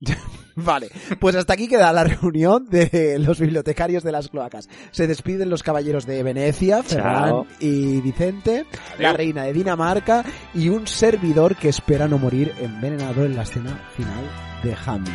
[0.56, 0.88] vale,
[1.18, 4.68] pues hasta aquí queda la reunión de los bibliotecarios de las cloacas.
[4.90, 8.66] Se despiden los caballeros de Venecia, Ferran y Vicente,
[8.98, 13.88] la reina de Dinamarca y un servidor que espera no morir envenenado en la escena
[13.96, 14.24] final
[14.62, 15.14] de Hamlet.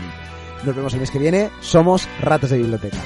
[0.66, 1.50] Nos vemos el mes que viene.
[1.62, 2.98] Somos Ratas de Biblioteca.